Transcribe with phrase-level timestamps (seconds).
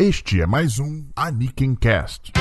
[0.00, 2.32] Este é mais um Aniken Cast.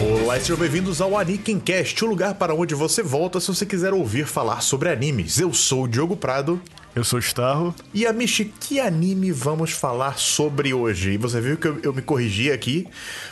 [0.00, 3.64] Olá e sejam bem-vindos ao Aniken Cast, o lugar para onde você volta se você
[3.64, 5.38] quiser ouvir falar sobre animes.
[5.38, 6.60] Eu sou o Diogo Prado.
[6.94, 7.74] Eu sou o Starro.
[7.94, 11.12] E a Michi, que anime vamos falar sobre hoje?
[11.12, 12.86] E você viu que eu, eu, me corrigi aqui,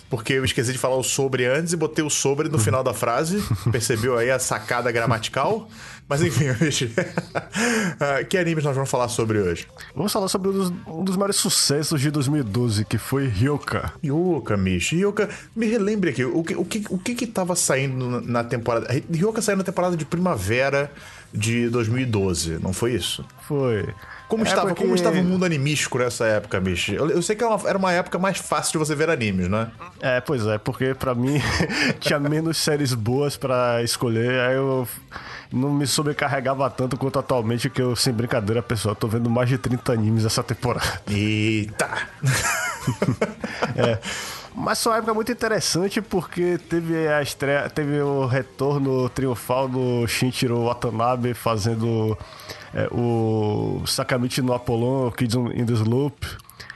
[0.08, 2.94] porque eu esqueci de falar o sobre antes e botei o sobre no final da
[2.94, 3.44] frase.
[3.70, 5.68] Percebeu aí a sacada gramatical?
[6.10, 6.92] Mas enfim, Michi,
[8.00, 9.68] ah, que animes nós vamos falar sobre hoje?
[9.94, 13.92] Vamos falar sobre um dos, um dos maiores sucessos de 2012, que foi Ryoka.
[14.02, 14.96] Ryoka, Michi.
[14.96, 18.88] Ryoka, me relembre aqui, o que, o que, o que que tava saindo na temporada...
[19.08, 20.90] Ryoka saiu na temporada de primavera
[21.32, 23.24] de 2012, não foi isso?
[23.46, 23.86] Foi.
[24.30, 26.92] Como, É estava, porque- como estava o mundo animístico nessa época, bicho?
[26.92, 29.48] Eu, eu sei que era uma, era uma época mais fácil de você ver animes,
[29.48, 29.68] né?
[30.00, 31.40] É, pois é, porque pra mim
[31.98, 34.86] tinha menos séries boas pra escolher, aí eu
[35.52, 39.58] não me sobrecarregava tanto quanto atualmente, que eu, sem brincadeira, pessoal, tô vendo mais de
[39.58, 41.00] 30 animes essa temporada.
[41.08, 41.88] Eita!
[44.54, 50.06] Mas foi uma época muito interessante porque teve a estreia, teve o retorno triunfal do
[50.06, 52.16] Shinichiro Watanabe fazendo
[52.74, 56.26] é, o Sakamichi no Apollon, Kids in the Slope.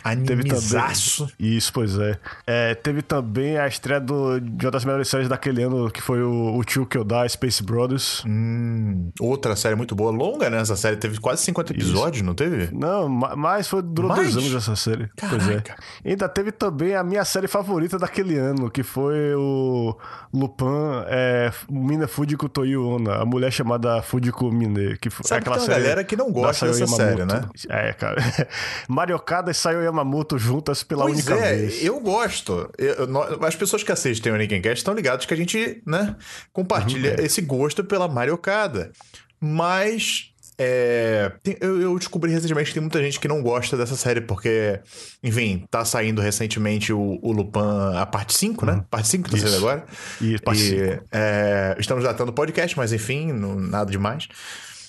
[0.05, 1.28] Animizaço.
[1.38, 2.19] Isso, pois é.
[2.47, 6.22] É, Teve também a estreia do, de uma das melhores séries daquele ano, que foi
[6.22, 8.22] o, o Tio Kyodai, Space Brothers.
[8.27, 10.58] Hum, outra série muito boa, longa, né?
[10.61, 12.69] Essa série teve quase 50 episódios, não teve?
[12.74, 14.33] Não, ma- mas foi, durou Mais?
[14.34, 15.08] dois anos essa série.
[15.16, 15.61] Pois é.
[15.61, 15.77] Caraca.
[16.05, 19.96] Ainda teve também a minha série favorita daquele ano, que foi o
[20.33, 20.64] Lupin
[21.06, 24.96] é, Mina Fujiko Toyo Onna, a mulher chamada Fujiko Mine.
[24.98, 27.48] Que foi Sabe que aquela tem uma série galera que não gosta dessa série, Yamamoto.
[27.68, 28.16] É, cara.
[28.89, 31.84] Mariocada e Sayo Yamamoto juntas pela Pois única é, vez.
[31.84, 32.70] eu gosto.
[32.76, 36.16] Eu- nó- as pessoas que assistem o Nickencast estão ligadas que a gente, né,
[36.52, 37.24] compartilha Uhum.
[37.24, 38.92] esse gosto pela mariocada.
[39.40, 44.20] Mas é, eu, eu descobri recentemente que tem muita gente que não gosta dessa série,
[44.20, 44.78] porque,
[45.22, 47.58] enfim, tá saindo recentemente o, o Lupin,
[47.96, 48.84] a parte 5, né?
[48.88, 49.58] Parte 5 que tá saindo Uhum.
[49.58, 49.84] Agora.
[50.20, 54.28] Isso, parte E, é, estamos datando o podcast, mas enfim, não- nada demais.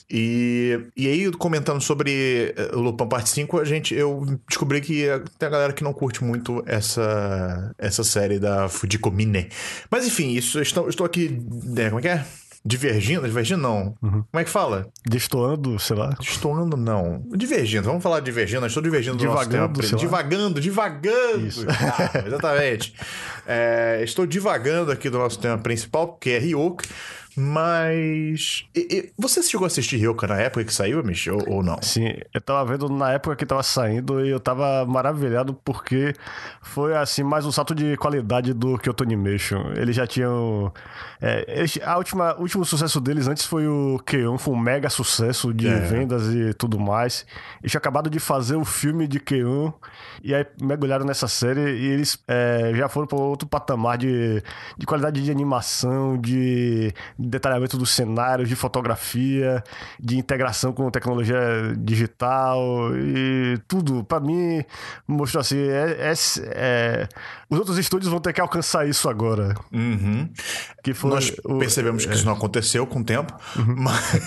[0.09, 5.05] E, e aí, comentando sobre eh, Lupin Parte 5, a gente, eu descobri que
[5.39, 9.49] tem a galera que não curte muito essa, essa série da Fujiko Mine.
[9.89, 12.25] Mas enfim, isso, eu estou, estou aqui, né, como é que é?
[12.67, 13.27] Divergindo?
[13.27, 13.95] Divergindo não.
[14.01, 14.23] Uhum.
[14.23, 14.87] Como é que fala?
[15.05, 16.09] Destoando, sei lá.
[16.19, 17.23] Destoando não.
[17.35, 18.65] Divergindo, vamos falar de divergindo.
[18.65, 19.97] Estou divergindo do nosso Divagando, lá.
[19.97, 21.45] Divagando, divagando.
[21.45, 21.65] Isso.
[21.69, 22.95] Ah, exatamente.
[23.45, 26.85] É, estou divagando aqui do nosso tema principal, que é Ryoka.
[27.37, 28.65] Mas.
[28.75, 31.77] e- e- você chegou a assistir Ryoka na época que saiu, Michi, ou, ou não?
[31.81, 36.13] Sim, eu tava vendo na época que tava saindo e eu tava maravilhado porque
[36.61, 39.71] foi assim mais um salto de qualidade do Kyoto Animation.
[39.75, 40.71] Eles já tinham.
[41.21, 44.89] É, eles- a última, o último sucesso deles antes foi o Keion, foi um mega
[44.89, 45.79] sucesso de É.
[45.79, 47.25] vendas e tudo mais.
[47.61, 49.71] Eles tinham acabado de fazer o filme de Keion
[50.23, 54.41] e aí mergulharam nessa série e eles é, já foram para outro patamar de,
[54.77, 56.93] de qualidade de animação, de
[57.27, 59.63] detalhamento dos cenários, de fotografia,
[59.99, 61.39] de integração com tecnologia
[61.77, 62.61] digital
[62.95, 64.03] e tudo.
[64.03, 64.63] Pra mim,
[65.07, 66.13] mostrou assim: é, é-
[66.53, 67.07] é-
[67.49, 69.53] os outros estúdios vão ter que alcançar isso agora.
[69.71, 70.29] Uhum.
[70.83, 71.59] Que foi Nós o- é.
[71.59, 73.75] percebemos que isso não aconteceu com o tempo, Uhum.
[73.77, 74.21] mas...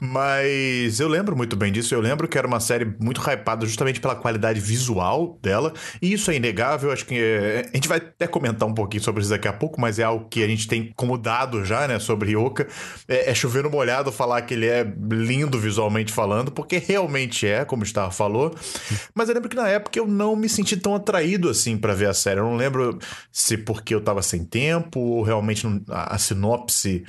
[0.00, 1.94] mas eu lembro muito bem disso.
[1.94, 6.30] Eu lembro que era uma série muito hypada justamente pela qualidade visual dela, e isso
[6.30, 6.92] é inegável.
[6.92, 9.80] Acho que é, a gente vai até comentar um pouquinho sobre isso daqui a pouco,
[9.80, 12.66] mas é algo que a gente tem como dado já, né, sobre Ryoka.
[13.08, 17.64] É, é chover no molhado falar que ele é lindo visualmente falando, porque realmente é,
[17.64, 18.54] como o Star falou.
[19.14, 22.08] Mas eu lembro que na época eu não me senti tão atraído assim pra ver
[22.08, 22.40] a série.
[22.40, 22.98] Eu não lembro
[23.30, 27.04] se porque eu tava sem tempo ou realmente a sinopse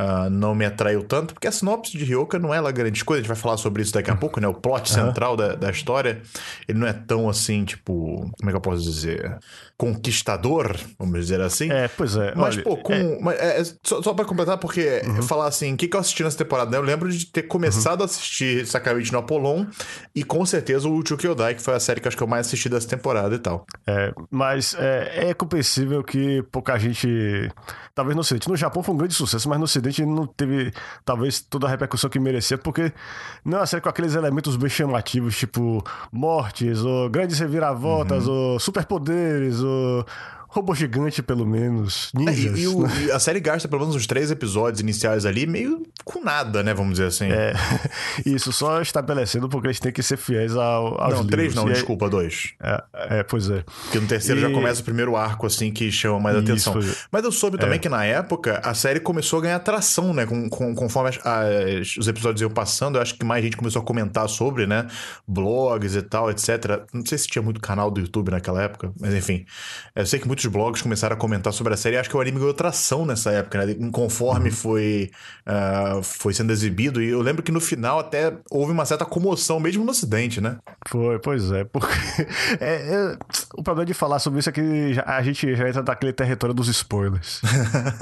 [0.00, 3.18] ah, não me atraiu tanto, porque a sinopse de Ryoka não é lá grande coisa.
[3.18, 4.46] A gente vai falar sobre isso daqui a pouco, né?
[4.46, 6.22] O plot central da, da história,
[6.68, 9.36] ele não é tão assim, tipo, como é que eu posso dizer?
[9.76, 11.68] Conquistador, vamos dizer assim.
[11.72, 12.32] É, pois é.
[12.36, 12.92] Mas, olha, pô, com.
[12.92, 16.00] é, mas, é, é, só, só pra completar, porque falar assim, o que, que eu
[16.00, 16.76] assisti nessa temporada, né?
[16.76, 19.66] Eu lembro de ter começado a assistir Sakamichi no Apollon
[20.14, 22.28] e com certeza o Uchu Kyodai, que foi a série que eu acho que eu
[22.28, 23.66] mais assisti dessa temporada e tal.
[23.84, 27.50] É, mas é, é compreensível que pouca gente.
[27.98, 28.48] Talvez no Ocidente.
[28.48, 30.72] No Japão foi um grande sucesso, mas no Ocidente não teve
[31.04, 32.92] talvez toda a repercussão que merecia, porque
[33.44, 38.60] não é uma série com aqueles elementos bem chamativos, tipo mortes, ou grandes reviravoltas, ou
[38.60, 40.06] superpoderes, ou
[40.58, 42.10] robô gigante, pelo menos.
[42.14, 42.58] Ninjas.
[42.58, 45.82] E, e o- e a série gasta pelo menos uns três episódios iniciais ali, meio
[46.04, 46.72] com nada, né?
[46.74, 47.26] Vamos dizer assim.
[47.30, 47.52] É,
[48.24, 51.54] isso, só estabelecendo porque eles têm que ser fiéis ao, aos não, três livros.
[51.64, 52.54] não, E desculpa, dois.
[52.62, 52.82] É,
[53.18, 53.64] é, pois é.
[53.84, 56.80] Porque no terceiro já começa o primeiro arco, assim, que chama mais Isso, atenção.
[56.80, 56.94] é.
[57.10, 60.26] Mas eu soube também que na época a série começou a ganhar atração, né?
[60.26, 63.80] Com, com- conforme as- as- os episódios iam passando, eu acho que mais gente começou
[63.82, 64.86] a comentar sobre, né?
[65.26, 66.48] Blogs e tal, etc.
[66.92, 69.44] Não sei se tinha muito canal do YouTube naquela época, mas enfim.
[69.94, 72.38] Eu sei que muitos blogs começaram a comentar sobre a série acho que o anime
[72.38, 73.76] ganhou atração nessa época, né?
[73.78, 73.90] Uhum.
[73.90, 75.10] Conforme foi,
[75.46, 77.02] ah, foi sendo exibido.
[77.02, 80.56] E eu lembro que no final até houve uma certa comoção, mesmo no Ocidente, né?
[80.88, 81.64] Foi, pois é.
[81.64, 81.92] Porque
[82.60, 82.74] é,
[83.14, 83.16] é,
[83.54, 84.60] o problema de falar sobre isso é que
[85.04, 87.40] a gente já entra naquele território dos spoilers.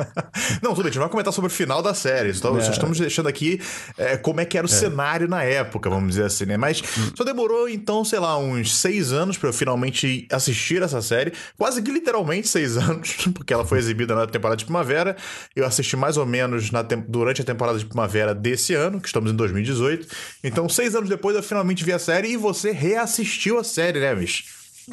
[0.63, 2.33] Não, tudo bem, a gente vai comentar sobre o final da série.
[2.35, 2.61] Só, É.
[2.61, 3.61] só estamos deixando aqui
[3.97, 6.57] é, como é que era o cenário na época, vamos dizer assim, né?
[6.57, 7.11] Mas Hum.
[7.17, 11.33] só demorou, então, sei lá, uns seis anos pra eu finalmente assistir essa série.
[11.57, 15.17] Quase que literalmente seis anos, porque ela foi exibida na temporada de primavera.
[15.55, 19.31] Eu assisti mais ou menos na durante a temporada de primavera desse ano, que estamos
[19.31, 20.07] em 2018.
[20.43, 24.15] Então, seis anos depois, eu finalmente vi a série e você reassistiu a série, né,
[24.15, 24.45] Mish?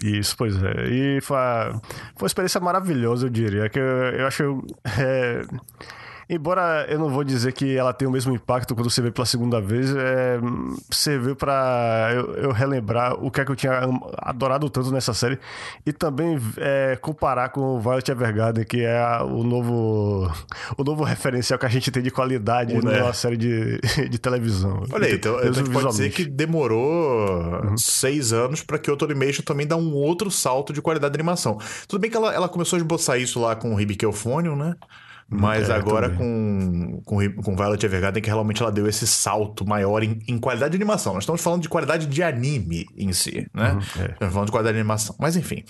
[0.01, 0.89] Isso, pois é.
[0.89, 1.38] E foi,
[2.15, 3.69] foi uma experiência maravilhosa, eu diria.
[3.69, 4.65] Que eu, eu acho.
[5.00, 5.44] é,
[6.29, 9.25] embora eu não vou dizer que ela tem o mesmo impacto quando você vê pela
[9.25, 10.39] segunda vez, é,
[10.91, 13.81] serviu pra eu, eu relembrar o que é que eu tinha
[14.17, 15.37] adorado tanto nessa série
[15.85, 20.31] e também é, comparar com o Violet Evergarden, que é a- o novo
[20.77, 22.99] o novo referencial que a gente tem de qualidade né?
[22.99, 23.79] numa série de,
[24.09, 24.83] de televisão.
[24.91, 28.97] Olha aí, então, então a gente pode dizer que demorou seis anos para que o
[29.03, 31.57] Animation também dá um outro salto de qualidade de animação.
[31.87, 34.75] Tudo bem que ela, ela começou a esboçar isso lá com o Euphonium, né?
[35.33, 40.03] Mas É, agora com, com, com Violet Evergarden que realmente ela deu esse salto maior
[40.03, 41.13] em, em qualidade de animação.
[41.13, 43.80] Nós estamos falando de qualidade de anime em si, né?
[44.00, 44.12] é.
[44.12, 45.15] Estamos falando de qualidade de animação.
[45.19, 45.63] Mas enfim.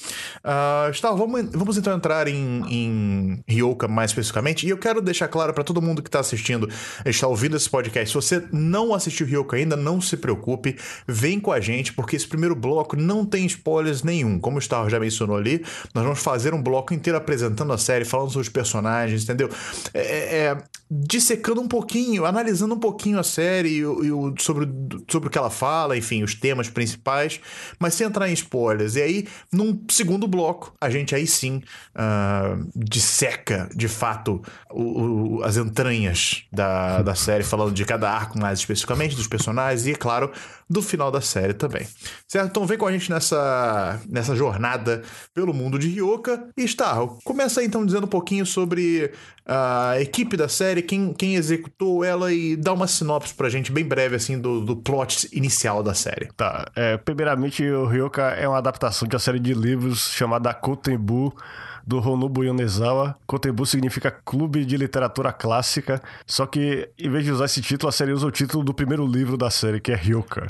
[0.44, 4.66] Uh, vamos, vamos então entrar em, em Ryoka mais especificamente.
[4.66, 6.70] E eu quero deixar claro para todo mundo que está assistindo,
[7.06, 8.10] está ouvindo esse podcast.
[8.10, 10.78] Se você não assistiu Ryoka ainda, não se preocupe.
[11.08, 14.40] Vem com a gente, porque esse primeiro bloco não tem spoilers nenhum.
[14.40, 15.64] Como o Gustavo já mencionou ali,
[15.94, 19.50] nós vamos fazer um bloco inteiro apresentando a série, falando sobre os personagens, entendeu?
[19.94, 20.58] É, é,
[20.96, 24.68] dissecando um pouquinho, analisando um pouquinho a série e, e o- sobre,
[25.10, 27.40] sobre o que ela fala, enfim, os temas principais,
[27.80, 28.96] mas sem entrar em spoilers.
[28.96, 31.62] E aí, num segundo bloco, a gente aí sim
[31.96, 34.42] ah, disseca de fato
[34.72, 39.88] o- o- as entranhas da, da série, falando de cada arco mais especificamente, dos personagens
[39.88, 40.32] e, é claro,
[40.70, 41.88] do final da série também.
[42.28, 42.50] Certo?
[42.50, 45.02] Então vem com a gente nessa, nessa jornada
[45.34, 46.50] pelo mundo de Ryoka.
[46.58, 49.12] E Starro, começa então dizendo um pouquinho sobre
[49.46, 53.84] a equipe da série, quem, quem executou ela e dá uma sinopse pra gente bem
[53.84, 56.30] breve assim do, do plot inicial da série.
[56.36, 61.36] Tá, é, primeiramente o Ryoka é uma adaptação de uma série de livros chamada Kotenbu,
[61.86, 63.16] do Honobu Yonezawa.
[63.28, 67.92] Kotenbu significa Clube de Literatura Clássica, só que em vez de usar esse título, a
[67.92, 70.48] série usa o título do primeiro livro da série, que é Ryoka.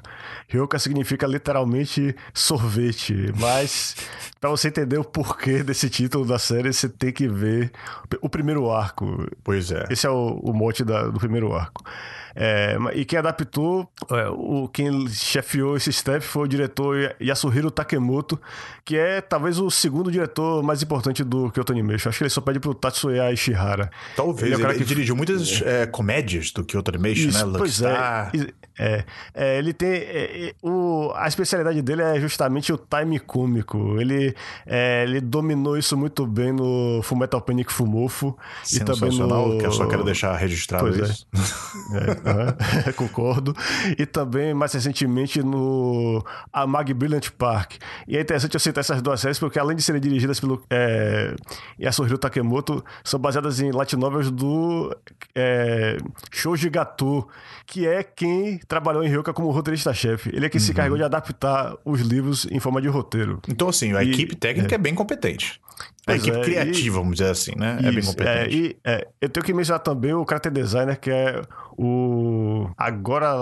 [0.47, 3.95] Ryoka significa literalmente sorvete, mas
[4.39, 7.71] pra você entender o porquê desse título da série, você tem que ver
[8.21, 9.27] o primeiro arco.
[9.43, 9.85] Pois é.
[9.89, 11.83] Esse é o, o mote da- do primeiro arco.
[12.35, 17.69] É, e quem adaptou, é, o, quem chefiou esse step foi o diretor Ya- Yasuhiro
[17.69, 18.39] Takemoto,
[18.83, 22.09] que é talvez o segundo diretor mais importante do Kyoto Animation.
[22.09, 23.89] Acho que ele só pede pro Tatsuya Ishihara.
[24.15, 24.41] Talvez.
[24.43, 27.53] Ele Ele, é o cara que- dirigiu muitas é, comédias do Kyoto Animation, Isso, né?
[27.57, 28.31] Pois Star.
[28.33, 28.63] é.
[28.79, 29.03] É.
[29.35, 29.87] É, ele tem.
[29.91, 34.01] é, é, o, a especialidade dele é justamente o time cômico.
[34.01, 34.35] Ele,
[34.65, 38.35] é, ele dominou isso muito bem no Fullmetal Panic Fumofo.
[38.73, 39.59] E também no.
[39.59, 41.03] que eu só quero deixar registrado Pois é.
[41.03, 41.27] isso.
[41.93, 42.55] É, aham,
[42.95, 43.55] concordo.
[43.97, 47.73] E também, mais recentemente, no Amag Brilliant Park.
[48.07, 51.35] E é interessante eu citar essas duas séries, porque além de serem dirigidas pelo é,
[51.79, 54.95] Yasuhiro Takemoto, são baseadas em light novels do
[55.35, 55.97] é,
[56.31, 57.27] Shoji Gato,
[57.65, 60.29] que é quem trabalhou em Ryoka como roteirista-chefe.
[60.33, 60.65] Ele é quem Uhum.
[60.65, 63.41] se encarregou de adaptar os livros em forma de roteiro.
[63.47, 65.59] Então, assim, a E- equipe técnica é, bem competente.
[66.05, 67.77] A equipe é, criativa, vamos dizer assim, né?
[67.79, 68.55] é bem Isso, competente.
[68.55, 71.41] e é, eu tenho que mencionar também o character designer, que é
[71.77, 72.69] o.
[72.77, 73.33] Agora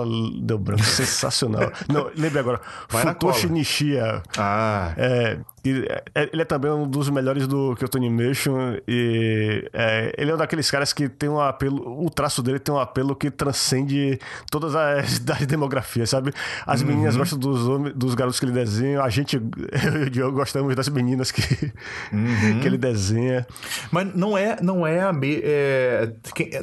[0.41, 1.71] deu branco, sensacional.
[1.87, 2.61] Não, lembre agora.
[2.89, 3.49] Vai Futoshi.
[3.49, 4.21] Nishia.
[4.37, 10.13] Ah, É, e, é, ele é também um dos melhores do Kyoto Animation e é,
[10.17, 13.15] ele é um daqueles caras que tem um apelo, o traço dele tem um apelo
[13.15, 16.31] que transcende todas as das demografias, sabe?
[16.65, 20.09] As meninas gostam dos, homens, dos garotos que ele desenha, a gente, eu e o
[20.09, 21.41] Diogo gostamos das meninas que,
[22.61, 23.45] que ele desenha.
[23.91, 26.11] Mas não é, não é a me- é,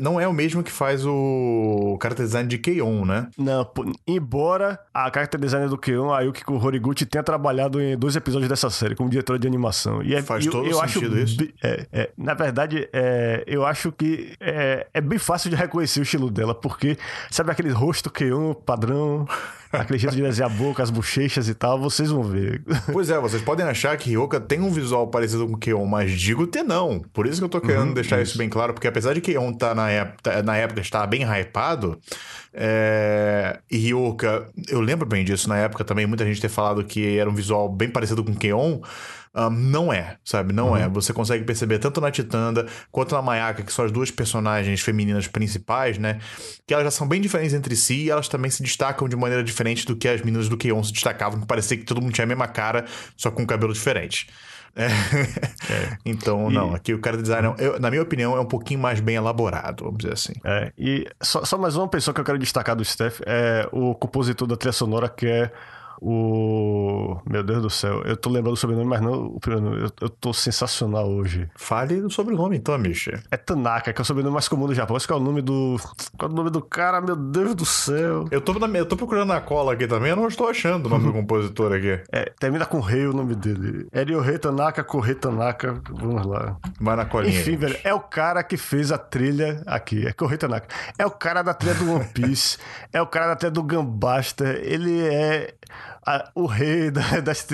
[0.01, 3.29] não é o mesmo que faz o character design de Keion, né?
[3.37, 8.17] Não, pô, embora a character designer do Keon, a Yukiko Horiguchi, tenha trabalhado em dois
[8.17, 10.03] episódios dessa série, série, como diretora de animação.
[10.03, 11.49] E é, Faz eu, todo eu sentido acho, isso.
[11.63, 16.03] é, é, na verdade, é, eu acho que é, é bem fácil de reconhecer o
[16.03, 16.97] estilo dela, porque
[17.31, 19.27] sabe aquele rosto Keon padrão,
[19.73, 22.63] aquele jeito de desenhar a boca, as bochechas e tal, vocês vão ver.
[22.93, 26.47] Pois é, vocês podem achar que Ryoka tem um visual parecido com Keon, mas digo
[26.47, 27.01] ter não.
[27.13, 28.39] Por isso que eu tô querendo deixar isso.
[28.39, 31.99] bem claro, porque apesar de Keon tá na época, na época estar bem hypado,
[32.53, 33.59] é...
[33.71, 37.29] e Ryoka, eu lembro bem disso na época também, muita gente ter falado que era
[37.29, 38.81] um visual bem parecido com Keon.
[39.35, 40.53] Ahn, não é, sabe?
[40.53, 40.89] Não é.
[40.89, 45.27] Você consegue perceber tanto na Titanda quanto na Mayaka, que são as duas personagens femininas
[45.27, 46.19] principais, né?
[46.67, 49.43] Que elas já são bem diferentes entre si e elas também se destacam de maneira
[49.45, 52.25] diferente do que as meninas do Keon se destacavam, que parecia que todo mundo tinha
[52.25, 52.85] a mesma cara,
[53.17, 54.29] só com um cabelo diferente.
[54.77, 54.89] É.
[56.05, 59.01] Então, E- não, aqui o cara design, eu- na minha opinião, é um pouquinho mais
[59.01, 60.33] bem elaborado, vamos dizer assim.
[60.45, 63.95] É, e só, só mais uma pessoa que eu quero destacar do Steph é o
[63.95, 65.51] compositor da trilha sonora, que é
[66.01, 67.19] o.
[67.27, 69.83] Meu Deus do céu, eu tô lembrando o sobrenome, mas não o primeiro nome.
[69.83, 71.49] Eu, eu tô sensacional hoje.
[71.57, 73.23] Fale do sobrenome, então, Misha.
[73.31, 74.97] É Tanaka, que é o sobrenome mais comum do Japão.
[74.97, 75.77] Esse que é o nome do.
[76.17, 77.01] Qual é o nome do cara?
[77.01, 78.27] Meu Deus do céu.
[78.31, 80.89] Eu tô, na- eu tô procurando na cola aqui também, eu não estou achando o
[80.89, 82.01] nome do compositor aqui.
[82.13, 83.87] É, termina com Rei o nome dele.
[83.93, 85.81] Ryohei Tanaka, Korei Tanaka.
[85.91, 86.57] Vamos lá.
[86.81, 87.39] Vai na colinha.
[87.41, 90.69] Enfim, velho, é o cara que fez a trilha aqui, é Korei Tanaka.
[90.99, 92.59] É o cara da trilha do One Piece,
[92.93, 95.55] é o cara da trilha do Gambasta, ele é
[96.17, 97.47] a- o rei da- das,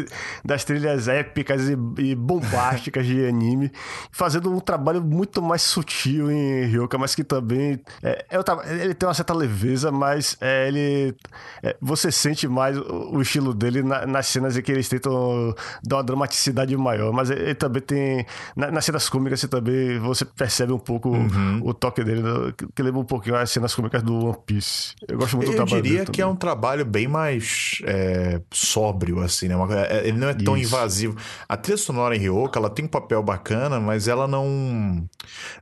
[0.44, 3.70] das trilhas épicas e, e bombásticas de anime,
[4.12, 9.08] fazendo um trabalho muito mais sutil em Ryoka, mas que também é, é ele tem
[9.08, 11.14] uma certa leveza, mas é, ele
[11.62, 15.54] é, você sente mais o, o estilo dele na- nas cenas em que eles tentam
[15.82, 20.24] dar uma dramaticidade maior, mas ele, também tem na- nas cenas cômicas você também você
[20.24, 21.60] percebe um pouco Uhum.
[21.62, 24.94] o, o toque dele, né, que, lembra um pouquinho as cenas cômicas do One Piece.
[25.08, 28.40] Eu gosto muito do Eu trabalho diria dele que é um trabalho bem mais é,
[28.52, 29.56] sóbrio, assim, né?
[29.56, 30.68] Uma é- ele não é tão Isso.
[30.68, 31.16] invasivo.
[31.48, 35.06] A trilha sonora em Ryoka, ela tem um papel bacana, mas ela não.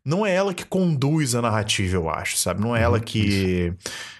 [0.04, 2.60] Não é ela que conduz a narrativa, eu acho, sabe?
[2.60, 3.74] Não é ela que.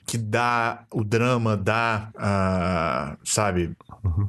[0.05, 2.09] Que dá o drama, dá.
[2.17, 3.73] ah, sabe?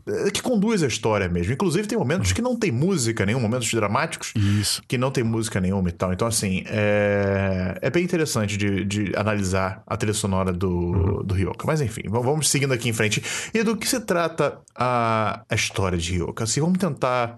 [0.07, 1.53] É, Que conduz a história mesmo.
[1.53, 4.81] Inclusive, tem momentos que não tem música nenhum, momentos dramáticos Isso.
[4.87, 6.13] que não tem música nenhuma e tal.
[6.13, 11.65] Então, assim, é, é bem interessante de, de analisar a trilha sonora do, do Ryoka.
[11.65, 13.23] Mas, enfim, vamos- seguindo aqui em frente.
[13.53, 16.43] E do que se trata a, a história de Ryoka?
[16.43, 17.35] Assim, vamos tentar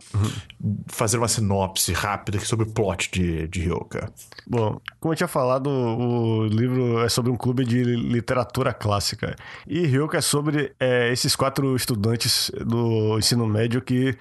[0.88, 4.12] fazer uma sinopse rápida sobre o plot de, de Ryoka.
[4.48, 9.36] Bom, como eu tinha falado, o livro é sobre um clube de literatura clássica.
[9.68, 12.25] E Ryoka é sobre é, esses quatro estudantes
[12.66, 14.18] do ensino médio que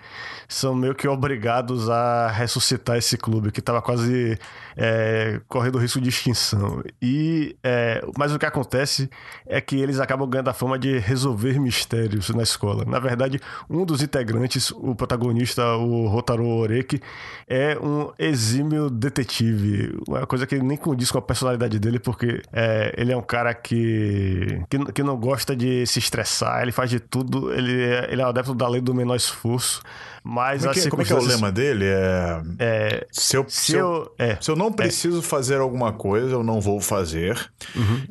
[0.48, 4.38] são meio que obrigados a ressuscitar esse clube, que estava quase
[4.76, 6.82] é, correndo risco de extinção.
[7.00, 9.10] E, é, mas o que acontece
[9.46, 12.84] é que eles acabam ganhando a fama de resolver mistérios na escola.
[12.84, 17.00] Na verdade, um dos integrantes, o protagonista, o Rotaro Oreki,
[17.48, 19.96] é um exímio detetive.
[20.06, 23.54] Uma coisa que nem condiz com a personalidade dele, porque é, ele é um cara
[23.54, 28.20] que, que, que não gosta de se estressar, ele faz de tudo, ele é, ele
[28.22, 29.80] é um adepto da lei do menor esforço.
[30.26, 31.84] Mas Como é, que, como é que é o lema dele?
[31.86, 34.10] É, É, se, eu, se eu.
[34.18, 37.38] É, se eu não preciso fazer alguma coisa, eu não vou fazer.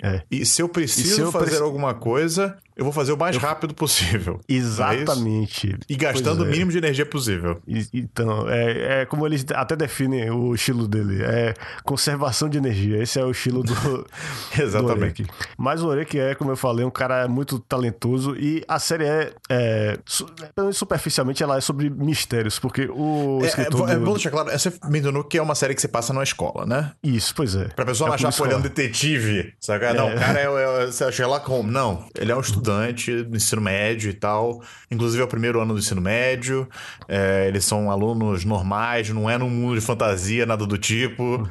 [0.03, 0.21] é.
[0.29, 3.37] E se eu preciso se eu fazer preci- alguma coisa, eu vou fazer o mais
[3.37, 4.33] rápido possível.
[4.47, 4.57] Não é?
[4.57, 5.77] Exatamente.
[5.89, 6.51] E gastando Pois o é.
[6.51, 7.61] mínimo de energia possível.
[7.67, 11.23] E- Então, é, é como eles até definem o estilo dele.
[11.23, 11.53] É
[11.83, 13.01] conservação de energia.
[13.01, 13.73] Esse é o estilo do.
[14.59, 15.23] Exatamente.
[15.23, 15.29] do.
[15.57, 18.35] Mas o Oreki é, como eu falei, um cara muito talentoso.
[18.35, 19.33] E a série é.
[19.49, 19.97] é
[20.71, 22.59] superficialmente, ela é sobre mistérios.
[22.59, 23.89] Porque o É, é, escritor.
[23.89, 26.23] é, do- vou deixar claro, você mencionou que é uma série que você passa numa
[26.23, 26.91] escola, né?
[27.03, 27.65] Isso, pois é.
[27.69, 29.91] Pra pessoa É não achar ele é um eu- detetive, sabe?
[29.93, 31.71] Não, o cara é, é, é Sherlock Holmes.
[31.71, 34.61] Não, ele é um estudante do ensino médio e tal.
[34.89, 36.67] Inclusive é o primeiro ano do ensino médio.
[37.07, 41.47] É, eles são alunos normais, não é num mundo de fantasia, nada do tipo.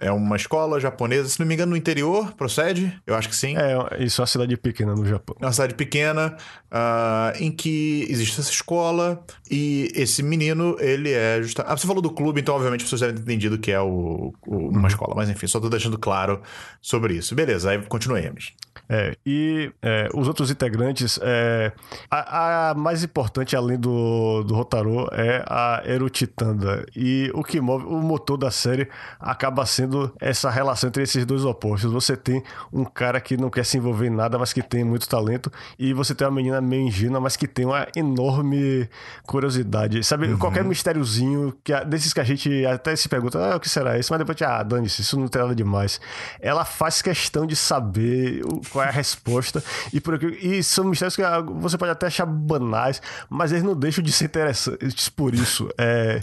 [0.00, 3.00] É uma escola japonesa, se não me engano, no interior, procede?
[3.06, 3.54] Eu acho que sim.
[3.56, 5.36] É, isso é uma cidade pequena no Japão.
[5.40, 6.36] É uma cidade pequena
[6.68, 11.62] ah, em que existe essa escola e esse menino, ele é justa...
[11.64, 14.34] Ah, você falou do clube, então obviamente as pessoas devem ter entendido que é o,
[14.44, 16.42] o- uma escola, mas enfim, só tô deixando claro
[16.82, 17.32] sobre isso.
[17.36, 18.52] Beleza, aí continuemos.
[18.88, 21.72] É, e é, os outros integrantes, é,
[22.10, 26.84] a, a mais importante além do, do Rotaro é a Erutitanda.
[26.94, 28.88] E o que move, o motor da série
[29.18, 31.92] acaba sendo essa relação entre esses dois opostos.
[31.92, 35.08] Você tem um cara que não quer se envolver em nada, mas que tem muito
[35.08, 38.88] talento, e você tem uma menina meio ingênua, mas que tem uma enorme
[39.26, 40.04] curiosidade.
[40.04, 43.98] Sabe, qualquer mistériozinho, que, desses que a gente até se pergunta, ah, o que será
[43.98, 44.12] isso?
[44.12, 46.00] Mas depois, ah, dane-se, isso não tem nada demais.
[46.40, 49.62] Ela faz questão de saber o, qual é a resposta.
[49.92, 53.00] E, por aqui, e são mistérios que ah, você pode até achar banais,
[53.30, 55.70] mas eles não deixam de ser interessantes por isso.
[55.78, 56.20] É.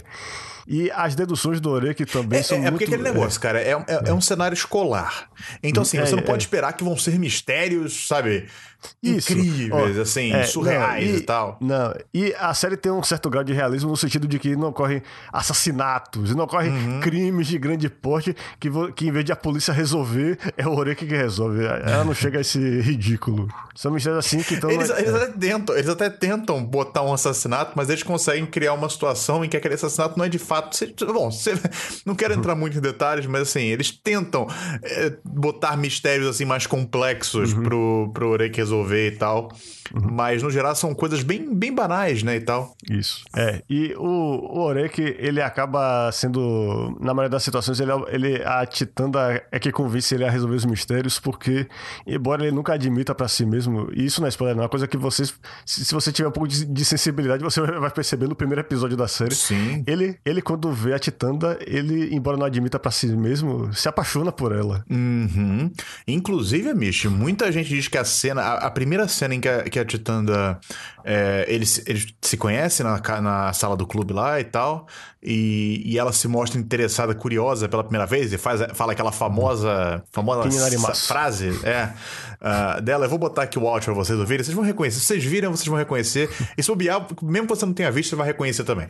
[0.66, 2.68] E as deduções do Orek também é, são é, muito...
[2.68, 5.28] É porque aquele negócio, cara, é, é, é, um cenário escolar.
[5.62, 8.48] Então, assim, você não pode esperar que vão ser mistérios, sabe?
[9.00, 9.32] Isso.
[9.32, 11.56] incríveis, assim, é, surreais não, e, e, tal.
[11.60, 14.70] Não, e a série tem um certo grau de realismo no sentido de que não
[14.70, 15.00] ocorrem
[15.32, 17.00] assassinatos, não ocorrem uhum.
[17.00, 21.06] crimes de grande porte que, que em vez de a polícia resolver, é o Orek
[21.06, 21.64] que resolve.
[21.64, 23.46] Ela não chega a esse ridículo.
[23.72, 24.68] São mistérios assim que estão...
[24.68, 28.88] Eles, eles, até tentam, eles até tentam botar um assassinato, mas eles conseguem criar uma
[28.88, 30.51] situação em que aquele assassinato não é de fato...
[31.12, 31.54] Bom, você,
[32.04, 34.46] não quero entrar muito em detalhes, mas assim, eles tentam
[34.82, 37.62] é, botar mistérios assim mais complexos uhum.
[37.62, 39.50] pro, pro Orek resolver e tal.
[39.94, 40.10] Uhum.
[40.12, 42.36] Mas no geral são coisas bem, bem banais, né?
[42.36, 42.74] E tal.
[42.90, 43.24] Isso.
[43.36, 43.62] É.
[43.68, 46.96] E o, o Orek, ele acaba sendo.
[47.00, 50.56] Na maioria das situações, ele, é ele a Titanda é que convence ele a resolver
[50.56, 51.66] os mistérios, porque,
[52.06, 54.62] embora ele nunca admita para si mesmo, e isso não é spoiler, não.
[54.62, 55.34] É uma coisa que vocês.
[55.66, 59.08] Se, você tiver um pouco de, de, sensibilidade, você vai perceber no primeiro episódio da
[59.08, 59.34] série.
[59.34, 59.84] Sim.
[59.86, 64.32] Ele, ele quando vê a Titanda, ele, embora não admita para si mesmo, se apaixona
[64.32, 64.84] por ela.
[64.90, 65.70] Uhum.
[66.06, 68.42] Inclusive, Amish, muita gente diz que a cena.
[68.42, 70.58] A, a primeira cena em que a, que a Titanda.
[71.04, 74.86] É, eles, eles se conhecem na, na sala do clube lá e tal.
[75.22, 80.02] E, e ela se mostra interessada, curiosa pela primeira vez e faz, fala aquela famosa,
[80.10, 80.42] famosa
[80.94, 81.90] frase é,
[82.40, 83.06] uh, dela.
[83.06, 84.44] Eu vou botar aqui o áudio pra vocês ouvirem.
[84.44, 85.00] Vocês vão reconhecer.
[85.00, 86.28] Se vocês viram, vocês vão reconhecer.
[86.56, 88.88] E se bobear, mesmo que você não tenha visto, você vai reconhecer também.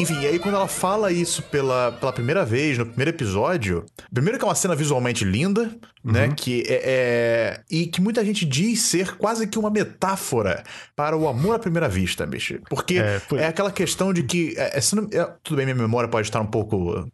[0.00, 4.38] Enfim, e aí quando ela fala isso pela, pela primeira vez, no primeiro episódio, primeiro
[4.38, 5.70] que é uma cena visualmente linda,
[6.02, 6.28] né, uhum.
[6.28, 6.34] né?
[6.34, 10.64] Que é, é, E que muita gente diz ser quase que uma metáfora
[10.96, 12.58] para o amor à primeira vista, bicho.
[12.68, 13.38] Porque é, foi...
[13.38, 14.54] é aquela questão de que.
[14.56, 17.06] É, é é, tudo bem, minha memória pode estar um pouco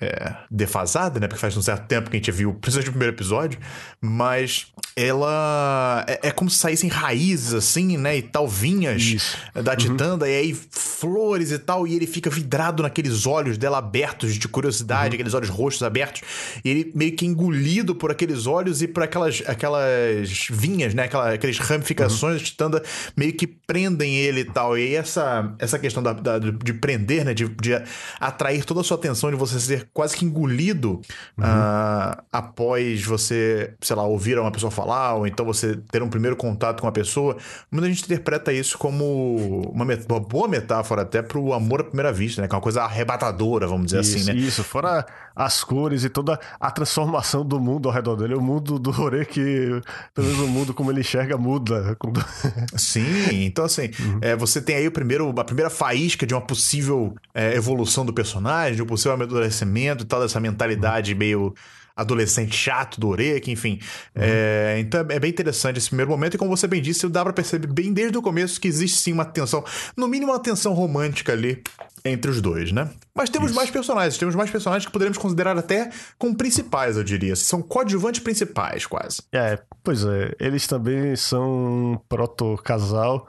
[0.50, 1.26] defasada, né?
[1.26, 3.59] Porque faz um certo tempo que a gente viu, principalmente o primeiro episódio,
[4.00, 6.05] mas ela.
[6.07, 8.16] É, como se saíssem raízes, assim, né?
[8.16, 9.37] E tal, vinhas Isso.
[9.52, 9.76] da uhum.
[9.76, 14.49] Titanda, e aí flores e tal, e ele fica vidrado naqueles olhos dela abertos de
[14.49, 15.14] curiosidade, uhum.
[15.14, 16.23] aqueles olhos roxos abertos,
[16.64, 21.04] e ele meio que engolido por aqueles olhos e por aquelas, aquelas vinhas, né?
[21.04, 22.45] Aquela, aquelas ramificações uhum.
[22.45, 22.83] de Tanda
[23.16, 24.78] meio que prendem ele e tal.
[24.78, 27.34] E essa, essa questão da, da de prender, né?
[27.34, 27.82] De, de,
[28.21, 31.00] atrair toda a sua atenção, de você ser quase que engolido
[31.36, 31.45] uhum.
[31.45, 36.36] uh, após você, sei lá, ouvir uma pessoa falar, ou então você ter um primeiro
[36.36, 37.36] contato com a pessoa.
[37.71, 42.43] Muita gente interpreta isso como uma, uma boa metáfora até pro amor à primeira vista,
[42.43, 42.49] né?
[42.49, 44.37] Que é uma coisa arrebatadora, vamos dizer isso, assim, né?
[44.37, 48.35] Isso, fora as cores e toda a transformação do mundo ao redor dele.
[48.35, 49.81] O mundo do Rore que,
[50.13, 51.97] pelo menos o mundo como ele enxerga, muda.
[52.76, 54.19] Sim, então assim, uhum.
[54.21, 58.13] é, você tem aí o primeiro, a primeira faísca de uma possível é, evolução do
[58.13, 61.19] personagem, de um possível amadurecimento e tal, dessa mentalidade uhum.
[61.21, 61.55] meio
[61.97, 63.80] adolescente chato do Orek, enfim.
[64.15, 64.23] Uhum.
[64.23, 67.32] É, então é bem interessante esse primeiro momento, e como você bem disse, dá pra
[67.32, 69.65] perceber bem desde o começo que existe sim uma tensão,
[69.97, 71.63] no mínimo uma tensão romântica ali
[72.04, 72.89] entre os dois, né?
[73.15, 73.56] Mas temos Isso.
[73.56, 77.35] mais personagens, temos mais personagens que poderíamos considerar até como principais, eu diria.
[77.35, 79.23] São coadjuvantes principais, quase.
[79.32, 80.32] É, pois é.
[80.39, 83.26] Eles também são um proto-casal.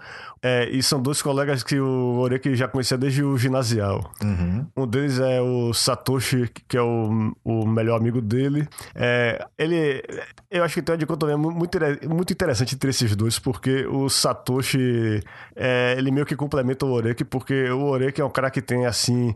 [0.47, 4.13] É, e são dois colegas que o Oreki já conhecia desde o ginasial.
[4.23, 4.65] Uhum.
[4.77, 8.65] Um deles é o Satoshi, que é o, o melhor amigo dele.
[8.95, 10.01] É, ele,
[10.49, 11.77] eu acho que tem uma dicotomia muito,
[12.09, 15.21] muito interessante entre esses dois, porque o Satoshi,
[15.53, 18.85] é, ele meio que complementa o Oreki, porque o Oreki é um cara que tem,
[18.85, 19.35] assim,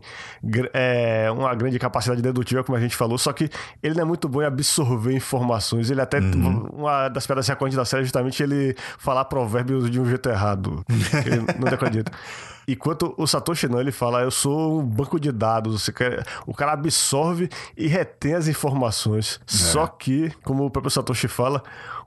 [0.72, 3.50] é, uma grande capacidade dedutiva, como a gente falou, só que
[3.82, 5.90] ele não é muito bom em absorver informações.
[5.90, 6.68] Ele até, uhum.
[6.72, 10.82] uma das pedras recorrentes da série é justamente ele falar provérbios de um jeito errado.
[11.58, 12.12] Não acredita.
[12.66, 15.88] Enquanto o Satoshi não, ele fala, eu sou um banco de dados.
[15.88, 16.24] Quer...
[16.46, 19.40] O cara absorve e retém as informações.
[19.46, 19.52] É.
[19.52, 21.62] Só que, como o próprio Satoshi fala,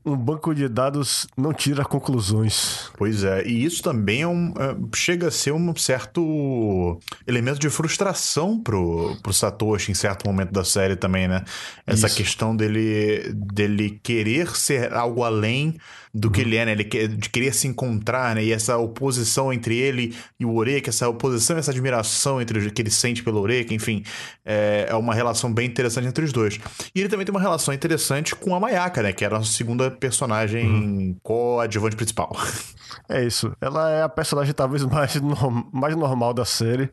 [0.06, 2.92] um banco de dados não tira conclusões.
[2.96, 7.70] Pois é, e isso também é um, é, chega a ser um certo elemento de
[7.70, 11.44] frustração pro, pro Satoshi em certo momento da série também, né?
[11.88, 12.16] Essa isso.
[12.16, 15.76] questão dele, dele querer ser algo além
[16.18, 16.72] do que ele é, né?
[16.72, 18.44] Ele quer, de querer se encontrar, né?
[18.46, 22.90] E essa oposição entre ele e o Oreka, essa oposição, essa admiração entre que ele
[22.90, 24.02] sente pelo Oreka, enfim,
[24.46, 26.58] é, é uma relação bem interessante entre os dois.
[26.96, 29.12] E ele também tem uma relação interessante com a Mayaka, né?
[29.12, 31.18] Que era a nossa segunda personagem uhum.
[31.22, 32.36] coadjuvante principal.
[33.10, 33.52] É isso.
[33.60, 36.90] Ela é a personagem talvez mais, no, mais normal da série.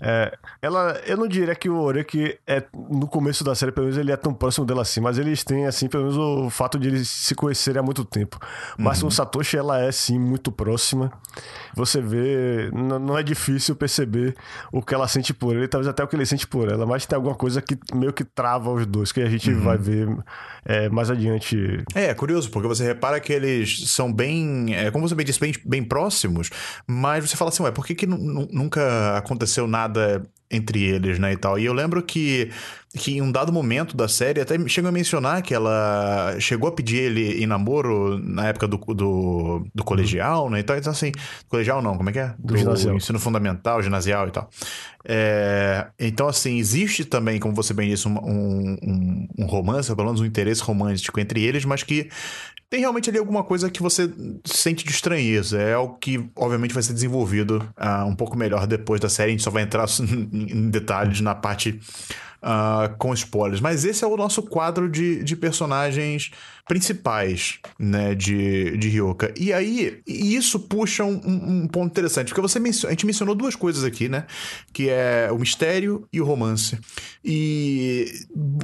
[0.00, 3.98] É, ela, eu não diria que o Oreki é no começo da série, pelo menos
[3.98, 6.88] ele é tão próximo dela assim, mas eles têm assim, pelo menos o fato de
[6.88, 8.38] eles se conhecerem há muito tempo.
[8.76, 9.08] Mas uhum.
[9.08, 11.10] com Satoshi ela é sim muito próxima.
[11.74, 14.36] Você vê, não é difícil perceber
[14.72, 17.04] o que ela sente por ele, talvez até o que ele sente por ela, mas
[17.04, 19.60] tem alguma coisa que meio que trava os dois, que a gente uhum.
[19.60, 20.08] vai ver
[20.64, 21.84] é, mais adiante.
[21.94, 25.40] É, é curioso, porque você repara que eles são bem, é, como você bem disse,
[25.40, 26.50] bem, bem próximos,
[26.86, 29.87] mas você fala assim, ué, por que, que nunca aconteceu nada
[30.50, 31.58] entre eles, né, e tal.
[31.58, 32.50] E eu lembro que,
[32.96, 36.72] que em um dado momento da série até chegou a mencionar que ela chegou a
[36.72, 40.76] pedir ele em namoro na época do, do, do colegial, né, e tal.
[40.76, 41.12] Então, assim,
[41.48, 42.34] colegial não, como é que é?
[42.38, 44.48] Do, do ensino fundamental, ginasial e tal.
[45.04, 50.20] É, então, assim, existe também, como você bem disse, um, um, um romance, pelo menos
[50.20, 52.08] um interesse romântico entre eles, mas que
[52.70, 54.10] tem realmente ali alguma coisa que você
[54.44, 55.58] sente de estranheza.
[55.58, 59.30] É algo que, obviamente, vai ser desenvolvido uh, um pouco melhor depois da série.
[59.30, 61.80] A gente só vai entrar em detalhes na parte
[62.42, 63.60] uh, com spoilers.
[63.60, 66.30] Mas esse é o nosso quadro de, de personagens
[66.68, 69.32] principais, né, de, de Ryoka.
[69.40, 73.84] E aí, isso puxa um, um, ponto interessante, porque você a gente mencionou duas coisas
[73.84, 74.26] aqui, né,
[74.70, 76.78] que é o mistério e o romance.
[77.24, 78.04] E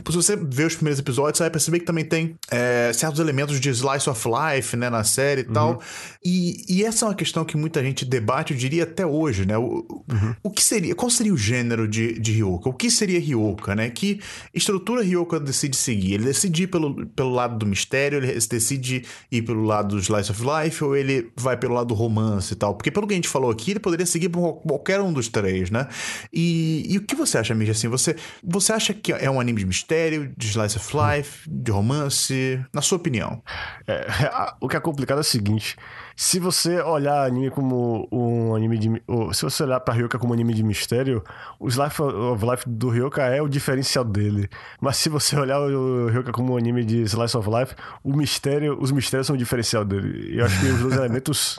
[0.07, 3.59] se você ver os primeiros episódios, você vai perceber que também tem é, certos elementos
[3.59, 5.53] de slice of life, né, na série e uhum.
[5.53, 5.83] tal.
[6.23, 9.57] E, e, essa é uma questão que muita gente debate, eu diria até hoje, né,
[9.57, 10.37] o, uhum.
[10.43, 12.69] o que seria, qual seria o gênero de, de Ryoka?
[12.69, 13.89] O que seria Ryoka, né?
[13.89, 14.21] Que
[14.53, 16.15] estrutura Ryoka decide seguir?
[16.15, 19.99] Ele decide ir pelo, pelo lado do mistério mistério, ele decide ir pelo lado do
[20.01, 22.75] Slice of Life ou ele vai pelo lado do romance e tal?
[22.75, 25.71] Porque pelo que a gente falou aqui, ele poderia seguir por qualquer um dos três,
[25.71, 25.89] né?
[26.33, 27.89] E, e o que você acha, Mídia, assim?
[27.89, 32.61] Você, você acha que é um anime de mistério, de Slice of Life, de romance?
[32.73, 33.43] Na sua opinião?
[33.87, 34.07] É,
[34.61, 35.77] o que é complicado é o seguinte...
[36.17, 39.03] Se você olhar anime como um anime de.
[39.33, 41.23] Se você olhar pra Ryoka como um anime de mistério,
[41.59, 44.49] o Life of Life do Ryoka é o diferencial dele.
[44.81, 48.79] Mas se você olhar o Ryoka como um anime de Slice of Life, o mistério,
[48.81, 50.35] os mistérios são o diferencial dele.
[50.35, 51.59] E eu acho que os dois elementos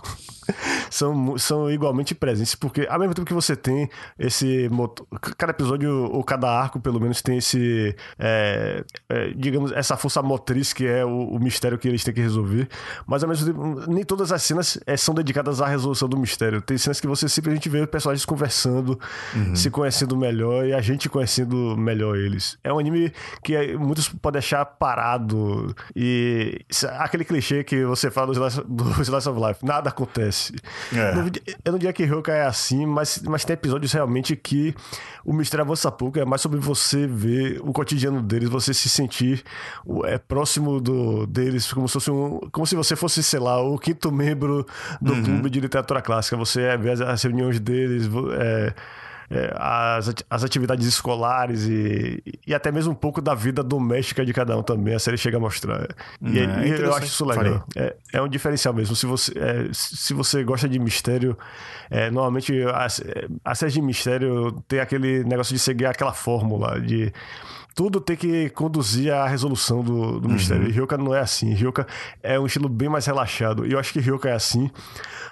[0.89, 4.69] são, são igualmente presentes, porque ao mesmo tempo que você tem esse
[5.37, 10.73] cada episódio ou cada arco pelo menos tem esse é, é, digamos essa força motriz
[10.73, 12.67] que é o, o, mistério que eles têm que resolver,
[13.05, 16.61] mas ao mesmo tempo nem todas as cenas é, são dedicadas à resolução do mistério.
[16.61, 18.99] Tem cenas que você simplesmente vê personagens conversando,
[19.35, 19.55] uhum.
[19.55, 22.57] se conhecendo melhor e a gente conhecendo melhor eles.
[22.63, 23.11] É um anime
[23.43, 26.59] que é, muitos podem deixar parado e
[26.99, 30.53] aquele clichê que você fala do Slice, do Slice of Life, nada acontece.
[30.93, 31.13] É.
[31.63, 34.75] Eu não diria que Ryoka é assim, mas, mas tem episódios realmente que
[35.23, 39.43] o mistério avança pouco, é mais sobre você ver o cotidiano deles, você se sentir
[40.03, 43.77] é, próximo do, deles, como se, fosse um, como se você fosse, sei lá, o
[43.79, 45.23] quinto membro do uhum.
[45.23, 46.37] clube de literatura clássica.
[46.37, 48.73] Você é, vê as, as reuniões deles, é,
[49.29, 54.33] é, as, as atividades escolares e, e até mesmo um pouco da vida doméstica de
[54.33, 54.93] cada um também.
[54.93, 55.87] A série chega a mostrar.
[56.21, 57.65] E, é, e eu acho isso legal.
[57.75, 58.95] É, é, um diferencial mesmo.
[58.95, 61.37] Se você, é, se você gosta de mistério,
[61.89, 63.01] é, normalmente as,
[63.43, 67.11] a série de mistério tem aquele negócio de seguir aquela fórmula de
[67.75, 70.33] tudo tem que conduzir à resolução do, do uhum.
[70.33, 70.67] mistério.
[70.67, 71.53] E Ryoka não é assim.
[71.53, 71.85] Ryoka
[72.23, 73.67] é um estilo bem mais relaxado.
[73.67, 74.71] E eu acho que Ryoka é assim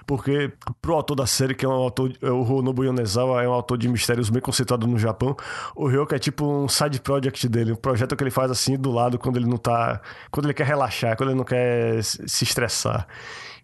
[0.05, 0.51] porque
[0.81, 3.87] pro autor da série, que é um autor, o Ronobu Yonezawa, é um autor de
[3.87, 5.35] mistérios bem conceituado no Japão,
[5.75, 8.91] o Ryoka é tipo um side project dele, um projeto que ele faz assim do
[8.91, 13.07] lado quando ele não tá, quando ele quer relaxar, quando ele não quer se estressar.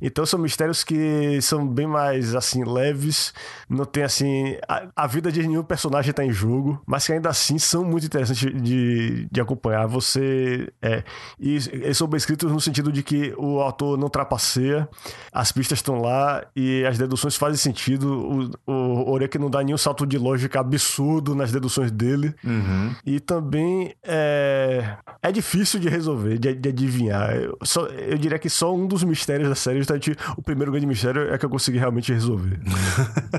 [0.01, 3.33] Então são mistérios que são bem mais, assim, leves.
[3.69, 4.57] Não tem, assim...
[4.67, 8.05] A, a vida de nenhum personagem está em jogo, mas que ainda assim são muito
[8.05, 9.87] interessantes de, de acompanhar.
[9.87, 10.71] Você...
[10.81, 11.03] É,
[11.39, 14.87] e eles são bem escritos no sentido de que o autor não trapaceia,
[15.31, 18.51] as pistas estão lá e as deduções fazem sentido.
[18.65, 22.33] O, o Oreki não dá nenhum salto de lógica absurdo nas deduções dele.
[22.43, 22.95] Uhum.
[23.05, 27.35] E também é, é difícil de resolver, de, de adivinhar.
[27.35, 30.85] Eu, só, eu diria que só um dos mistérios da série justamente o primeiro grande
[30.85, 32.59] mistério é que eu consegui realmente resolver.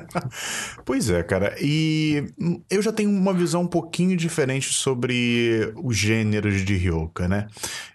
[0.85, 1.55] pois é, cara.
[1.61, 2.25] E
[2.69, 7.47] eu já tenho uma visão um pouquinho diferente sobre os gêneros de Ryoka, né?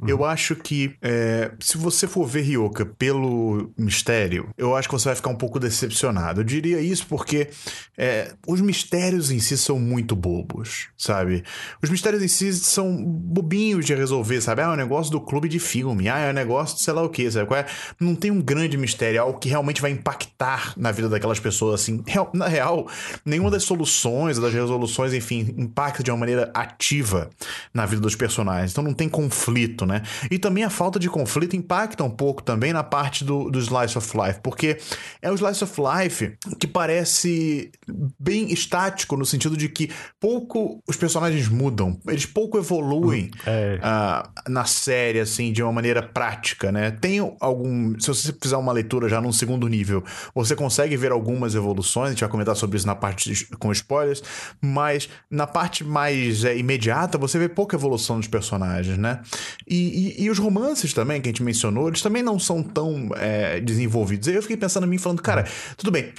[0.02, 0.10] Uhum.
[0.10, 5.10] Eu acho que é, se você for ver Ryoka pelo mistério, eu acho que você
[5.10, 6.42] vai ficar um pouco decepcionado.
[6.42, 7.50] Eu diria isso porque
[7.98, 11.44] é, os mistérios em si são muito bobos, sabe?
[11.82, 14.62] Os mistérios em si são bobinhos de resolver, sabe?
[14.62, 16.08] Ah, é um negócio do clube de filme.
[16.08, 17.54] Ah, é um negócio de sei lá o que, sabe?
[17.56, 17.66] É?
[18.00, 21.82] Não tem um grande mistério, é algo que realmente vai impactar na vida daquelas pessoas,
[21.82, 22.04] assim.
[22.34, 22.88] Na real,
[23.26, 27.30] nenhuma das soluções, das resoluções, enfim, impacta de uma maneira ativa ativa
[27.74, 28.72] na vida dos personagens.
[28.72, 30.02] Então não tem conflito, né?
[30.30, 33.98] E também a falta de conflito impacta um pouco também na parte do, do Slice
[33.98, 34.78] of Life, porque
[35.22, 37.72] é o Slice of Life que parece
[38.20, 43.80] bem estático no sentido de que pouco os personagens mudam, eles pouco evoluem É.
[43.80, 46.92] uh, na série, assim, de uma maneira prática, né?
[46.92, 47.98] Tem algum.
[48.00, 52.12] Se você fizer uma leitura já num segundo nível, você consegue ver algumas evoluções, a
[52.12, 54.22] gente vai comentar sobre isso na parte com spoilers,
[54.62, 59.22] mas na parte mais é, imediata, você vê pouca evolução dos personagens, né?
[59.68, 63.10] E, e- e os romances também, que a gente mencionou, eles também não são tão
[63.16, 64.28] é, desenvolvidos.
[64.28, 65.46] Eu fiquei pensando em mim, falando, cara,
[65.78, 66.14] tudo bem,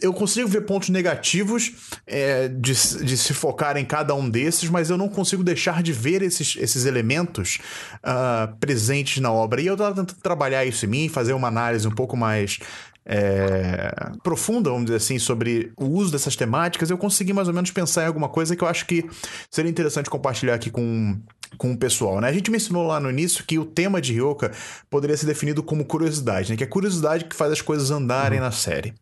[0.00, 1.72] eu consigo ver pontos negativos
[2.06, 2.72] é, de,
[3.04, 6.56] de se focar em cada um desses, mas eu não consigo deixar de ver esses,
[6.58, 7.58] esses elementos
[8.02, 9.60] ah, presentes na obra.
[9.60, 12.58] E eu tava tentando trabalhar isso em mim, fazer uma análise um pouco mais
[13.06, 16.90] é, profunda, vamos dizer assim, sobre o uso dessas temáticas.
[16.90, 19.04] Eu consegui mais ou menos pensar em alguma coisa que eu acho que
[19.50, 21.18] seria interessante compartilhar aqui com,
[21.56, 22.28] com o pessoal, né?
[22.28, 24.52] A gente mencionou lá no início que o tema de Ryoka
[24.90, 26.56] poderia ser definido como curiosidade, né?
[26.56, 28.94] Que é a curiosidade que faz as coisas andarem na série,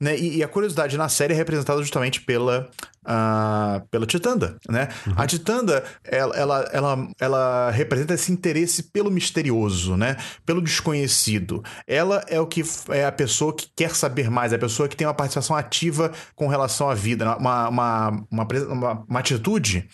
[0.00, 0.16] né?
[0.18, 2.68] E, e a curiosidade na série é representada justamente pela
[3.04, 4.88] ah, pela Titanda, né?
[5.16, 10.16] A Titanda, ela, ela, ela, ela representa esse interesse pelo misterioso, né?
[10.46, 11.64] Pelo desconhecido.
[11.86, 14.96] Ela é o que é a pessoa que quer saber mais, é a pessoa que
[14.96, 17.34] tem uma participação ativa com relação à vida, né?
[17.38, 19.88] uma, uma, uma, uma, atitude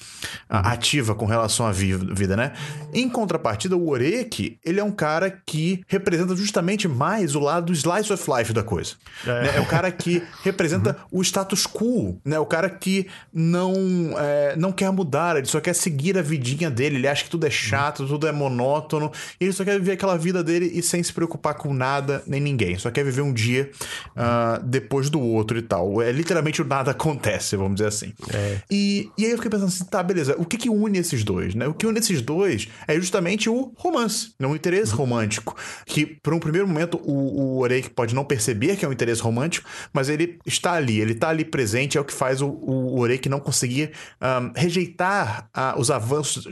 [0.49, 2.53] ah, ativa com relação à vi- vida, né?
[2.93, 7.73] Em contrapartida, o Oreki, ele é um cara que representa justamente mais o lado do
[7.73, 8.95] slice of life da coisa.
[9.27, 9.43] É.
[9.43, 9.57] né?
[9.57, 12.39] É o cara que representa o status quo, né?
[12.39, 13.75] O cara que não,
[14.19, 17.47] é, não quer mudar, ele só quer seguir a vidinha dele, ele acha que tudo
[17.47, 21.03] é chato, tudo é monótono, e ele só quer viver aquela vida dele e sem
[21.03, 22.79] se preocupar com nada nem ninguém.
[22.79, 23.71] Só quer viver um dia
[24.17, 26.01] ah, depois do outro e tal.
[26.03, 28.13] É literalmente o nada acontece, vamos dizer assim.
[28.71, 31.55] E, e aí eu fiquei pensando assim, tá, beleza, o que que une esses dois,
[31.55, 31.67] né?
[31.67, 34.47] O que une esses dois é justamente o romance, né?
[34.47, 38.89] o interesse romântico, que por um primeiro momento o, o pode não perceber que é
[38.89, 42.41] um interesse romântico, mas ele está ali, ele está ali presente, é o que faz
[42.41, 46.47] o, o não conseguir ahm, rejeitar ah, os avanços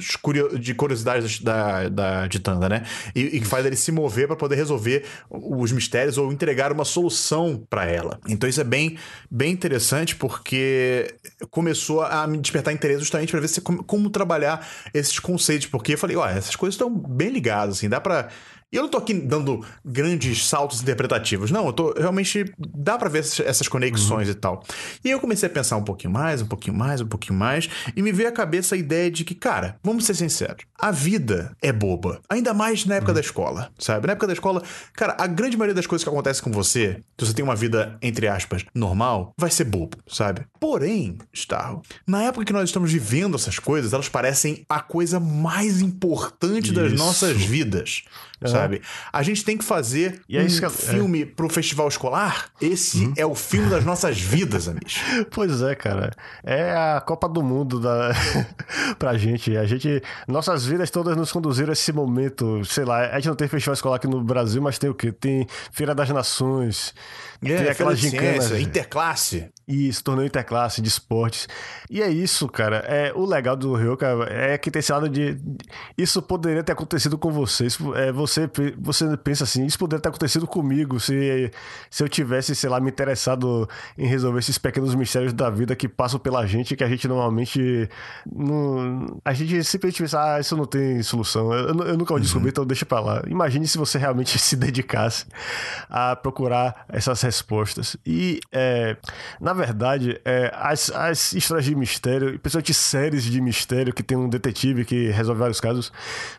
[0.58, 2.84] de curiosidade da, da Titanda, né?
[3.14, 6.84] E, e que faz ele se mover para poder resolver os mistérios ou entregar uma
[6.84, 8.18] solução para ela.
[8.28, 8.98] Então isso é bem,
[9.30, 11.14] bem interessante porque
[11.50, 15.94] começou a me despertar interesse justamente para ver se, como, como trabalhar esses conceitos, porque
[15.94, 18.28] eu falei, ó, essas coisas estão bem ligadas, assim, dá para
[18.72, 23.08] e eu não tô aqui dando grandes saltos interpretativos, não, eu tô realmente dá pra
[23.08, 24.62] ver essas, conexões e tal.
[25.04, 27.68] E aí eu comecei a pensar um pouquinho mais, um pouquinho mais, um pouquinho mais,
[27.94, 31.56] e me veio à cabeça a ideia de que, cara, vamos ser sinceros, a vida
[31.62, 34.06] é boba, ainda mais na época da escola, sabe?
[34.06, 34.62] Na época da escola,
[34.94, 37.96] cara, a grande maioria das coisas que acontecem com você, se você tem uma vida
[38.02, 40.44] entre aspas normal, vai ser bobo, sabe?
[40.60, 45.80] Porém, Starro, na época que nós estamos vivendo essas coisas, elas parecem a coisa mais
[45.80, 47.02] importante das Isso.
[47.02, 48.04] nossas vidas,
[48.58, 48.82] sabe?
[49.12, 52.46] A gente tem que fazer E é um que eu- filme pro festival escolar.
[52.60, 54.96] Esse é o filme das nossas vidas, amigos.
[55.30, 56.12] Pois é, cara.
[56.44, 58.10] É a Copa do Mundo da...
[58.98, 59.56] pra gente.
[59.56, 60.02] A gente.
[60.26, 62.64] Nossas vidas todas nos conduziram a esse momento.
[62.64, 65.12] Sei lá, a gente não tem festival escolar aqui no Brasil, mas tem o quê?
[65.12, 66.94] Tem Feira das Nações.
[67.40, 68.44] Tem É, Feira de gincanas.
[68.44, 69.48] ciência, interclasse.
[69.68, 71.48] Isso, torneio interclasse de esportes.
[71.90, 72.76] E é isso, cara.
[72.86, 75.36] É, o legal do Ryoka é que tem esse lado de.
[75.98, 77.66] Isso poderia ter acontecido com você.
[77.66, 81.50] Isso, é, você, você pensa assim, isso poderia ter acontecido comigo se,
[81.90, 83.68] se eu tivesse, sei lá, me interessado
[83.98, 87.88] em resolver esses pequenos mistérios da vida que passam pela gente, que a gente normalmente.
[88.24, 91.52] Não, a gente simplesmente pensa, ah, isso não tem solução.
[91.52, 93.22] Eu, eu- nunca vou descobrir, então deixa pra lá.
[93.26, 95.26] Imagine se você realmente se dedicasse
[95.90, 97.96] a procurar essas respostas.
[98.06, 98.96] E, é,
[99.40, 104.28] na verdade, é, as, as histórias de mistério, principalmente séries de mistério que tem um
[104.28, 105.92] detetive que resolve vários casos,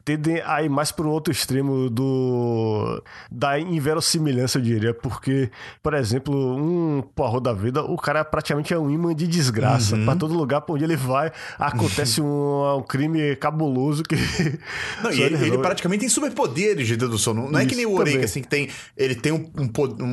[0.06, 5.50] tendem a ir mais pro outro extremo do da inverossimilhança, eu diria, porque,
[5.84, 9.98] por exemplo, um porro da vida, o cara praticamente é um imã de desgraça.
[10.06, 14.16] Pra todo lugar pra onde ele vai, acontece um, um crime cabuloso que.
[15.04, 17.34] Não, e ele, ele praticamente tem superpoderes de dedução.
[17.34, 18.24] Não, não é que nem o também.
[18.24, 18.70] assim, que tem.
[18.96, 19.68] Ele tem um- um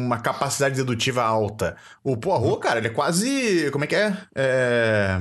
[0.05, 1.77] uma capacidade dedutiva alta.
[2.03, 3.71] O Poirot, cara, ele é quase.
[3.71, 4.17] Como é que é?
[4.35, 5.21] É.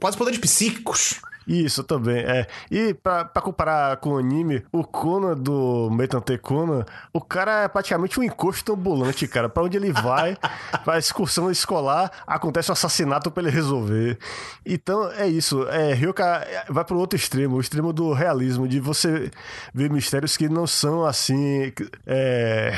[0.00, 1.20] Quase poderes psíquicos.
[1.48, 2.46] Isso também, é.
[2.70, 7.68] E pra, pra comparar com o anime, o Conan do Metante Conan, o cara é
[7.68, 9.48] praticamente um encosto ambulante, cara.
[9.48, 10.36] Pra onde ele vai,
[10.84, 14.18] vai excursão escolar, acontece um assassinato pra ele resolver.
[14.64, 15.66] Então é isso.
[15.68, 19.30] É, Ryoka vai pro outro extremo, o extremo do realismo, de você
[19.72, 21.72] ver mistérios que não são assim.
[22.06, 22.74] É,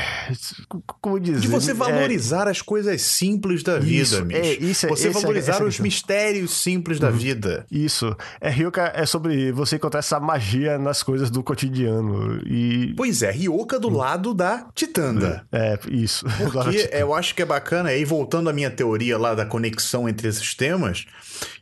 [1.01, 1.41] como dizer?
[1.41, 5.11] De você É, valorizar as coisas simples da vida, Isso, é, isso é- você é-
[5.11, 7.67] valorizar é os mistérios simples da vida.
[7.71, 8.17] Isso.
[8.41, 12.43] É Ryoka é sobre você encontrar essa magia nas coisas do cotidiano.
[12.47, 12.93] E.
[12.95, 15.47] Pois é, Ryoka do lado da Titanda.
[15.51, 16.27] É, isso.
[16.37, 20.29] Porque eu acho que é bacana, aí voltando à minha teoria lá da conexão entre
[20.29, 21.07] esses temas,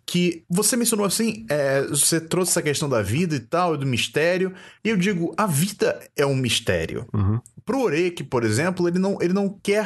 [0.05, 4.53] que você mencionou assim, é, você trouxe essa questão da vida e tal, do mistério,
[4.83, 7.07] e eu digo, a vida é um mistério.
[7.13, 7.39] Uhum.
[7.69, 9.85] Pro Orek, por exemplo, ele não, ele não quer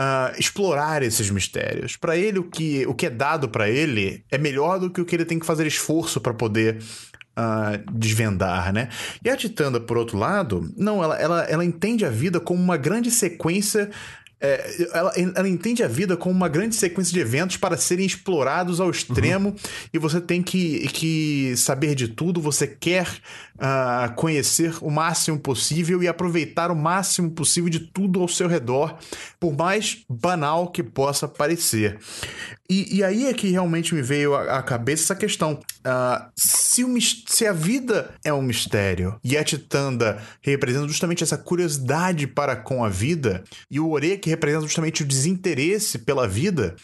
[0.00, 1.94] uh, explorar esses mistérios.
[1.94, 5.04] Para ele, o que, o que é dado para ele é melhor do que o
[5.04, 6.78] que ele tem que fazer esforço para poder
[7.38, 8.88] uh, desvendar, né?
[9.22, 12.78] E a Titanda, por outro lado, não, ela, ela, ela entende a vida como uma
[12.78, 13.90] grande sequência
[14.40, 18.80] é, ela, ela, entende a vida como uma grande sequência de eventos para serem explorados
[18.80, 19.56] ao extremo uhum.
[19.92, 23.08] e você tem que, que saber de tudo, você quer
[23.56, 28.96] uh, conhecer o máximo possível e aproveitar o máximo possível de tudo ao seu redor,
[29.40, 31.98] por mais banal que possa parecer.
[32.70, 35.54] E, e aí é que realmente me veio à, cabeça essa questão.
[35.78, 41.38] Uh, se, o, se a vida é um mistério e a Titanda representa justamente essa
[41.38, 46.76] curiosidade para com a vida, e o Ore que representa justamente o desinteresse pela vida,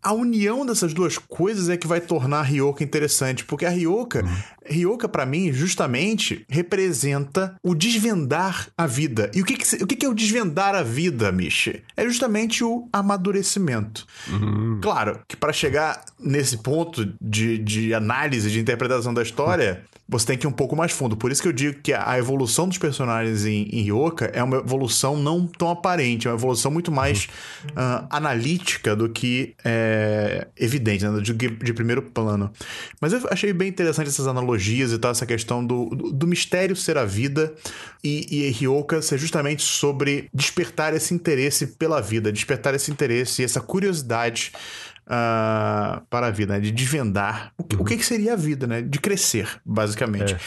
[0.00, 4.24] a união dessas duas coisas é que vai tornar a Ryoka interessante, porque a Ryoka,
[4.24, 4.36] uhum.
[4.64, 9.30] Ryoka para mim, justamente representa o desvendar a vida.
[9.34, 11.82] E o que, que o que, que é o desvendar a vida, Michi?
[11.96, 14.06] É justamente o amadurecimento.
[14.28, 14.78] Uhum.
[14.80, 20.38] Claro que para chegar nesse ponto de, de análise, de interpretação da história, você tem
[20.38, 21.16] que ir um pouco mais fundo.
[21.16, 24.58] Por isso que eu digo que a evolução dos personagens em, em Ryoka é uma
[24.58, 27.26] evolução não tão aparente, é uma evolução muito mais
[27.70, 31.20] uh, analítica do que é, evidente, né?
[31.20, 32.52] de, de, primeiro plano.
[33.00, 36.76] Mas eu achei bem interessante essas analogias e tal, essa questão do, do, do mistério
[36.76, 37.54] ser a vida
[38.02, 43.44] e, e Ryoka ser justamente sobre despertar esse interesse pela vida, despertar esse interesse e
[43.44, 44.52] essa curiosidade
[45.06, 46.60] uh, para a vida, né?
[46.60, 47.82] de desvendar o que, uhum.
[47.82, 48.82] o que seria a vida, né?
[48.82, 50.34] de crescer, basicamente.
[50.34, 50.38] É.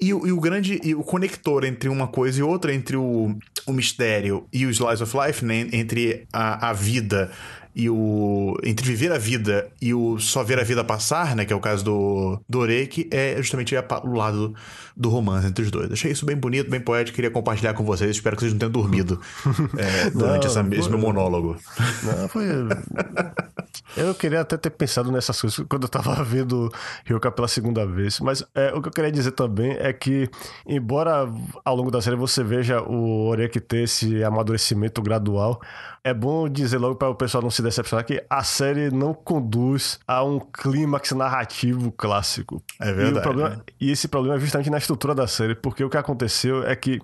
[0.00, 3.72] E, e, o grande e o conector entre uma coisa e outra, entre o, o
[3.72, 5.68] mistério e o slice of life, né?
[5.72, 7.30] entre a, a vida
[7.74, 8.56] e o.
[8.62, 11.44] Entre viver a vida e o só ver a vida passar, né?
[11.44, 14.54] Que é o caso do, do Oreiki, é justamente o lado
[14.96, 15.90] do romance entre os dois.
[15.90, 18.10] Achei isso bem bonito, bem poético, queria compartilhar com vocês.
[18.10, 19.20] Espero que vocês não tenham dormido
[19.78, 20.78] é, durante não, essa, foi...
[20.78, 21.56] esse meu monólogo.
[22.02, 22.44] Não, foi.
[23.96, 26.70] Eu queria até ter pensado nessas coisas quando eu tava vendo
[27.04, 28.20] Ryoka pela segunda vez.
[28.20, 30.30] Mas é, o que eu queria dizer também é que,
[30.66, 31.28] embora
[31.64, 35.60] ao longo da série você veja o Oreiki ter esse amadurecimento gradual,
[36.04, 40.00] é bom dizer logo para o pessoal não se decepcionar que a série não conduz
[40.06, 42.62] a um clímax narrativo clássico.
[42.80, 43.18] É verdade.
[43.18, 43.62] E, problema, né?
[43.80, 47.00] e esse problema é justamente na estrutura da série, porque o que aconteceu é que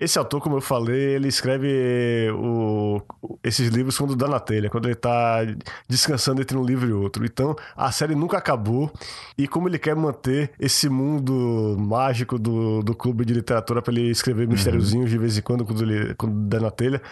[0.00, 3.02] esse autor, como eu falei, ele escreve o,
[3.44, 5.40] esses livros quando dá na telha, quando ele está
[5.86, 7.22] descansando entre um livro e outro.
[7.24, 8.90] Então, a série nunca acabou
[9.36, 14.10] e como ele quer manter esse mundo mágico do, do clube de literatura para ele
[14.10, 14.52] escrever uhum.
[14.52, 17.02] mistériozinhos de vez em quando, quando, ele, quando dá na telha,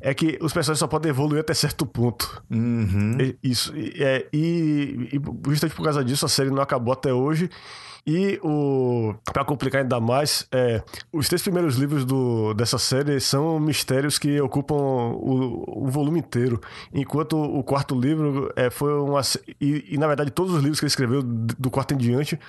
[0.00, 2.42] é que os personagens só podem evoluir até certo ponto.
[2.50, 3.18] Uhum.
[3.42, 3.74] Isso.
[3.76, 7.50] É, e, e justamente por causa disso, a série não acabou até hoje.
[8.10, 13.60] E o para complicar ainda mais, é, os três primeiros livros do, dessa série são
[13.60, 16.58] mistérios que ocupam o, o volume inteiro,
[16.90, 19.20] enquanto o quarto livro é, foi uma
[19.60, 22.40] e, e, na verdade todos os livros que ele escreveu do quarto em diante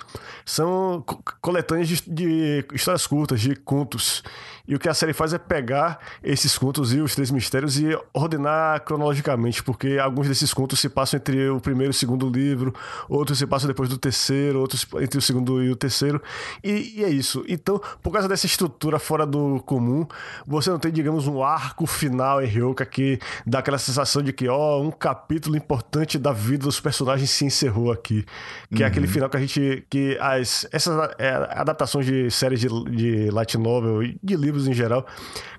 [0.46, 1.04] são
[1.42, 4.24] coletâneas de, de histórias curtas, de contos.
[4.66, 7.88] E o que a série faz é pegar esses contos e os três mistérios e
[8.14, 12.72] ordenar cronologicamente, porque alguns desses contos se passam entre o primeiro e o segundo livro,
[13.10, 16.22] outros se passam depois do terceiro, outros entre o segundo e o terceiro.
[16.64, 17.44] E, e é isso.
[17.48, 20.06] Então, por causa dessa estrutura fora do comum,
[20.46, 24.48] você não tem, digamos, um arco final em Ryoka que dá aquela sensação de que,
[24.48, 28.26] ó, um capítulo importante da vida dos personagens se encerrou aqui.
[28.70, 28.84] Que uhum.
[28.84, 29.86] é aquele final que a gente.
[29.90, 34.74] que as, essas é, adaptações de séries de, de light novel e de livros em
[34.74, 35.06] geral,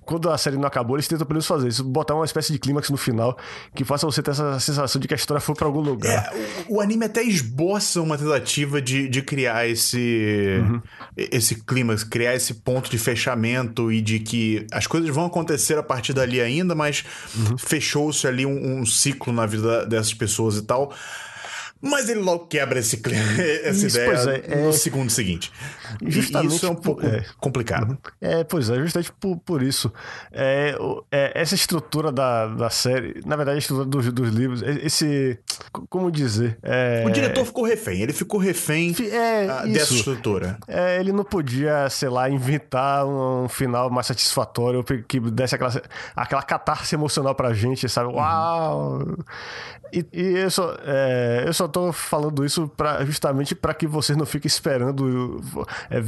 [0.05, 2.59] quando a série não acabou, eles tentam pelo menos fazer isso, botar uma espécie de
[2.59, 3.39] clímax no final
[3.75, 6.33] que faça você ter essa sensação de que a história foi para algum lugar.
[6.35, 10.81] É, o, o, anime até esboça uma tentativa de, de criar esse uhum.
[11.17, 15.83] esse clímax, criar esse ponto de fechamento e de que as coisas vão acontecer a
[15.83, 17.59] partir dali ainda, mas uhum.
[17.59, 20.93] fechou-se ali um, um ciclo na vida dessas pessoas e tal.
[21.83, 23.01] Mas ele logo quebra esse,
[23.65, 24.73] essa isso, ideia é, no é...
[24.73, 25.51] segundo seguinte.
[26.07, 27.97] Justamente isso é um pouco é, complicado.
[28.21, 29.91] É, pois é, justamente por, por isso.
[30.31, 30.77] É,
[31.11, 35.39] é, essa estrutura da, da série, na verdade, a estrutura dos, dos livros, esse.
[35.89, 36.59] Como dizer?
[36.63, 37.03] É...
[37.07, 40.59] O diretor ficou refém, ele ficou refém uh, dessa estrutura.
[40.99, 45.83] ele não podia, sei lá, inventar um, um, final mais satisfatório que desse aquela,
[46.15, 48.09] aquela catarse emocional pra gente, sabe?
[48.09, 48.17] Uhum.
[48.17, 48.99] Uau!
[49.93, 50.75] E, e eu, só,
[51.45, 55.41] eu só tô falando isso pra, justamente para que vocês não fiquem esperando.
[55.91, 56.01] É,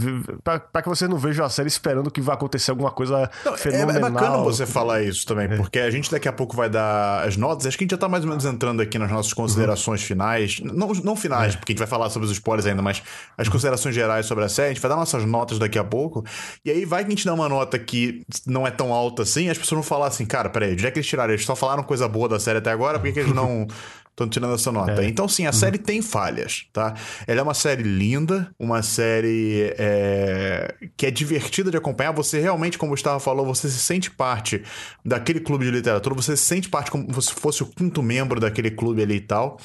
[0.43, 3.95] para que vocês não vejam a série esperando que vai acontecer alguma coisa não, fenomenal.
[3.95, 5.57] É, é bacana você falar isso também, é.
[5.57, 7.67] porque a gente daqui a pouco vai dar as notas.
[7.67, 10.07] Acho que a gente já tá mais ou menos entrando aqui nas nossas considerações uhum.
[10.07, 10.61] finais.
[10.63, 11.57] Não, não finais, é.
[11.57, 13.03] porque a gente vai falar sobre os spoilers ainda, mas
[13.37, 14.71] as considerações gerais sobre a série.
[14.71, 16.25] A gente vai dar nossas notas daqui a pouco.
[16.65, 19.49] E aí vai que a gente dá uma nota que não é tão alta assim,
[19.49, 21.33] as pessoas vão falar assim, cara, peraí, onde é que eles tiraram?
[21.33, 23.67] Eles só falaram coisa boa da série até agora, por que, que eles não.
[24.13, 25.03] Estão tirando essa nota.
[25.03, 25.09] É.
[25.09, 25.53] Então, sim, a uhum.
[25.55, 26.95] série tem falhas, tá?
[27.27, 32.13] Ela é uma série linda, uma série é, que é divertida de acompanhar.
[32.13, 34.63] Você realmente, como o Gustavo falou, você se sente parte
[35.03, 38.71] daquele clube de literatura, você se sente parte como se fosse o quinto membro daquele
[38.71, 39.59] clube ali e tal.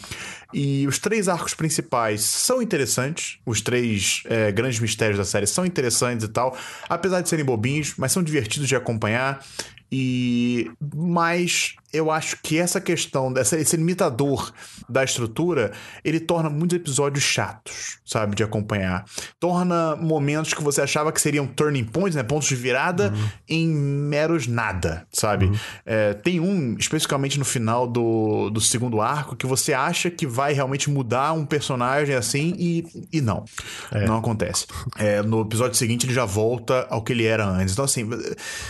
[0.54, 5.66] E os três arcos principais são interessantes, os três é, grandes mistérios da série são
[5.66, 9.44] interessantes e tal, apesar de serem bobinhos, mas são divertidos de acompanhar.
[9.92, 14.52] E mas eu acho que essa questão, dessa, esse limitador
[14.90, 15.72] da estrutura,
[16.04, 19.06] ele torna muitos episódios chatos, sabe, de acompanhar.
[19.40, 23.30] Torna momentos que você achava que seriam turning points, né, pontos de virada, uhum.
[23.48, 25.46] em meros nada, sabe?
[25.46, 25.56] Uhum.
[25.86, 30.54] É, tem um, especificamente no final do, do segundo arco, que você acha que vai
[30.54, 33.46] realmente mudar um personagem assim e, e não.
[33.92, 34.06] É.
[34.06, 34.66] Não acontece.
[34.98, 37.74] É, no episódio seguinte ele já volta ao que ele era antes.
[37.74, 38.08] Então, assim,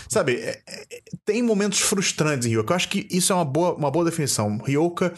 [0.08, 3.74] sabe, é, é, tem momentos frustrantes em que eu acho que isso é uma boa,
[3.76, 4.58] uma boa definição.
[4.58, 5.14] Ryoka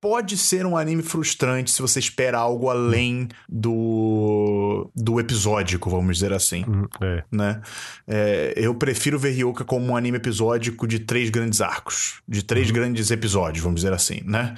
[0.00, 6.32] pode ser um anime frustrante se você espera algo além do, do episódico, vamos dizer
[6.32, 6.64] assim.
[6.66, 7.24] Uhum, é.
[7.30, 7.60] Né?
[8.08, 12.68] É, eu prefiro ver Ryoka como um anime episódico de três grandes arcos, de três
[12.68, 12.74] uhum.
[12.74, 14.54] grandes episódios, vamos dizer assim, né?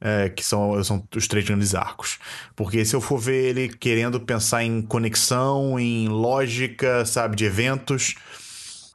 [0.00, 2.18] É, que são, são os três grandes arcos.
[2.54, 8.16] Porque se eu for ver ele querendo pensar em conexão, em lógica, sabe, de eventos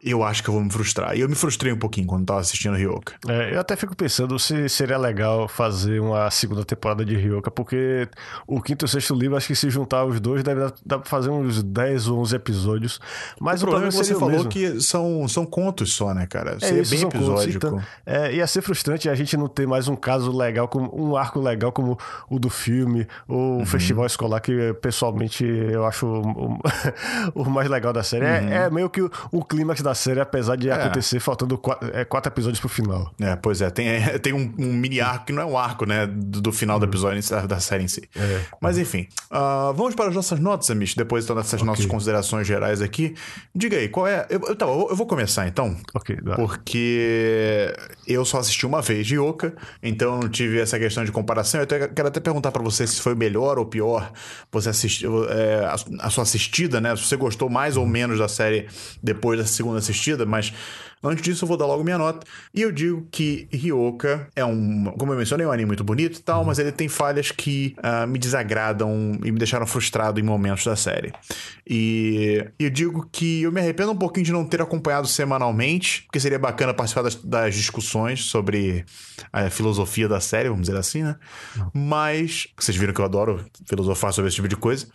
[0.03, 1.15] eu acho que eu vou me frustrar.
[1.15, 3.15] E eu me frustrei um pouquinho quando tava assistindo Ryoka.
[3.27, 8.07] É, eu até fico pensando se seria legal fazer uma segunda temporada de Ryoka, porque
[8.45, 10.99] o quinto e o sexto livro, acho que se juntar os dois, deve dar, dar
[10.99, 12.99] pra fazer uns 10 ou 11 episódios.
[13.39, 14.49] Mas o, o problema é que você falou mesmo.
[14.49, 16.57] que são, são contos só, né, cara?
[16.61, 17.59] É, isso, bem episódico.
[17.59, 20.91] Contos, então, é, ia ser frustrante a gente não ter mais um caso legal, como
[20.93, 21.97] um arco legal como
[22.29, 23.65] o do filme, ou o uhum.
[23.65, 26.59] festival escolar, que pessoalmente eu acho o, o,
[27.43, 28.25] o mais legal da série.
[28.25, 28.49] É, uhum.
[28.49, 30.73] É, é, meio que o, o clímax da série, apesar de é.
[30.73, 33.13] acontecer faltando quatro, é, quatro, episódios pro final.
[33.19, 33.69] É, pois é.
[33.69, 36.05] Tem, é, tem um, um, mini arco que não é um arco, né?
[36.05, 36.89] Do, do final do uhum.
[36.89, 38.09] episódio da série em si.
[38.15, 38.41] É.
[38.61, 39.07] Mas enfim.
[39.31, 41.65] Uh, vamos para as nossas notas, Amish, depois então, dessas okay.
[41.65, 43.15] nossas considerações gerais aqui.
[43.55, 44.25] Diga aí, qual é.
[44.29, 45.75] Eu, tá, eu, eu vou começar então.
[45.93, 46.35] Ok, dá.
[46.35, 47.73] Porque
[48.05, 51.59] eu só assisti uma vez de Yoka, então eu não tive essa questão de comparação.
[51.59, 54.11] Eu até, quero até perguntar para você se foi melhor ou pior
[54.51, 56.95] você assistiu é, a, a, sua assistida, né?
[56.95, 58.67] Se você gostou mais ou menos da série
[59.01, 60.53] depois da segunda assistida, mas
[61.03, 62.25] Antes disso, eu vou dar logo minha nota.
[62.53, 64.85] E eu digo que Ryoka é um.
[64.97, 67.75] Como eu mencionei, é um anime muito bonito e tal, mas ele tem falhas que
[67.79, 71.13] uh, me desagradam e me deixaram frustrado em momentos da série.
[71.67, 76.19] E eu digo que eu me arrependo um pouquinho de não ter acompanhado semanalmente, porque
[76.19, 78.83] seria bacana participar das, das discussões sobre
[79.31, 81.15] a filosofia da série, vamos dizer assim, né?
[81.73, 82.47] Mas.
[82.57, 84.87] Vocês viram que eu adoro filosofar sobre esse tipo de coisa.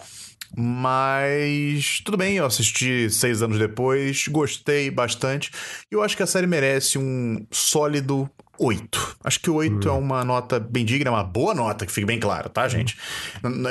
[0.56, 5.50] Mas tudo bem, eu assisti seis anos depois, gostei bastante.
[5.90, 8.30] E eu acho que a série merece um sólido
[8.62, 9.16] 8.
[9.24, 9.90] Acho que 8 hum.
[9.90, 12.96] é uma nota bem digna, é uma boa nota, que fique bem claro, tá, gente?
[13.44, 13.64] Hum.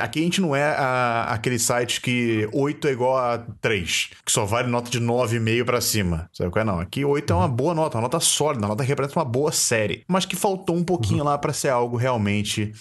[0.00, 4.32] Aqui a gente não é a, aquele site que 8 é igual a 3, que
[4.32, 6.30] só vale nota de 9,5 para cima.
[6.32, 6.64] Sabe qual é?
[6.64, 6.80] Não.
[6.80, 9.52] Aqui 8 é uma boa nota, uma nota sólida, uma nota que representa uma boa
[9.52, 10.04] série.
[10.08, 11.28] Mas que faltou um pouquinho uhum.
[11.28, 12.72] lá para ser algo realmente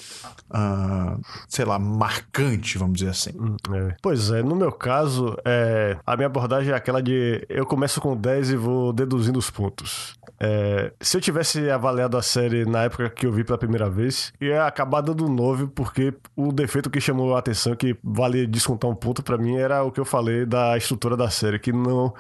[0.52, 3.32] uh, sei lá, marcante, vamos dizer assim.
[3.38, 3.96] Hum, é.
[4.02, 8.16] Pois é, no meu caso, é, a minha abordagem é aquela de eu começo com
[8.16, 10.17] 10 e vou deduzindo os pontos.
[10.40, 14.32] É, se eu tivesse avaliado a série na época que eu vi pela primeira vez,
[14.40, 18.96] ia acabar dando 9, porque o defeito que chamou a atenção, que vale descontar um
[18.96, 22.14] ponto para mim, era o que eu falei da estrutura da série, que não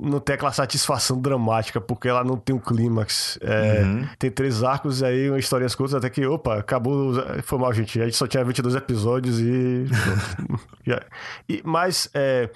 [0.00, 3.38] não tem aquela satisfação dramática, porque ela não tem um clímax.
[3.42, 4.08] É, uhum.
[4.18, 7.12] Tem três arcos e aí uma histórias curtas, até que, opa, acabou.
[7.42, 8.00] Foi mal, gente.
[8.00, 9.84] A gente só tinha 22 episódios e.
[11.48, 12.48] e mas é,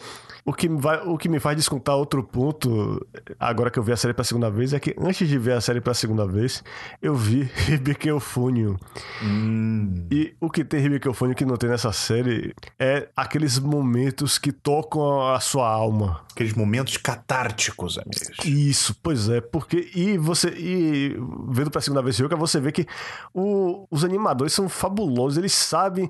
[0.45, 3.07] o, que vai, o que me faz descontar outro ponto,
[3.39, 5.61] agora que eu vi a série pela segunda vez, é que antes de ver a
[5.61, 6.63] série pela segunda vez,
[7.01, 7.51] eu vi
[8.05, 8.79] Eufônio.
[9.23, 10.07] Hum.
[10.11, 15.33] E o que tem Eufônio que não tem nessa série é aqueles momentos que tocam
[15.33, 16.23] a sua alma.
[16.33, 18.45] Aqueles momentos catárticos, amigos.
[18.45, 21.17] Isso, pois é, porque e você e
[21.49, 22.87] vendo para segunda vez Yoga, você vê que
[23.33, 26.09] o, os animadores são fabulosos, eles sabem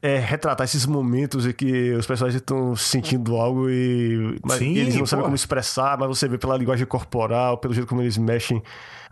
[0.00, 4.94] é, retratar esses momentos em que os personagens estão sentindo algo e, mas, Sim, eles
[4.94, 5.06] não pô.
[5.06, 8.62] sabem como expressar, mas você vê pela linguagem corporal, pelo jeito como eles mexem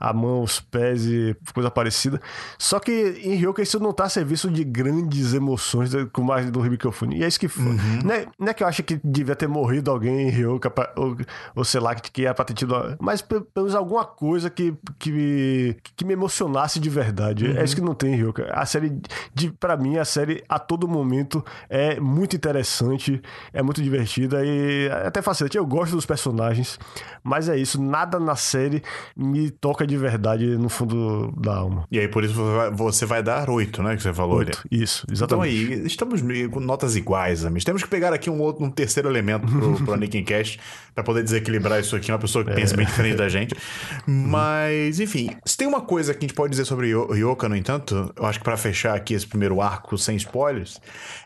[0.03, 2.21] a, mão, os pés e coisa parecida.
[2.59, 6.67] Só que em Ryoka isso não tá a serviço de grandes emoções com mais do
[6.67, 7.19] Hibikofune.
[7.19, 7.67] E é isso que foi.
[7.67, 8.01] Uhum.
[8.05, 10.93] Não, é, não, é, que eu acho que devia ter morrido alguém em Ryoka, pra,
[10.97, 11.17] ou,
[11.55, 12.75] ou sei lá, que, que era pra ter tido.
[13.01, 17.47] Mas pelo menos alguma coisa que, que, me, que me emocionasse de verdade.
[17.47, 17.59] Uhum.
[17.59, 18.51] É isso que não tem em Ryoka.
[18.53, 19.01] A série,
[19.33, 24.91] de, pra mim, a série a todo momento é muito interessante, é muito divertida e
[25.07, 25.57] até fascinante.
[25.57, 26.77] Eu gosto dos personagens,
[27.23, 28.83] mas é isso, nada na série
[29.17, 31.87] me toca de verdade no fundo da alma.
[31.91, 32.35] E aí, por isso
[32.73, 33.97] você vai dar oito, né?
[33.97, 34.39] Que você falou.
[34.39, 35.63] Oito, isso, exatamente.
[35.63, 37.65] Então aí, estamos com notas iguais, amigos.
[37.65, 40.61] Temos que pegar aqui um outro, um terceiro elemento pro, pro Anakin Cast
[40.95, 42.55] para poder desequilibrar isso aqui, uma pessoa que é.
[42.55, 43.55] pensa bem diferente da gente.
[44.07, 48.13] Mas, enfim, se tem uma coisa que a gente pode dizer sobre Yoka, no entanto,
[48.17, 50.79] eu acho que para fechar aqui esse primeiro arco sem spoilers,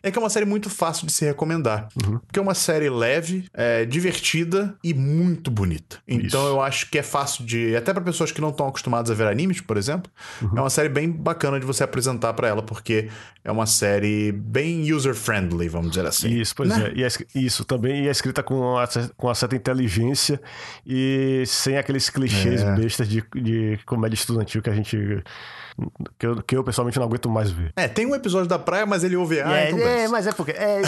[0.02, 1.88] é que é uma série muito fácil de se recomendar.
[2.04, 2.18] Uhum.
[2.18, 5.98] Porque é uma série leve, é, divertida e muito bonita.
[6.06, 6.54] Então Isso.
[6.54, 7.65] eu acho que é fácil de.
[7.74, 10.10] Até para pessoas que não estão acostumadas a ver animes, por exemplo,
[10.42, 10.50] uhum.
[10.56, 13.08] é uma série bem bacana de você apresentar para ela, porque
[13.42, 16.28] é uma série bem user-friendly, vamos dizer assim.
[16.28, 16.92] Isso, pois né?
[16.94, 16.98] é.
[16.98, 18.86] E é, isso também e é escrita com, a,
[19.16, 20.40] com uma certa inteligência
[20.86, 22.76] e sem aqueles clichês é.
[22.76, 25.22] bestas de, de comédia estudantil que a gente
[26.18, 27.72] que eu, que eu pessoalmente não aguento mais ver.
[27.76, 30.32] É, tem um episódio da praia, mas ele ouve ah, é, então é, mas é
[30.32, 30.52] porque.
[30.52, 30.80] É,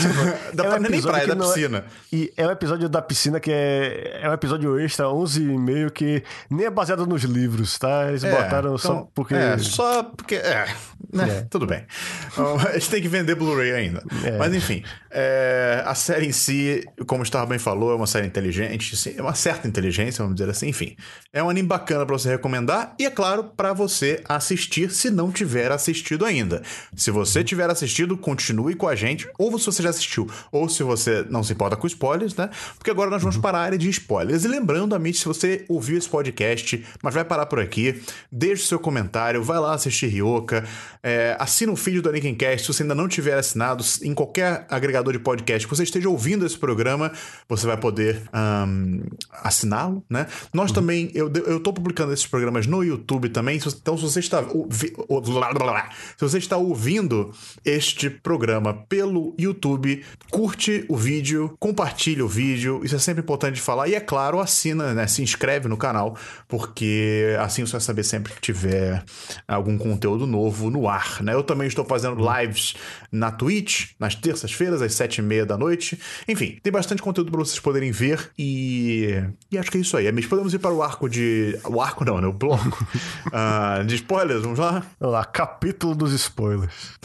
[0.54, 1.78] da é um nem praia, é da piscina.
[1.78, 5.58] É, e é um episódio da piscina que é, é um episódio extra, 11 e
[5.58, 8.08] meio, que nem é baseado nos livros, tá?
[8.08, 9.34] Eles é, botaram então, só porque.
[9.34, 10.36] É, só porque.
[10.36, 10.66] É,
[11.12, 11.38] né?
[11.38, 11.40] É.
[11.50, 11.84] Tudo bem.
[12.66, 14.02] a gente tem que vender Blu-ray ainda.
[14.24, 14.38] É.
[14.38, 18.26] Mas enfim, é, a série em si, como o Star bem falou, é uma série
[18.26, 20.68] inteligente, sim, é uma certa inteligência, vamos dizer assim.
[20.68, 20.96] Enfim,
[21.32, 25.10] é um anime bacana para você recomendar e, é claro, para você assistir assistir se
[25.10, 26.62] não tiver assistido ainda.
[26.94, 30.82] Se você tiver assistido, continue com a gente, ou se você já assistiu, ou se
[30.82, 32.50] você não se importa com spoilers, né?
[32.76, 33.42] Porque agora nós vamos uhum.
[33.42, 34.44] para a área de spoilers.
[34.44, 38.00] E lembrando, amigo, se você ouviu esse podcast, mas vai parar por aqui,
[38.30, 40.64] deixe seu comentário, vai lá assistir Ryoka,
[41.02, 45.12] é, assina o feed do Cast se você ainda não tiver assinado, em qualquer agregador
[45.12, 47.12] de podcast que você esteja ouvindo esse programa,
[47.48, 49.02] você vai poder um,
[49.32, 50.26] assiná-lo, né?
[50.52, 50.74] Nós uhum.
[50.74, 56.20] também, eu, eu tô publicando esses programas no YouTube também, então se você está se
[56.20, 57.32] você está ouvindo
[57.64, 63.60] este programa pelo YouTube, curte o vídeo, compartilhe o vídeo, isso é sempre importante de
[63.62, 63.88] falar.
[63.88, 65.06] E é claro, assina, né?
[65.06, 66.16] Se inscreve no canal,
[66.46, 69.02] porque assim você vai saber sempre que tiver
[69.46, 71.34] algum conteúdo novo no ar, né?
[71.34, 72.74] Eu também estou fazendo lives
[73.10, 75.98] na Twitch, nas terças-feiras, às sete e meia da noite.
[76.26, 79.22] Enfim, tem bastante conteúdo para vocês poderem ver e...
[79.50, 80.06] e acho que é isso aí.
[80.06, 81.58] Amigos, podemos ir para o arco de...
[81.64, 82.26] O arco não, né?
[82.26, 82.86] O bloco
[83.28, 84.82] uh, de spoilers, vamos lá?
[85.00, 86.98] Lá, capítulo dos spoilers.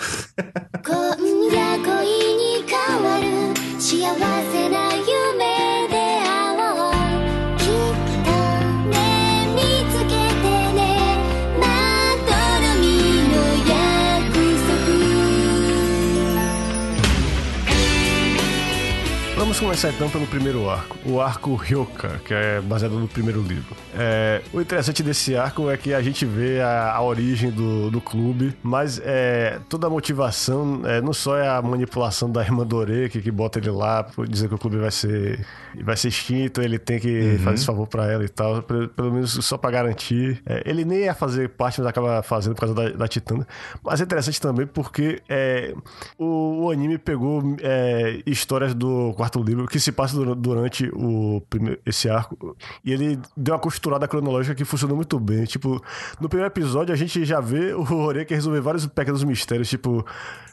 [19.54, 23.76] Vamos começar então pelo primeiro arco, o arco Ryoka, que é baseado no primeiro livro.
[23.94, 28.02] É, o interessante desse arco é que a gente vê a, a origem do, do
[28.02, 33.10] clube, mas é, toda a motivação é, não só é a manipulação da irmã Dore,
[33.10, 35.46] que, que bota ele lá dizer que o clube vai ser,
[35.84, 37.38] vai ser extinto, ele tem que uhum.
[37.38, 40.42] fazer esse favor pra ela e tal, pelo, pelo menos só pra garantir.
[40.48, 43.48] É, ele nem ia fazer parte, mas acaba fazendo por causa da, da Titana.
[43.84, 45.76] Mas é interessante também porque é,
[46.18, 51.42] o, o anime pegou é, histórias do quarto livro que se passa durante o
[51.86, 55.46] esse arco e ele deu uma costurada cronológica que funcionou muito bem.
[55.46, 55.82] Tipo,
[56.20, 60.06] no primeiro episódio a gente já vê o Horeka resolver vários pequenos mistérios, tipo,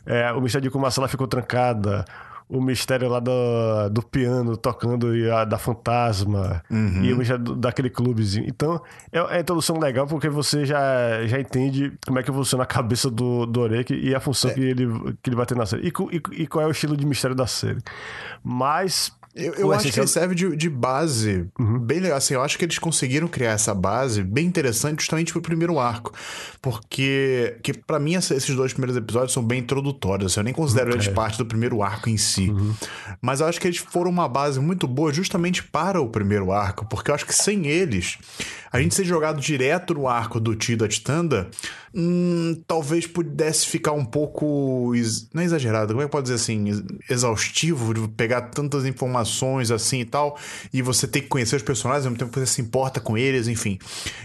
[0.05, 2.05] é, o mistério de como a sala ficou trancada,
[2.51, 7.05] o mistério lá do, do piano tocando e a, da fantasma uhum.
[7.05, 8.45] e o mistério daquele clubezinho.
[8.49, 8.83] Então,
[9.13, 12.67] é, é a introdução legal porque você já, já entende como é que funciona a
[12.67, 14.55] cabeça do, do Orek e a função é.
[14.55, 14.87] que, ele,
[15.23, 15.87] que ele vai ter na série.
[15.87, 17.79] E, e, e qual é o estilo de mistério da série.
[18.43, 21.79] Mas eu, eu acho que ele serve de, de base uhum.
[21.79, 22.19] bem legal.
[22.19, 26.13] Assim, eu acho que eles conseguiram criar essa base bem interessante justamente pro primeiro arco.
[26.61, 30.33] Porque, que para mim, esses dois primeiros episódios são bem introdutórios.
[30.33, 32.51] Assim, eu nem considero eles parte do primeiro arco em si.
[32.51, 32.75] Uhum.
[33.23, 36.85] Mas eu acho que eles foram uma base muito boa justamente para o primeiro arco.
[36.89, 38.19] Porque eu acho que sem eles,
[38.73, 41.49] a gente ser jogado direto no arco do Tio da Titanda,
[41.95, 44.93] hum, talvez pudesse ficar um pouco.
[45.33, 46.65] Não é exagerado, como é que pode dizer assim?
[47.09, 50.37] Exaustivo de pegar tantas informações informações assim e tal,
[50.73, 53.17] e você tem que conhecer os personagens, ao mesmo tempo que você se importa com
[53.17, 53.79] eles, enfim.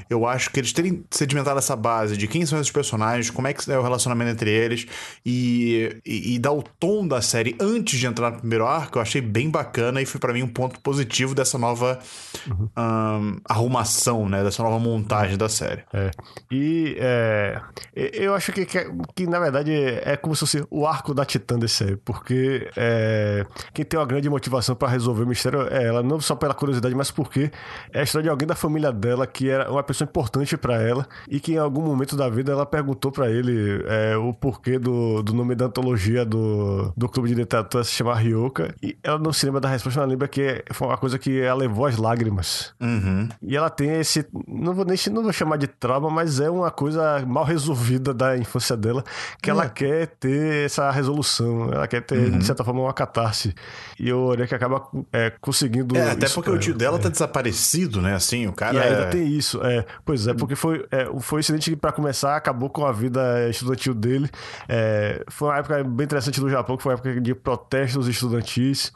[0.10, 3.54] Eu acho que eles terem sedimentado essa base de quem são esses personagens, como é
[3.54, 4.88] que é o relacionamento entre eles,
[5.26, 9.02] e, e, e dar o tom da série antes de entrar no primeiro arco, eu
[9.02, 12.00] achei bem bacana e foi para mim um ponto positivo dessa nova
[12.48, 12.70] uhum.
[12.78, 14.44] um, arrumação, né?
[14.44, 15.84] Dessa nova montagem da série.
[15.94, 16.12] É.
[16.52, 17.62] E é,
[17.94, 18.80] eu acho que, que,
[19.16, 23.46] que, na verdade, é como se fosse o arco da Titã desse aí, porque é,
[23.74, 26.96] quem tem uma grande motivação para resolver o mistério é ela, não só pela curiosidade,
[26.96, 27.52] mas porque
[27.92, 31.08] é a história de alguém da família dela que era uma pessoa importante para ela
[31.30, 35.22] e que em algum momento da vida ela perguntou para ele é, o porquê do,
[35.22, 39.34] do nome da antologia do, do clube de literatura se chamar Ryoka e ela não
[39.34, 42.74] se lembra da resposta, ela lembra que foi uma coisa que ela levou as lágrimas.
[42.80, 43.30] Uhum.
[43.42, 46.72] E ela tem esse, não vou nem não vou chamar de trauma, mas é uma
[46.72, 49.04] coisa mal resolvida da infância dela
[49.42, 49.52] que é.
[49.52, 52.40] ela quer ter essa resolução, ela quer ter, uhum.
[52.40, 53.54] de certa forma, uma catarse.
[54.00, 54.75] E o Orek acaba
[55.12, 55.98] é, conseguindo.
[55.98, 57.02] É, até porque o tio dela é.
[57.02, 58.16] tá desaparecido, né?
[58.16, 58.76] Assim, o cara.
[58.76, 59.86] E ainda é tem isso, é.
[60.04, 63.50] Pois é, porque foi, é, foi um incidente que, pra começar, acabou com a vida
[63.50, 64.30] estudantil dele.
[64.68, 68.92] É, foi uma época bem interessante do Japão, que foi uma época de protestos estudantis.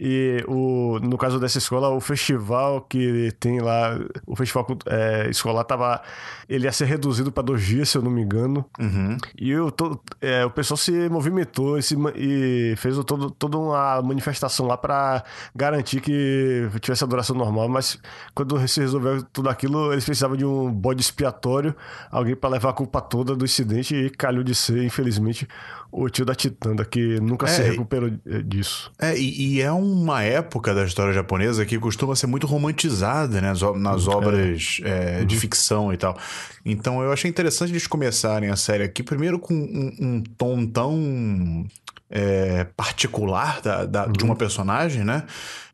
[0.00, 5.64] E o, no caso dessa escola, o festival que tem lá, o festival é, escolar
[5.64, 6.00] tava.
[6.48, 8.64] Ele ia ser reduzido para dois dias, se eu não me engano.
[8.78, 9.16] Uhum.
[9.38, 14.00] E o, todo, é, o pessoal se movimentou e, se, e fez todo, toda uma
[14.02, 15.22] manifestação lá para
[15.54, 17.68] garantir que tivesse a duração normal.
[17.68, 17.98] Mas
[18.34, 21.74] quando se resolveu tudo aquilo, eles precisavam de um bode expiatório,
[22.10, 25.46] alguém para levar a culpa toda do incidente e calhou de ser, infelizmente,
[25.90, 28.10] o tio da Titanda, que nunca é, se recuperou
[28.44, 28.92] disso.
[28.98, 33.52] É, e, e, é uma época da história japonesa que costuma ser muito romantizada, né?
[33.76, 34.10] Nas é.
[34.10, 35.20] obras é.
[35.20, 35.40] É, de uhum.
[35.40, 36.16] ficção e tal.
[36.64, 41.66] Então eu achei interessante eles começarem a série aqui, primeiro com um, um tom tão
[42.10, 44.12] é, particular da, da uhum.
[44.12, 44.38] de uma uhum.
[44.38, 45.24] personagem, né?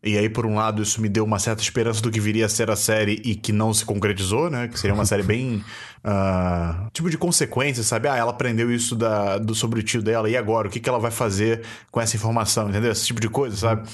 [0.04, 2.48] E aí, por um lado, isso me deu uma certa esperança do que viria a
[2.48, 4.68] ser a série e que não se concretizou, né?
[4.68, 5.64] Que seria uma série bem.
[6.04, 8.06] Uh, tipo de consequência, sabe?
[8.06, 10.68] Ah, ela aprendeu isso da, do, sobre o tio dela, e agora?
[10.68, 12.92] O que, que ela vai fazer com essa informação, entendeu?
[12.92, 13.88] Esse tipo de coisa, sabe?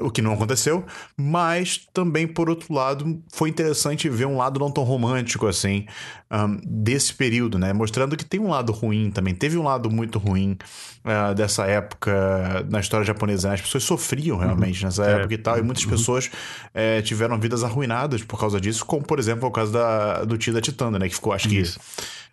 [0.00, 0.84] o que não aconteceu,
[1.16, 5.86] mas também, por outro lado, foi interessante ver um lado não tão romântico assim
[6.30, 7.72] um, desse período, né?
[7.72, 9.34] Mostrando que tem um lado ruim também.
[9.34, 10.56] Teve um lado muito ruim
[11.04, 13.48] uh, dessa época na história japonesa.
[13.48, 13.54] Né?
[13.54, 14.42] As pessoas sofriam uhum.
[14.42, 14.86] realmente uhum.
[14.86, 15.14] nessa é.
[15.14, 15.90] época e tal, e muitas uhum.
[15.90, 16.30] pessoas
[16.74, 20.52] é, tiveram vidas arruinadas por causa disso, como por exemplo o caso da, do tio
[20.52, 21.08] da Titanda, né?
[21.08, 21.80] Que ficou, acho Isso.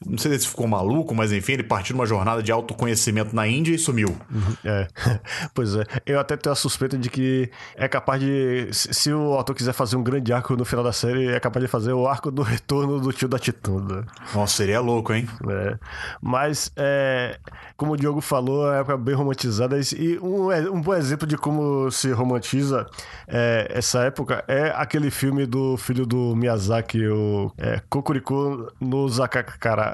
[0.06, 3.74] Não sei se ficou maluco, mas enfim, ele partiu numa jornada de autoconhecimento na Índia
[3.74, 4.10] e sumiu.
[4.32, 4.88] Uhum, é,
[5.54, 5.84] pois é.
[6.06, 8.70] Eu até tenho a suspeita de que é capaz de.
[8.72, 11.72] Se o autor quiser fazer um grande arco no final da série, é capaz de
[11.72, 14.06] fazer o arco do retorno do tio da Titunda.
[14.34, 15.28] Nossa, seria louco, hein?
[15.50, 15.78] É.
[16.22, 17.40] Mas, é,
[17.78, 19.80] como o Diogo falou, é uma época bem romantizada.
[19.80, 22.86] E um, um bom exemplo de como se romantiza
[23.28, 29.85] é, essa época é aquele filme do filho do Miyazaki, o é, Kokuriko no Zakakara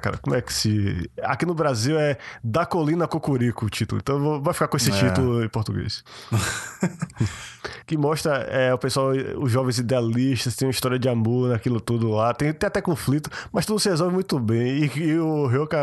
[0.00, 1.10] cara, como é que se.
[1.22, 4.00] Aqui no Brasil é Da Colina Cocurico o título.
[4.02, 4.94] Então vai ficar com esse é.
[4.94, 6.04] título em português.
[7.86, 12.10] que mostra é, o pessoal, os jovens idealistas, tem uma história de amor naquilo tudo
[12.10, 12.32] lá.
[12.34, 14.84] Tem, tem até conflito, mas tudo se resolve muito bem.
[14.84, 15.78] E, e o Ryoka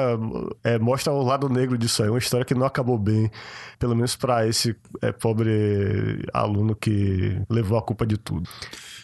[0.64, 2.10] é, mostra o lado negro disso aí.
[2.10, 3.32] Uma história que não acabou bem,
[3.80, 8.50] pelo menos para esse é, pobre aluno que levou a culpa de tudo.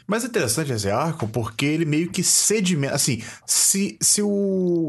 [0.07, 2.95] Mas é interessante esse arco porque ele meio que sedimenta.
[2.95, 4.29] Assim, se, se, o,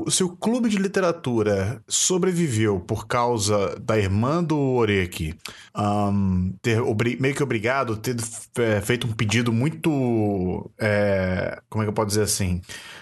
[0.09, 5.34] se o clube de literatura sobreviveu por causa da irmã do Oreki
[5.76, 6.80] um, ter
[7.20, 8.16] meio que obrigado, ter
[8.59, 10.70] é, feito um pedido muito.
[10.78, 12.61] É, como é que eu posso dizer assim?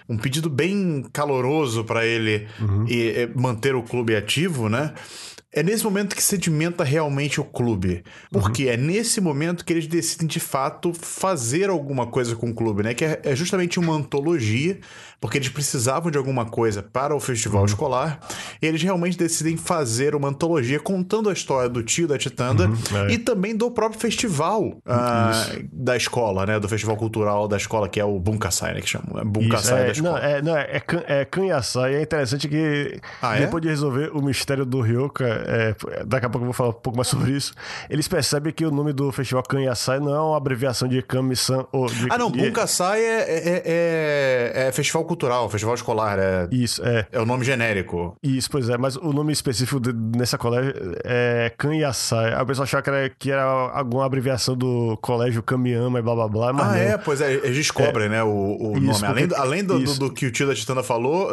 [0.08, 2.86] Um pedido bem caloroso para ele uhum.
[2.86, 4.92] e, e manter o clube ativo, né?
[5.52, 8.04] É nesse momento que sedimenta realmente o clube.
[8.30, 8.72] Porque uhum.
[8.72, 12.92] é nesse momento que eles decidem de fato fazer alguma coisa com o clube, né?
[12.92, 14.78] Que é, é justamente uma antologia,
[15.20, 17.66] porque eles precisavam de alguma coisa para o festival uhum.
[17.66, 18.20] escolar.
[18.60, 23.06] E eles realmente decidem fazer uma antologia contando a história do tio da Titanda uhum,
[23.08, 23.12] é.
[23.12, 26.60] e também do próprio festival uh, da escola, né?
[26.60, 28.80] Do festival cultural da escola, que é o Bunkasai, né?
[28.80, 29.24] Que chama.
[29.24, 30.20] Bunkasai é, da escola.
[30.20, 31.94] Não, é, não, é, é Kanyasai.
[31.94, 33.40] É interessante que ah, é?
[33.40, 36.74] depois de resolver o mistério do Ryoka é, daqui a pouco eu vou falar um
[36.74, 37.54] pouco mais sobre isso.
[37.88, 41.86] Eles percebem que o nome do festival Kanyasai não é uma abreviação de Kami-san ou
[41.86, 46.18] de, Ah, não, Bunkasai é, é, é, é, festival cultural, festival escolar.
[46.18, 47.06] É, isso, é.
[47.10, 48.16] É o nome genérico.
[48.22, 52.34] Isso, pois é, mas o nome específico de, nessa colégio é Kanyasai.
[52.34, 56.28] A pessoa achava que era, que era alguma abreviação do colégio Kamiyama e blá blá
[56.28, 56.50] blá.
[56.50, 56.74] ah, não.
[56.74, 59.06] é, pois é, eles descobrem, né, o, o isso, nome.
[59.06, 61.30] Além, além do, do, do, que o tio da Titana falou,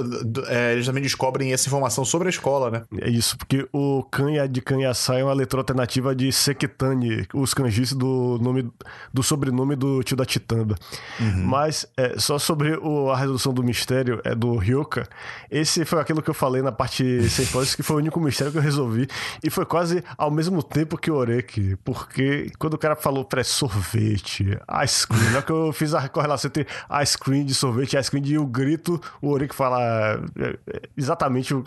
[0.71, 2.83] eles também descobrem essa informação sobre a escola, né?
[3.01, 7.93] É isso, porque o Kanya de Kanhasai é uma letra alternativa de Sekitani, os kanjis
[7.93, 8.69] do nome
[9.13, 10.75] do sobrenome do tio da Titanda.
[11.19, 11.43] Uhum.
[11.45, 15.07] Mas é, só sobre o, a resolução do mistério é do Ryoka,
[15.49, 18.51] esse foi aquilo que eu falei na parte sem spoilers, que foi o único mistério
[18.51, 19.07] que eu resolvi
[19.43, 23.43] e foi quase ao mesmo tempo que o Oreki, porque quando o cara falou pré
[23.43, 26.67] sorvete, ice cream, na que eu fiz a correlação entre
[27.01, 29.81] ice cream de sorvete e ice cream e o grito, o Oreki fala
[30.37, 31.63] é, é, exatamente o, o,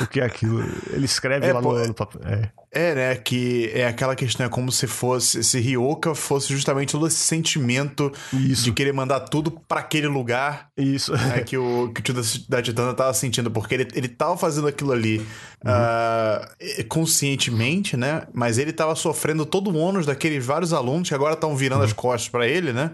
[0.04, 0.62] o que é aquilo.
[0.90, 2.20] Ele escreve é, lá no, no papel.
[2.24, 2.59] É.
[2.72, 3.16] É, né?
[3.16, 8.12] Que é aquela questão, é como se fosse, se Ryoka fosse justamente todo esse sentimento
[8.32, 8.62] Isso.
[8.62, 10.68] de querer mandar tudo para aquele lugar.
[10.76, 11.12] Isso.
[11.12, 14.36] Né, que o, que o tio da, da Titana tava sentindo, porque ele, ele tava
[14.36, 15.70] fazendo aquilo ali uhum.
[15.72, 18.22] uh, conscientemente, né?
[18.32, 21.86] Mas ele tava sofrendo todo o ônus daqueles vários alunos que agora estão virando uhum.
[21.86, 22.92] as costas para ele, né?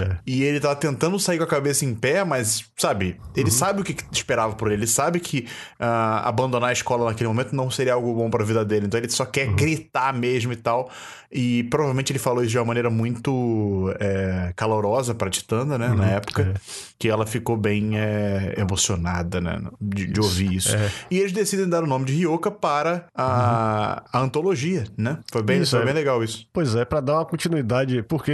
[0.00, 0.16] É.
[0.26, 3.50] E ele tava tentando sair com a cabeça em pé, mas, sabe, ele uhum.
[3.56, 5.46] sabe o que esperava por ele, ele sabe que
[5.80, 8.86] uh, abandonar a escola naquele momento não seria algo bom para a vida dele.
[8.86, 9.56] Então ele só quer uhum.
[9.56, 10.90] gritar mesmo e tal.
[11.30, 15.88] E provavelmente ele falou isso de uma maneira muito é, calorosa pra Titanda, né?
[15.88, 16.54] Uhum, na época.
[16.54, 16.60] É.
[16.98, 19.60] Que ela ficou bem é, emocionada, né?
[19.80, 20.76] De, de ouvir isso.
[20.76, 20.90] É.
[21.10, 24.20] E eles decidem dar o nome de Ryoka para a, uhum.
[24.20, 25.18] a antologia, né?
[25.32, 25.84] Foi bem, isso, foi é.
[25.86, 26.46] bem legal isso.
[26.52, 28.32] Pois é, para dar uma continuidade, porque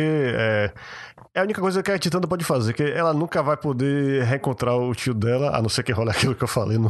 [1.39, 4.77] é, a única coisa que a Titanda pode fazer, que ela nunca vai poder reencontrar
[4.77, 6.89] o tio dela, a não ser que role aquilo que eu falei no,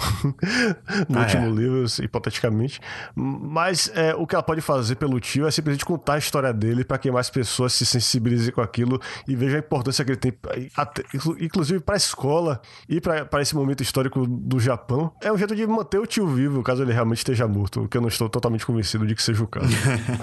[1.09, 1.51] no ah, último é.
[1.51, 2.81] livro, hipoteticamente.
[3.15, 6.85] Mas é, o que ela pode fazer pelo tio é simplesmente contar a história dele
[6.85, 10.33] para que mais pessoas se sensibilizem com aquilo e vejam a importância que ele tem,
[10.77, 11.03] até,
[11.41, 15.13] inclusive para a escola e para esse momento histórico do Japão.
[15.23, 17.97] É um jeito de manter o tio vivo, caso ele realmente esteja morto, o que
[17.97, 19.69] eu não estou totalmente convencido de que seja o caso.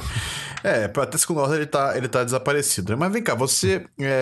[0.63, 2.91] é, até segundo ordem ele tá, ele tá desaparecido.
[2.91, 2.97] Né?
[2.99, 3.85] Mas vem cá, você.
[3.99, 4.14] É,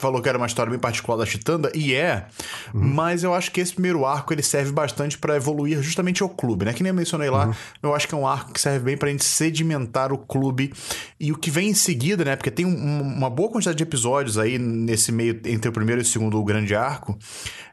[0.00, 2.26] falou que era uma história bem particular da Chitanda, e é,
[2.72, 2.80] uhum.
[2.80, 6.64] mas eu acho que esse primeiro arco ele serve bastante para evoluir justamente o clube,
[6.64, 6.72] né?
[6.72, 7.54] Que nem eu mencionei lá, uhum.
[7.82, 10.72] eu acho que é um arco que serve bem pra gente sedimentar o clube
[11.18, 12.34] e o que vem em seguida, né?
[12.34, 16.04] Porque tem um, uma boa quantidade de episódios aí nesse meio entre o primeiro e
[16.04, 17.18] o segundo grande arco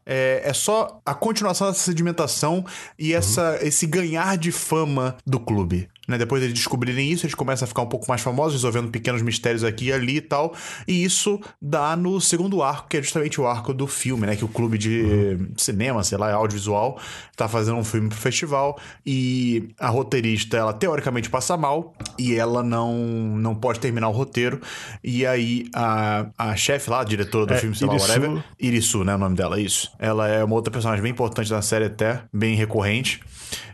[0.07, 2.65] é, é só a continuação dessa sedimentação
[2.97, 3.67] e essa, uhum.
[3.67, 5.89] esse ganhar de fama do clube.
[6.07, 6.17] Né?
[6.17, 9.63] Depois de descobrirem isso, eles começam a ficar um pouco mais famosos, resolvendo pequenos mistérios
[9.63, 10.53] aqui e ali e tal.
[10.87, 14.35] E isso dá no segundo arco, que é justamente o arco do filme, né?
[14.35, 15.49] Que o clube de uhum.
[15.57, 16.99] cinema, sei lá, audiovisual,
[17.35, 18.79] tá fazendo um filme pro festival.
[19.05, 22.95] E a roteirista, ela teoricamente passa mal e ela não,
[23.37, 24.61] não pode terminar o roteiro.
[25.03, 29.03] E aí a, a chefe lá, a diretora do é, filme, sei lá, whatever, Irisu,
[29.03, 29.15] né?
[29.15, 29.91] O nome dela, isso.
[29.99, 33.21] Ela é uma outra personagem bem importante na série até, bem recorrente.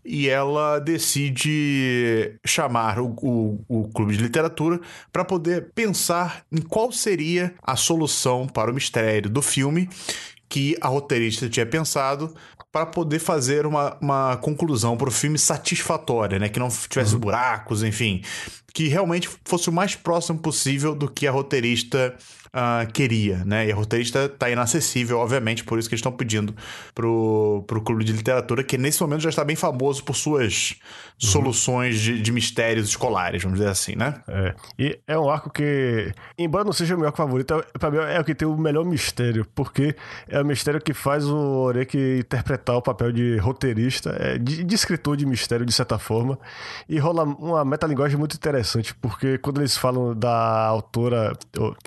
[0.05, 4.79] E ela decide chamar o, o, o clube de literatura
[5.11, 9.89] para poder pensar em qual seria a solução para o mistério do filme
[10.49, 12.33] que a roteirista tinha pensado
[12.71, 16.49] para poder fazer uma, uma conclusão para o filme satisfatória, né?
[16.49, 17.19] Que não tivesse uhum.
[17.19, 18.23] buracos, enfim.
[18.73, 22.15] Que realmente fosse o mais próximo possível do que a roteirista
[22.53, 23.67] uh, queria, né?
[23.67, 26.55] E a roteirista tá inacessível, obviamente, por isso que eles estão pedindo
[26.93, 30.75] pro, pro clube de literatura, que nesse momento já está bem famoso por suas
[31.21, 31.29] uhum.
[31.29, 34.15] soluções de, de, mistérios escolares, vamos dizer assim, né?
[34.27, 34.55] É.
[34.77, 37.97] E é um arco que, embora não seja o meu arco favorito, é, pra mim
[37.97, 39.95] é o que tem o melhor mistério, porque
[40.27, 44.75] é o mistério que faz o Oreki interpretar o papel de roteirista, é, de, de
[44.75, 46.37] escritor de mistério, de certa forma,
[46.87, 51.33] e rola uma metalinguagem muito interessante, porque quando eles falam da autora,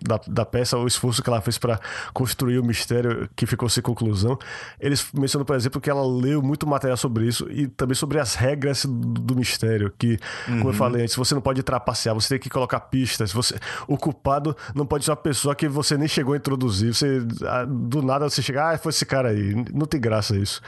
[0.03, 1.79] da, da peça, o esforço que ela fez para
[2.15, 4.39] construir o mistério que ficou sem conclusão.
[4.81, 8.35] Eles mencionam, por exemplo, que ela leu muito material sobre isso e também sobre as
[8.35, 10.13] regras do mistério, que,
[10.49, 10.59] uhum.
[10.59, 10.73] como eu uhum.
[10.73, 13.33] falei antes, você não pode trapacear, você tem que colocar pistas.
[13.33, 13.55] Você,
[13.87, 16.95] o culpado não pode ser uma pessoa que você nem chegou a introduzir.
[16.95, 17.21] Você,
[17.69, 19.55] do nada você chega, ah, foi esse cara aí.
[19.75, 20.63] Não tem graça isso.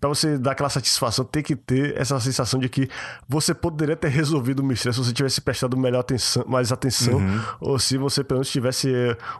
[0.00, 2.88] Para você dar aquela satisfação, tem que ter essa sensação de que
[3.28, 7.40] você poderia ter resolvido o mistério se você tivesse prestado melhor atenção, mais atenção, uhum.
[7.60, 8.88] ou se você pelo menos tivesse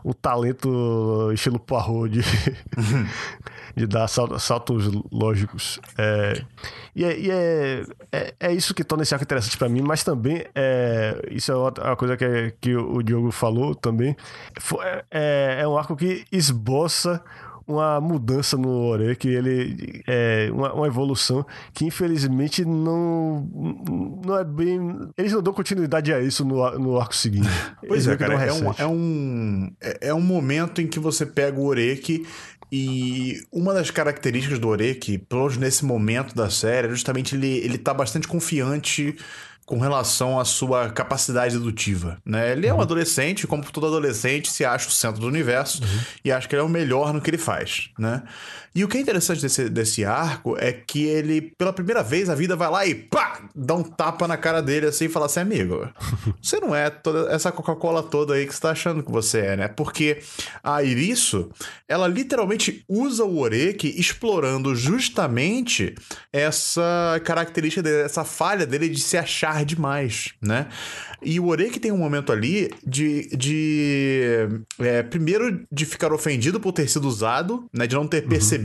[0.03, 2.21] o talento estilo Poirot de,
[3.75, 5.79] de dar saltos lógicos.
[5.97, 6.43] É,
[6.95, 10.03] e é, e é, é, é, isso que torna esse arco interessante para mim, mas
[10.03, 14.15] também é, isso é uma coisa que, que o Diogo falou também.
[15.11, 17.23] É, é um arco que esboça
[17.67, 23.49] uma mudança no Ore, que ele é uma, uma, evolução que infelizmente não
[24.23, 25.09] não é bem.
[25.17, 27.49] Eles não dão continuidade a isso no, no arco seguinte.
[27.87, 31.59] pois é, cara, é um, é, um, é, é um momento em que você pega
[31.59, 32.25] o Oreki
[32.71, 37.57] e uma das características do Oreki, pelo menos nesse momento da série, é justamente ele,
[37.59, 39.15] ele tá bastante confiante
[39.65, 42.51] com relação à sua capacidade dedutiva, né?
[42.51, 42.81] Ele é um Uhum.
[42.83, 45.99] adolescente, como todo adolescente, se acha o centro do universo Uhum.
[46.23, 48.21] e acha que ele é o melhor no que ele faz, né?
[48.75, 52.35] E o que é interessante desse, desse arco é que ele, pela primeira vez, a
[52.35, 53.39] vida vai lá e pá!
[53.55, 55.87] Dá um tapa na cara dele assim e fala assim, amigo,
[56.43, 59.55] você não é toda essa Coca-Cola toda aí que você tá achando que você é,
[59.55, 59.67] né?
[59.69, 60.19] Porque
[60.61, 61.49] a Irisso,
[61.87, 65.95] ela literalmente usa o Oreki explorando justamente
[66.33, 70.67] essa característica dele, essa falha dele de se achar demais, né?
[71.23, 74.47] E o Oreki tem um momento ali de, de
[74.79, 77.87] é, primeiro de ficar ofendido por ter sido usado, né?
[77.87, 78.64] De não ter percebido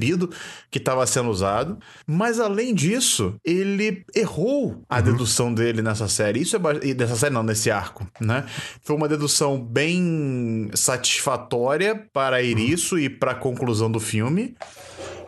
[0.71, 1.79] que estava sendo usado.
[2.07, 6.41] Mas além disso, ele errou a dedução dele nessa série.
[6.41, 8.45] Isso é ba- nessa série não, nesse arco, né?
[8.83, 14.55] Foi uma dedução bem satisfatória para Irisso e para a conclusão do filme.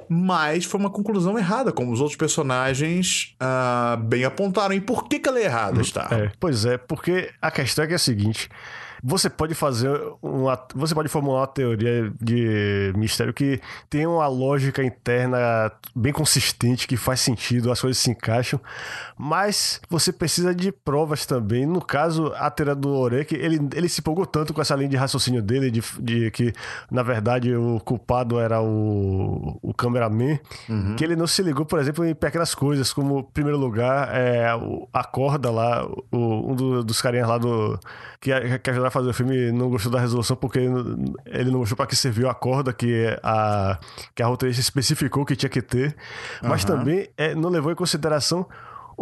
[0.08, 4.74] Mas foi uma conclusão errada, como os outros personagens ah, bem apontaram.
[4.74, 6.06] E por que, que ela é errada, está?
[6.10, 8.48] É, pois é, porque a questão é que é a seguinte:
[9.02, 9.90] você pode fazer
[10.22, 10.58] uma.
[10.74, 16.96] Você pode formular uma teoria de mistério que tem uma lógica interna bem consistente, que
[16.96, 18.60] faz sentido, as coisas se encaixam,
[19.18, 21.66] mas você precisa de provas também.
[21.66, 24.96] No caso, a teoria do Orek, ele, ele se empolgou tanto com essa linha de
[24.96, 26.52] raciocínio dele, de, de que,
[26.90, 30.38] na verdade, o culpado era o, o cameraman,
[30.96, 34.46] que ele não se ligou, por exemplo, em pequenas coisas, como, em primeiro lugar, é,
[34.92, 37.78] a corda lá, o- um do- dos carinhas lá do.
[38.20, 38.30] Que,
[38.60, 41.86] que ajudaram a fazer o filme não gostou da resolução porque ele não gostou para
[41.86, 43.78] que serviu a corda que a,
[44.14, 45.96] que a roteirista especificou que tinha que ter.
[46.42, 48.46] Mas também é, não levou em consideração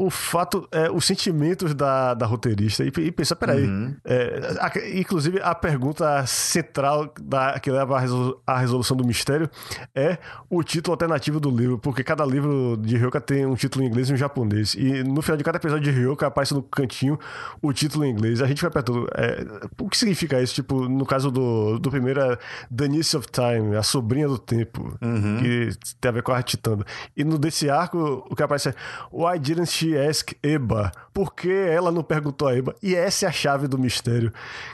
[0.07, 2.83] o fato, é, os sentimentos da, da roteirista.
[2.85, 3.65] E, e pensa, peraí.
[4.05, 9.49] é, a- inclusive, a pergunta central da, que leva à resolu- à resolução do mistério
[9.95, 10.17] é
[10.49, 14.09] o título alternativo do livro, porque cada livro de Ryoka tem um título em inglês
[14.09, 14.75] e um japonês.
[14.75, 17.19] E no final de cada episódio de Ryoka aparece no cantinho
[17.61, 18.41] o título em inglês.
[18.41, 19.45] A gente vai perguntando, é,
[19.79, 20.55] o que significa isso?
[20.55, 22.39] Tipo, no caso do, do primeiro é
[22.75, 24.97] The Niece of Time, a sobrinha do tempo,
[25.41, 25.71] que
[26.01, 26.85] tem a ver com a Titanda.
[27.17, 28.75] E no desse arco, o que aparece é
[29.13, 30.91] Why didn't she ask Eba?
[31.13, 32.75] Por que ela não perguntou a Eba?
[32.83, 34.33] E essa é a chave do mistério.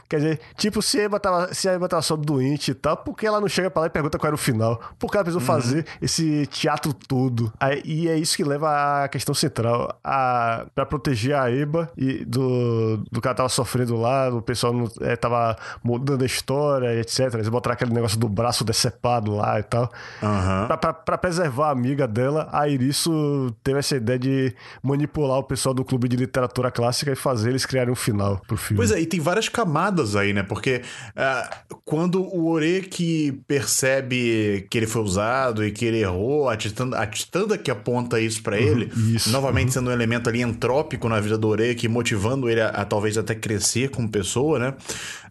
[0.09, 2.97] Quer dizer, tipo, se a Eba tava, se a Eba tava só doente e tal,
[2.99, 4.81] por que ela não chega pra lá e pergunta qual era o final?
[4.99, 7.53] Por que ela precisou fazer esse teatro todo?
[7.85, 9.99] E é isso que leva à questão central.
[10.05, 14.73] A, pra proteger a Eba e do, do que ela tava sofrendo lá, o pessoal
[14.73, 17.35] não, é, tava mudando a história, etc.
[17.35, 19.91] Eles botaram aquele negócio do braço decepado lá e tal.
[20.23, 20.67] Aham.
[20.67, 24.55] Pra, pra- pra preservar a amiga dela, a Irisso teve essa ideia de
[24.97, 28.57] manipular o pessoal do clube de literatura clássica e fazer eles criarem um final pro
[28.57, 28.77] filme.
[28.79, 30.43] Pois é, e tem várias camadas aí, né?
[30.43, 30.83] Porque
[31.15, 36.99] ah, quando o Oreki percebe que ele foi usado e que ele errou, a Titanda,
[36.99, 41.21] a Titanda que aponta isso pra ele, isso, novamente sendo um elemento ali entrópico na
[41.21, 44.75] vida do Oreki, motivando ele a, a talvez até crescer como pessoa, né?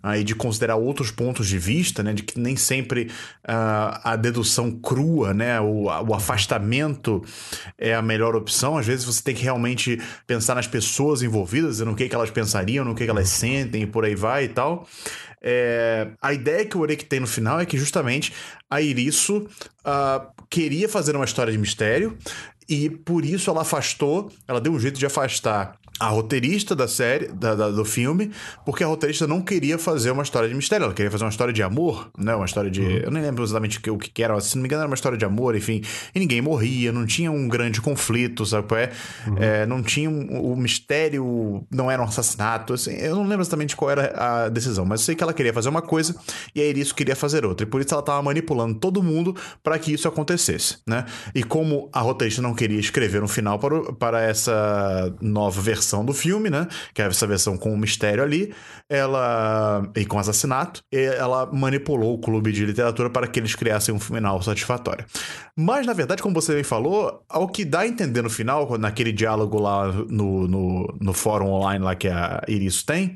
[0.08, 2.14] Aí de considerar outros pontos de vista, né?
[2.14, 3.10] De que nem sempre
[3.44, 5.60] ah, a dedução crua, né?
[5.60, 7.24] O, o afastamento
[7.76, 8.78] é a melhor opção.
[8.78, 12.86] Às vezes você tem que realmente pensar nas pessoas envolvidas no que, que elas pensariam,
[12.86, 14.88] no que, que elas sentem e por aí vai e tal.
[15.42, 18.32] É, a ideia que o Oreki tem no final é que justamente
[18.70, 19.48] a Irisso
[19.84, 22.16] ah, queria fazer uma história de mistério
[22.70, 27.28] e por isso ela afastou, ela deu um jeito de afastar a roteirista da série,
[27.28, 28.30] da- da- do filme,
[28.66, 31.54] porque a roteirista não queria fazer uma história de mistério, ela queria fazer uma história
[31.54, 32.36] de amor, né?
[32.36, 32.82] Uma história de.
[33.04, 34.96] Eu nem lembro exatamente o que, o que era, se não me engano, era uma
[34.96, 35.82] história de amor, enfim.
[36.14, 38.68] E ninguém morria, não tinha um grande conflito, sabe?
[38.68, 38.92] qual É,
[39.40, 42.94] É, não tinha um, o mistério, não era um assassinato, assim.
[42.96, 44.14] Eu não lembro exatamente qual era
[44.46, 46.16] a decisão, mas eu sei que ela queria fazer uma coisa
[46.54, 47.66] e a Irisso queria fazer outra.
[47.66, 51.06] E por isso ela tava manipulando todo mundo para que isso acontecesse, né?
[51.34, 55.85] E como a roteirista não queria escrever um final para, o- para essa nova versão
[56.06, 56.68] do filme, né?
[56.94, 58.54] Que é essa versão com o mistério ali,
[58.90, 59.88] ela.
[59.96, 64.00] e com assassinato, e ela manipulou o clube de literatura para que eles criassem um
[64.00, 65.06] final satisfatório.
[65.56, 69.12] Mas, na verdade, como você bem falou, ao que dá a entender no final, naquele
[69.12, 73.16] diálogo lá no, no, no fórum online lá que a Iris tem.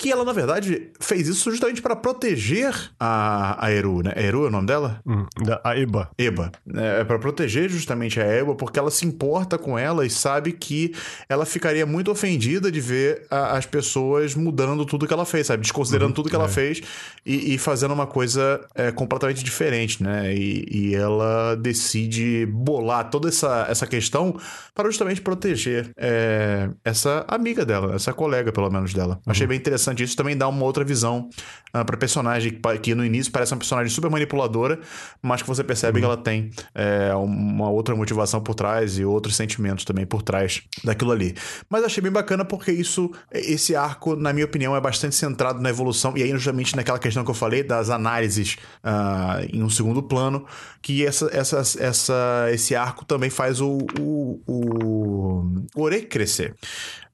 [0.00, 4.12] Que ela, na verdade, fez isso justamente para proteger a, a Eru, né?
[4.14, 5.00] Eru é o nome dela?
[5.04, 6.08] Hum, da- a Eba.
[6.16, 6.52] Eba.
[6.76, 10.94] É para proteger justamente a Eba, porque ela se importa com ela e sabe que
[11.28, 15.62] ela ficaria muito ofendida de ver a- as pessoas mudando tudo que ela fez, sabe?
[15.62, 16.80] Desconsiderando tudo que ela fez
[17.26, 20.32] e, e fazendo uma coisa é, completamente diferente, né?
[20.32, 24.38] E, e ela decide bolar toda essa, essa questão
[24.72, 29.20] para justamente proteger é, essa amiga dela, essa colega, pelo menos, dela.
[29.26, 30.02] Achei bem interessante interessante.
[30.02, 31.28] Isso também dá uma outra visão
[31.74, 34.80] uh, pra personagem, que, que, no início parece uma personagem super manipuladora,
[35.22, 36.00] mas que você percebe uhum.
[36.00, 40.62] que ela tem é, uma outra motivação por trás e outros sentimentos também por trás
[40.84, 41.34] daquilo ali.
[41.68, 45.70] Mas achei bem bacana porque isso, esse arco, na minha opinião, é bastante centrado na
[45.70, 50.02] evolução, e aí justamente naquela questão que eu falei das análises uh, em um segundo
[50.02, 50.44] plano,
[50.82, 56.54] que essa, essa, essa, esse arco também faz o, o, o, o Ore crescer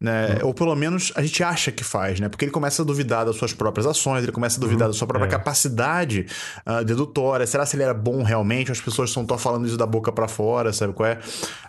[0.05, 0.38] né?
[0.40, 0.48] Uhum.
[0.48, 2.28] Ou pelo menos a gente acha que faz, né?
[2.28, 4.92] Porque ele começa a duvidar das suas próprias ações, ele começa a duvidar uhum.
[4.92, 5.30] da sua própria é.
[5.30, 6.26] capacidade
[6.66, 7.46] uh, dedutora.
[7.46, 8.70] Será se ele era bom realmente?
[8.70, 11.18] As pessoas estão só falando isso da boca para fora, sabe qual é?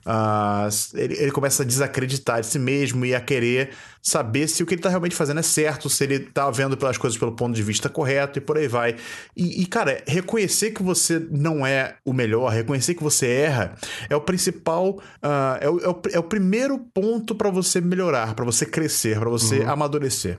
[0.06, 3.72] Uh, ele, ele começa a desacreditar de si mesmo e a querer
[4.06, 6.96] saber se o que ele tá realmente fazendo é certo, se ele tá vendo pelas
[6.96, 8.96] coisas pelo ponto de vista correto e por aí vai.
[9.36, 13.74] E, e cara, reconhecer que você não é o melhor, reconhecer que você erra,
[14.08, 14.90] é o principal,
[15.24, 19.18] uh, é, o, é, o, é o primeiro ponto para você melhorar, para você crescer,
[19.20, 19.72] para você uhum.
[19.72, 20.38] amadurecer.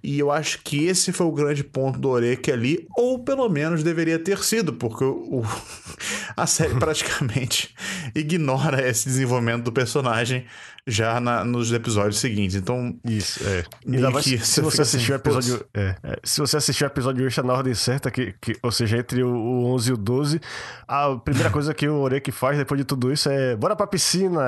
[0.00, 3.82] E eu acho que esse foi o grande ponto do Orek ali, ou pelo menos
[3.82, 5.42] deveria ter sido, porque o,
[6.36, 7.74] a série praticamente
[8.14, 10.46] ignora esse desenvolvimento do personagem
[10.88, 12.56] já na, nos episódios seguintes.
[12.56, 12.96] Então.
[13.04, 13.64] Isso, é.
[13.86, 15.66] Ainda mais que se você assistiu assim, o episódio.
[15.74, 18.96] É, é, se você assistiu o episódio extra na ordem certa, que, que, ou seja,
[18.96, 20.40] entre o, o 11 e o 12,
[20.88, 24.40] a primeira coisa que o Oreki faz depois de tudo isso é: bora pra piscina!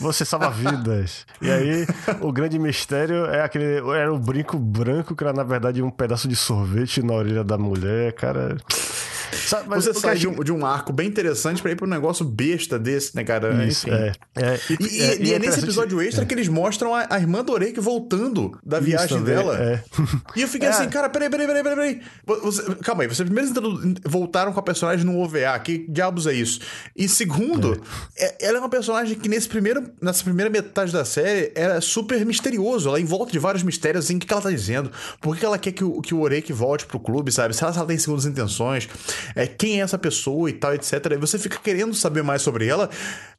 [0.00, 1.26] Você salva vidas.
[1.40, 1.86] e aí,
[2.20, 3.78] o grande mistério é aquele.
[3.96, 7.56] Era o brinco branco, que era na verdade um pedaço de sorvete na orelha da
[7.56, 8.56] mulher, cara.
[9.32, 12.24] Sabe, você sai de, um, de um arco bem interessante pra ir pra um negócio
[12.24, 13.64] besta desse, né, cara?
[13.64, 14.12] Isso, é.
[14.36, 14.60] é.
[14.70, 16.26] E, e, é, e é, é nesse episódio extra é.
[16.26, 19.58] que eles mostram a, a irmã do Orek voltando da viagem também, dela.
[19.58, 19.82] É.
[20.36, 20.70] E eu fiquei é.
[20.70, 22.40] assim, cara, peraí, peraí, peraí, peraí, peraí.
[22.42, 23.50] Você, calma aí, vocês primeiro
[24.04, 25.58] voltaram com a personagem no OVA.
[25.58, 26.60] Que diabos é isso?
[26.94, 27.80] E segundo,
[28.40, 32.88] ela é uma personagem que nesse primeiro, nessa primeira metade da série era super misterioso.
[32.88, 34.90] Ela envolta de vários mistérios, assim, o que, que ela tá dizendo?
[35.20, 37.54] Por que ela quer que o, que o Orek volte pro clube, sabe?
[37.54, 38.88] Se ela, se ela tem segundas intenções
[39.34, 40.92] é, quem é essa pessoa e tal, etc.
[41.12, 42.90] E você fica querendo saber mais sobre ela.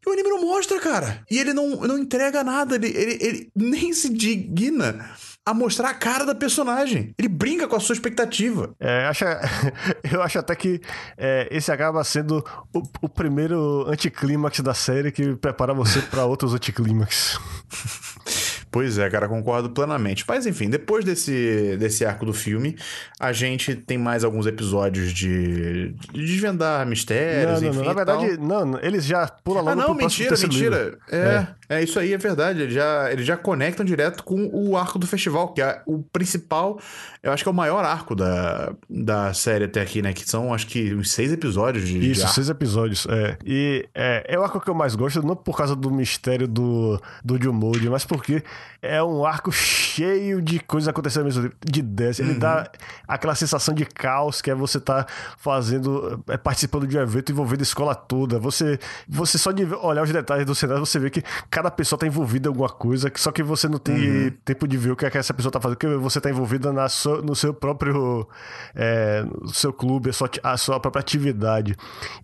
[0.06, 1.24] E o anime não mostra, cara.
[1.30, 2.76] E ele não, não entrega nada.
[2.76, 5.10] Ele, ele, ele nem se digna
[5.46, 7.14] a mostrar a cara da personagem.
[7.18, 8.76] Ele brinca com a sua expectativa.
[8.80, 9.26] É, acho,
[10.12, 10.80] eu acho até que
[11.18, 16.54] é, esse acaba sendo o, o primeiro anticlímax da série que prepara você para outros
[16.54, 17.40] anticlímax.
[18.72, 20.24] Pois é, cara, concordo plenamente.
[20.28, 22.78] Mas enfim, depois desse, desse arco do filme,
[23.20, 27.62] a gente tem mais alguns episódios de, de desvendar mistérios.
[27.62, 27.86] Não, não, enfim, não.
[27.86, 30.98] Na verdade, não, eles já pulam logo ah, não, mentira, mentira.
[31.12, 32.62] É, é, é, isso aí, é verdade.
[32.62, 36.80] Eles já, eles já conectam direto com o arco do festival, que é o principal,
[37.24, 40.14] eu acho que é o maior arco da, da série até aqui, né?
[40.14, 42.12] Que são, acho que, uns seis episódios de.
[42.12, 43.08] Isso, de seis episódios.
[43.10, 43.38] É.
[43.44, 47.02] E é, é o arco que eu mais gosto, não por causa do mistério do,
[47.24, 48.44] do Jumode, mas porque
[48.82, 52.20] é um arco cheio de coisas acontecendo ao mesmo tempo, de ideias.
[52.20, 52.40] Ele uhum.
[52.40, 52.70] dá
[53.08, 55.06] aquela sensação de caos que é você tá
[55.38, 58.40] fazendo, é, participando de um evento envolvendo a escola toda.
[58.40, 62.08] Você, você só de olhar os detalhes do cenário, você vê que cada pessoa tá
[62.08, 64.32] envolvida em alguma coisa, só que você não tem uhum.
[64.46, 66.72] tempo de ver o que, é que essa pessoa tá fazendo, porque você tá envolvida
[66.72, 68.28] na sua, no seu próprio
[68.76, 71.76] é, no seu clube, a sua, a sua própria atividade.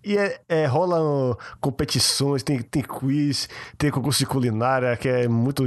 [0.04, 5.64] E é, é rola competições, tem, tem quiz, tem concurso de culinária, que é muito.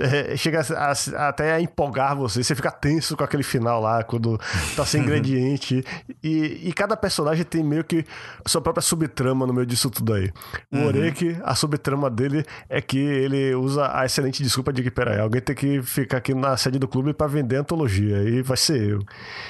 [0.00, 2.42] É, chega a, a, até a empolgar você.
[2.42, 4.38] Você fica tenso com aquele final lá, quando
[4.76, 5.84] tá sem ingrediente.
[6.22, 8.04] e, e cada personagem tem meio que
[8.46, 10.30] sua própria subtrama no meio disso tudo aí.
[10.72, 10.86] O uhum.
[10.86, 15.40] Orek, a subtrama dele é que ele usa a excelente desculpa de que, peraí, alguém
[15.40, 18.22] tem que ficar aqui na sede do clube para vender antologia.
[18.22, 19.00] E vai ser eu.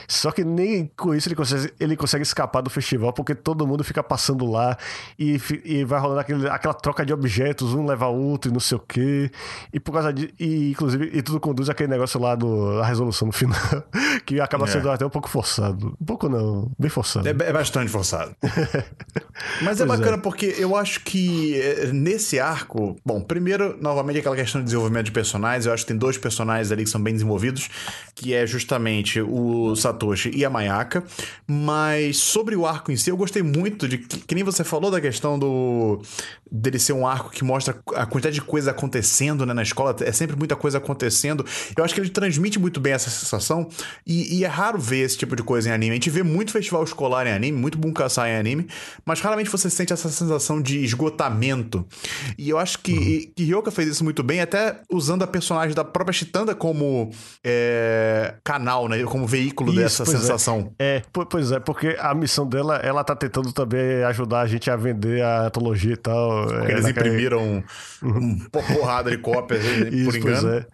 [0.09, 3.85] Só que nem com isso ele consegue, ele consegue escapar do festival, porque todo mundo
[3.85, 4.77] fica passando lá
[5.19, 8.77] e, e vai rolando aquele, aquela troca de objetos, um leva outro e não sei
[8.77, 9.31] o quê.
[9.73, 10.33] E por causa de.
[10.51, 13.57] E, inclusive, e tudo conduz aquele negócio lá do, da resolução no final,
[14.26, 14.66] que acaba é.
[14.66, 15.96] sendo até um pouco forçado.
[16.01, 17.28] Um pouco não, bem forçado.
[17.28, 18.34] É, é bastante forçado.
[19.62, 20.20] Mas é bacana é.
[20.20, 25.12] porque eu acho que eh, nesse arco, bom, primeiro, novamente, aquela questão de desenvolvimento de
[25.12, 27.68] personagens, eu acho que tem dois personagens ali que são bem desenvolvidos,
[28.14, 31.05] que é justamente o Satoshi e a Mayaka.
[31.46, 34.90] Mas sobre o arco em si, eu gostei muito de que, que nem você falou
[34.90, 36.03] da questão do
[36.51, 40.11] dele ser um arco que mostra a quantidade de coisa acontecendo né, na escola, é
[40.11, 41.45] sempre muita coisa acontecendo.
[41.76, 43.68] Eu acho que ele transmite muito bem essa sensação
[44.07, 45.93] e, e, é raro ver esse tipo de coisa em anime.
[45.93, 48.66] A gente vê muito festival escolar em anime, muito Bunkassai em anime,
[49.05, 51.86] mas raramente você sente essa sensação de esgotamento.
[52.36, 53.32] E eu acho que, uhum.
[53.36, 57.11] que Ryoka fez isso muito bem, até usando a personagem da própria Chitanda como
[57.45, 59.03] é, canal, né?
[59.05, 60.07] Como veículo isso, dessa é.
[60.07, 60.72] sensação.
[60.78, 60.97] É.
[60.97, 64.76] é, pois é, porque a missão dela, ela tá tentando também ajudar a gente a
[64.76, 66.47] vender a antologia e tal.
[66.47, 67.62] Porque eles imprimiram
[68.01, 68.07] quer...
[68.07, 69.62] um, uma porrada de cópias,
[69.93, 70.30] isso, por engano.
[70.31, 70.66] Pois é.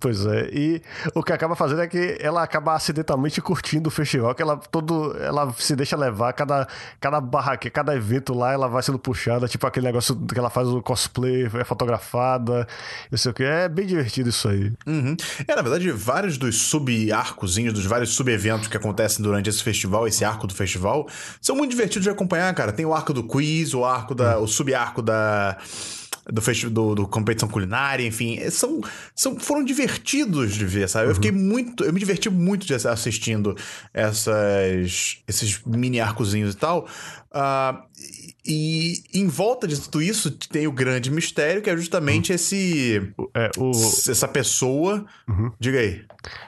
[0.00, 0.48] pois é.
[0.52, 0.82] E
[1.14, 5.16] o que acaba fazendo é que ela acaba acidentalmente curtindo o festival, que ela todo
[5.18, 6.66] ela se deixa levar, cada,
[7.00, 10.68] cada barraque, cada evento lá, ela vai sendo puxada, tipo aquele negócio que ela faz
[10.68, 12.66] o cosplay, é fotografada,
[13.10, 13.42] não sei o que.
[13.42, 14.72] É bem divertido isso aí.
[14.86, 15.16] Uhum.
[15.46, 20.24] É, na verdade, vários dos sub-arcozinhos, dos vários sub-eventos que acontecem durante esse festival, esse
[20.24, 21.08] arco do festival,
[21.40, 22.72] são muito divertidos de acompanhar, cara.
[22.72, 24.38] Tem o arco do quiz, o arco da.
[24.38, 24.44] Uhum.
[24.44, 25.56] o sub-arco da
[26.30, 28.80] do, do, do competição culinária, enfim, é, são,
[29.14, 31.04] são, foram divertidos de ver, sabe?
[31.04, 31.10] Uhum.
[31.10, 33.56] Eu fiquei muito, eu me diverti muito de assistindo
[33.92, 36.88] essas, esses mini arcozinhos e tal.
[37.30, 37.82] Uh,
[38.46, 42.34] e em volta de tudo isso tem o grande mistério, que é justamente uhum.
[42.36, 43.14] esse.
[43.34, 43.70] É, o...
[43.70, 45.04] Essa pessoa.
[45.26, 45.50] Uhum.
[45.58, 46.02] Diga aí.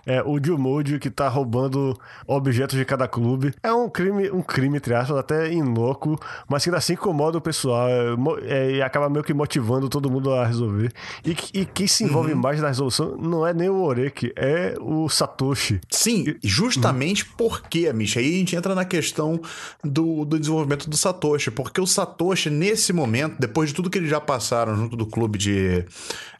[0.07, 3.53] É o Dilmode que tá roubando objetos de cada clube.
[3.63, 7.41] É um crime, um crime, entre aspas, até inócuo, mas que ainda assim incomoda o
[7.41, 7.89] pessoal
[8.43, 10.93] é, e acaba meio que motivando todo mundo a resolver.
[11.25, 12.41] E, e quem se envolve uhum.
[12.41, 15.81] mais na resolução não é nem o Oreki, é o Satoshi.
[15.91, 17.31] Sim, justamente uhum.
[17.37, 19.41] porque, Misha, aí a gente entra na questão
[19.83, 24.11] do, do desenvolvimento do Satoshi, porque o Satoshi, nesse momento, depois de tudo que eles
[24.11, 25.85] já passaram junto do clube de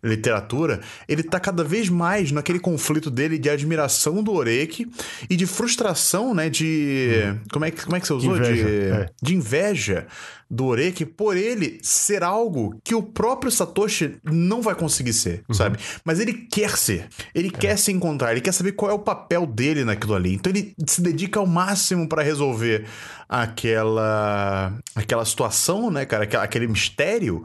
[0.07, 4.89] literatura, ele tá cada vez mais naquele conflito dele de admiração do Oreki
[5.29, 6.49] e de frustração, né?
[6.49, 7.11] De.
[7.27, 7.39] Hum.
[7.53, 8.37] Como, é que, como é que você usou?
[8.37, 9.11] Inveja, de, é.
[9.23, 10.07] de inveja
[10.49, 15.55] do Oreki por ele ser algo que o próprio Satoshi não vai conseguir ser, uhum.
[15.55, 15.79] sabe?
[16.05, 17.09] Mas ele quer ser.
[17.35, 17.51] Ele é.
[17.51, 20.35] quer se encontrar, ele quer saber qual é o papel dele naquilo ali.
[20.35, 22.85] Então ele se dedica ao máximo para resolver
[23.29, 27.43] aquela aquela situação, né, cara, aquele mistério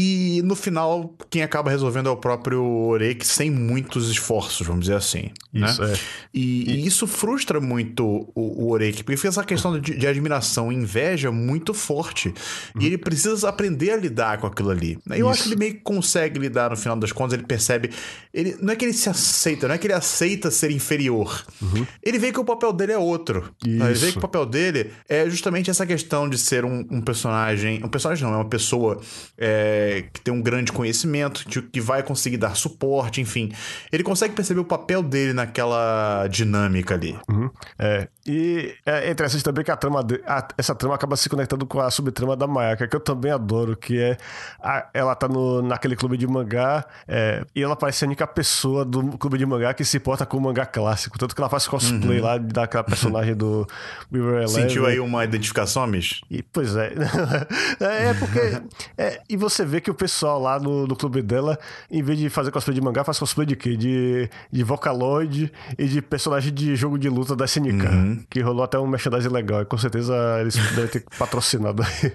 [0.00, 4.94] e no final, quem acaba resolvendo é o próprio Orek sem muitos esforços, vamos dizer
[4.94, 5.32] assim.
[5.52, 5.92] Isso, né?
[5.92, 5.98] é.
[6.32, 6.76] E, e...
[6.76, 10.76] e, isso frustra muito o, o Orek, porque fica essa questão de, de admiração e
[10.76, 12.28] inveja muito forte.
[12.28, 12.82] Uhum.
[12.82, 14.96] E ele precisa aprender a lidar com aquilo ali.
[15.10, 15.28] Eu isso.
[15.30, 17.90] acho que ele meio que consegue lidar no final das contas, ele percebe.
[18.32, 21.44] Ele, não é que ele se aceita, não é que ele aceita ser inferior.
[21.60, 21.84] Uhum.
[22.00, 23.52] Ele vê que o papel dele é outro.
[23.66, 23.82] Isso.
[23.84, 27.82] Ele vê que o papel dele é justamente essa questão de ser um, um personagem.
[27.82, 29.00] Um personagem não, é uma pessoa.
[29.36, 33.52] É, que tem um grande conhecimento, que vai conseguir dar suporte, enfim.
[33.92, 37.18] Ele consegue perceber o papel dele naquela dinâmica ali.
[37.28, 37.50] Uhum.
[37.78, 38.08] É.
[38.26, 41.80] E é interessante também que a trama de, a, essa trama acaba se conectando com
[41.80, 44.16] a subtrama da Mayaka, que eu também adoro, que é
[44.60, 48.84] a, ela tá no, naquele clube de mangá é, e ela parece a única pessoa
[48.84, 51.18] do clube de mangá que se importa com o mangá clássico.
[51.18, 52.24] Tanto que ela faz cosplay uhum.
[52.24, 53.66] lá daquela personagem do
[54.12, 54.48] River Eleven.
[54.48, 56.20] Sentiu aí uma identificação, Mish?
[56.30, 56.92] E, pois é.
[57.80, 58.62] é, é porque.
[58.96, 61.58] É, e você vê que o pessoal lá no, no clube dela,
[61.90, 63.76] em vez de fazer cosplay de mangá, faz cosplay de quê?
[63.76, 67.86] De, de Vocaloid e de personagem de jogo de luta da SNK.
[67.86, 68.24] Uhum.
[68.28, 69.62] Que rolou até um merchandising legal.
[69.62, 72.12] E com certeza eles devem ter patrocinado aí.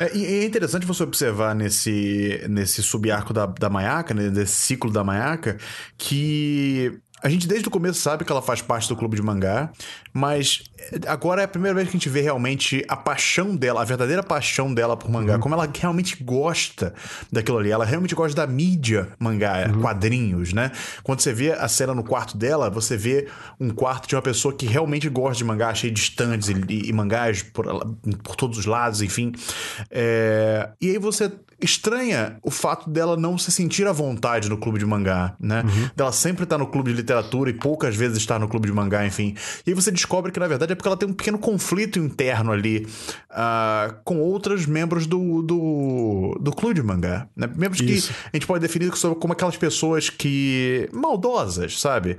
[0.00, 4.90] É, e é interessante você observar nesse, nesse subarco da, da Maiaca, né, nesse ciclo
[4.90, 5.58] da Maiaca,
[5.96, 9.70] que a gente desde o começo sabe que ela faz parte do clube de mangá,
[10.12, 10.62] mas
[11.06, 14.22] agora é a primeira vez que a gente vê realmente a paixão dela, a verdadeira
[14.22, 15.40] paixão dela por mangá, uhum.
[15.40, 16.94] como ela realmente gosta
[17.30, 17.70] daquilo ali.
[17.70, 19.80] Ela realmente gosta da mídia mangá, uhum.
[19.80, 20.72] quadrinhos, né?
[21.02, 23.28] Quando você vê a cena no quarto dela, você vê
[23.58, 26.92] um quarto de uma pessoa que realmente gosta de mangá, cheio de estandes e, e,
[26.92, 27.66] mangás por,
[28.22, 29.32] por todos os lados, enfim.
[29.90, 30.70] É...
[30.80, 31.30] E aí você
[31.62, 35.62] estranha o fato dela não se sentir à vontade no clube de mangá, né?
[35.62, 35.90] Uhum.
[35.94, 38.72] Dela sempre estar tá no clube de literatura e poucas vezes estar no clube de
[38.72, 39.34] mangá, enfim.
[39.66, 42.52] E aí você descobre que, na verdade, é porque ela tem um pequeno conflito interno
[42.52, 42.86] ali
[43.30, 47.28] uh, com outros membros do, do, do clube de mangá.
[47.36, 47.48] Né?
[47.54, 48.12] Membros Isso.
[48.12, 50.88] que a gente pode definir como aquelas pessoas que.
[50.92, 52.16] maldosas, sabe?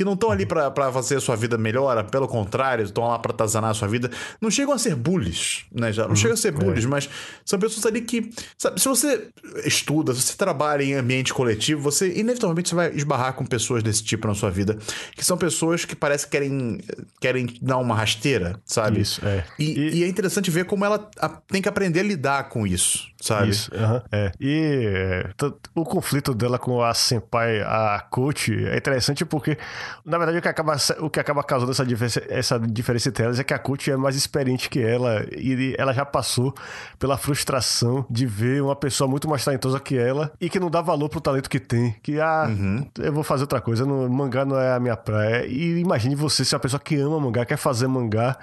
[0.00, 3.32] Que não estão ali para fazer a sua vida melhor, pelo contrário, estão lá para
[3.32, 4.10] atazanar a sua vida.
[4.40, 5.92] Não chegam a ser bullies, né?
[5.92, 6.88] Já não uhum, chegam a ser bullies, é.
[6.88, 7.10] mas
[7.44, 9.28] são pessoas ali que, sabe, se você
[9.62, 14.02] estuda, se você trabalha em ambiente coletivo, você inevitavelmente você vai esbarrar com pessoas desse
[14.02, 14.78] tipo na sua vida,
[15.14, 16.80] que são pessoas que parece que querem
[17.20, 19.00] querem dar uma rasteira, sabe?
[19.00, 19.44] Isso, é.
[19.58, 19.98] E, e...
[19.98, 21.10] e é interessante ver como ela
[21.46, 23.50] tem que aprender a lidar com isso, sabe?
[23.50, 24.32] Isso, uhum, é.
[24.40, 25.30] E é,
[25.74, 29.58] o conflito dela com a senpai, a coach, é interessante porque
[30.04, 33.38] na verdade, o que acaba, o que acaba causando essa diferença, essa diferença entre elas
[33.38, 36.54] é que a Kut é mais experiente que ela e ela já passou
[36.98, 40.80] pela frustração de ver uma pessoa muito mais talentosa que ela e que não dá
[40.80, 41.94] valor pro talento que tem.
[42.02, 42.86] Que, ah, uhum.
[42.98, 45.46] eu vou fazer outra coisa, não, mangá não é a minha praia.
[45.46, 48.36] E imagine você ser uma pessoa que ama mangá, quer fazer mangá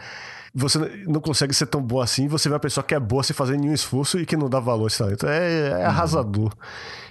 [0.54, 3.36] você não consegue ser tão boa assim, você vê uma pessoa que é boa sem
[3.36, 5.28] fazer nenhum esforço e que não dá valor a esse talento.
[5.28, 6.52] É, é arrasador.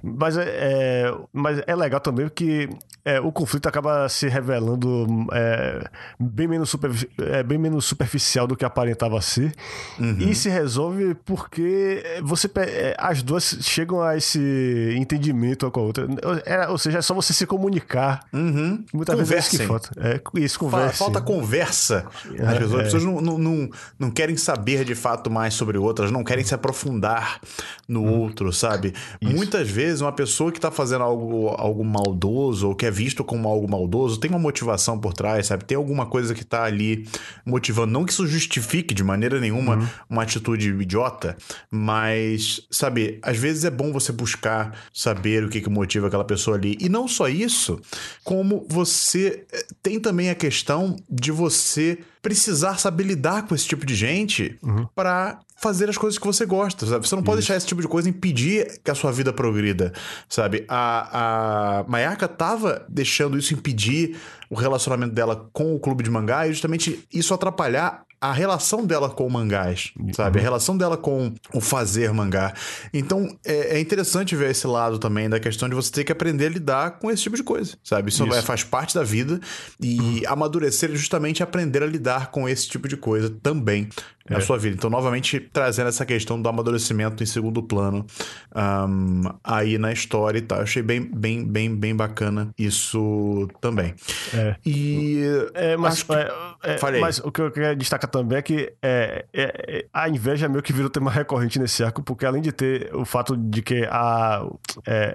[0.03, 2.69] Mas é, é, mas é legal também que
[3.05, 8.57] é, o conflito acaba se revelando é, bem, menos super, é, bem menos superficial do
[8.57, 9.53] que aparentava ser.
[9.99, 10.17] Uhum.
[10.19, 16.07] E se resolve porque você é, as duas chegam a esse entendimento com a outra.
[16.45, 18.21] É, ou seja, é só você se comunicar.
[18.33, 18.85] Uhum.
[18.93, 19.91] Muitas vezes é isso que falta.
[19.99, 20.97] É, isso, conversa.
[20.97, 22.07] Falta conversa.
[22.45, 26.25] As pessoas, pessoas não, não, não, não, querem saber de fato mais sobre outras, não
[26.25, 27.41] querem se aprofundar
[27.89, 28.21] no uhum.
[28.21, 28.93] outro, sabe?
[29.21, 29.35] Isso.
[29.35, 33.49] Muitas vezes uma pessoa que está fazendo algo, algo maldoso ou que é visto como
[33.49, 35.65] algo maldoso tem uma motivação por trás, sabe?
[35.65, 37.07] Tem alguma coisa que está ali
[37.45, 37.93] motivando.
[37.93, 39.89] Não que isso justifique de maneira nenhuma uhum.
[40.09, 41.37] uma atitude idiota,
[41.71, 46.57] mas, sabe, às vezes é bom você buscar saber o que, que motiva aquela pessoa
[46.57, 46.77] ali.
[46.81, 47.81] E não só isso,
[48.25, 53.87] como você eh, tem também a questão de você precisar saber lidar com esse tipo
[53.87, 54.85] de gente uhum.
[54.97, 57.07] para fazer as coisas que você gosta, sabe?
[57.07, 57.47] Você não pode Isso.
[57.47, 59.93] deixar esse tipo de coisa impedir que a sua vida progrida,
[60.29, 60.65] sabe?
[60.69, 64.17] A, a Mayaka tava deixando isso impedir
[64.51, 69.11] o relacionamento dela com o clube de mangá e justamente isso atrapalhar a relação dela
[69.11, 70.39] com o mangás, sabe?
[70.39, 70.43] Uhum.
[70.43, 72.55] A relação dela com o fazer mangá.
[72.93, 76.47] Então, é, é, interessante ver esse lado também da questão de você ter que aprender
[76.47, 78.09] a lidar com esse tipo de coisa, sabe?
[78.09, 78.35] Isso, Isso.
[78.35, 79.39] É, faz parte da vida
[79.81, 80.23] e uhum.
[80.29, 83.89] amadurecer é justamente aprender a lidar com esse tipo de coisa também
[84.29, 84.41] na é.
[84.41, 84.77] sua vida.
[84.77, 88.07] Então, novamente, trazendo essa questão do amadurecimento em segundo plano
[88.55, 90.61] um, aí na história e tal.
[90.61, 93.95] achei bem, bem, bem, bem bacana isso também.
[94.35, 94.57] É.
[94.65, 95.23] E.
[95.55, 96.13] É, mas, que...
[96.13, 96.33] é,
[96.65, 97.01] é Falei.
[97.01, 100.73] mas o que eu queria destacar também é que é, é, a inveja meio que
[100.73, 104.47] virou tema recorrente nesse arco, porque além de ter o fato de que a,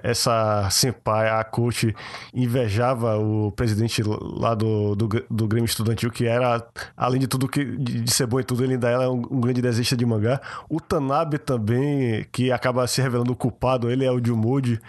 [0.02, 1.94] essa senpai, a coach,
[2.34, 6.64] invejava o presidente lá do, do, do Grêmio Estudantil, que era,
[6.96, 9.22] além de tudo, que, de, de ser bom e tudo, ele ainda era é um,
[9.30, 10.40] um grande desejo de mangá.
[10.68, 14.80] O Tanabe também, que acaba se revelando o culpado, ele é o Jumudi.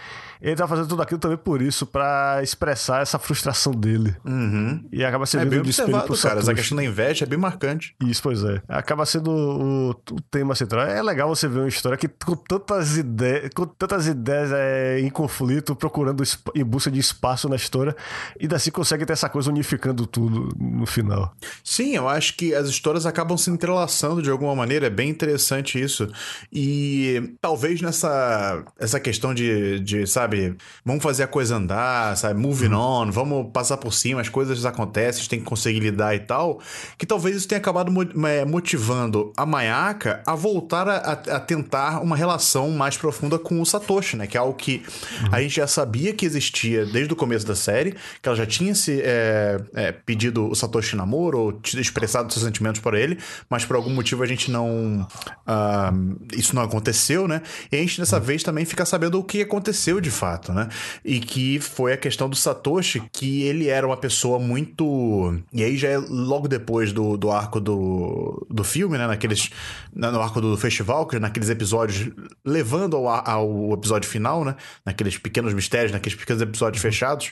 [0.43, 4.13] Ele tá fazendo tudo aquilo também por isso, para expressar essa frustração dele.
[4.25, 4.83] Uhum.
[4.91, 6.41] E acaba sendo é bem espelho pro cara.
[6.41, 7.95] Essa questão da inveja é bem marcante.
[8.01, 8.61] Isso, pois é.
[8.67, 10.85] Acaba sendo o, o, tema central.
[10.85, 15.09] É legal você ver uma história que com tantas ideias, com tantas ideias é, em
[15.09, 16.21] conflito, procurando
[16.53, 17.95] em busca de espaço na história,
[18.37, 21.33] e assim consegue ter essa coisa unificando tudo no final.
[21.63, 24.87] Sim, eu acho que as histórias acabam se entrelaçando de alguma maneira.
[24.87, 26.07] É bem interessante isso.
[26.51, 30.55] E talvez nessa essa questão de, de sabe?
[30.85, 32.39] Vamos fazer a coisa andar, sabe?
[32.39, 33.03] Moving uhum.
[33.07, 36.19] on, vamos passar por cima, as coisas acontecem, a gente tem que conseguir lidar e
[36.19, 36.59] tal.
[36.97, 37.91] Que talvez isso tenha acabado
[38.27, 43.65] é, motivando a Mayaka a voltar a, a tentar uma relação mais profunda com o
[43.65, 44.27] Satoshi, né?
[44.27, 44.83] Que é algo que
[45.21, 45.29] uhum.
[45.31, 48.73] a gente já sabia que existia desde o começo da série, que ela já tinha
[48.75, 53.17] se é, é, pedido o Satoshi namoro ou expressado seus sentimentos para ele,
[53.49, 55.07] mas por algum motivo a gente não.
[55.47, 57.41] Uh, isso não aconteceu, né?
[57.71, 60.69] E a gente dessa vez também fica sabendo o que aconteceu de fato fato, né?
[61.03, 65.37] E que foi a questão do Satoshi, que ele era uma pessoa muito.
[65.51, 69.07] E aí já é logo depois do, do arco do, do filme, né?
[69.07, 69.49] Naqueles.
[69.93, 72.09] No arco do festival, que naqueles episódios,
[72.43, 74.55] levando ao, ao episódio final, né?
[74.85, 77.31] Naqueles pequenos mistérios, naqueles pequenos episódios fechados,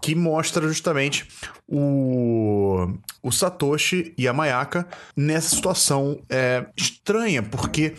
[0.00, 1.26] que mostra justamente
[1.68, 2.88] o,
[3.22, 4.86] o Satoshi e a Mayaka
[5.16, 5.89] nessa situação
[6.28, 7.94] é, estranha, porque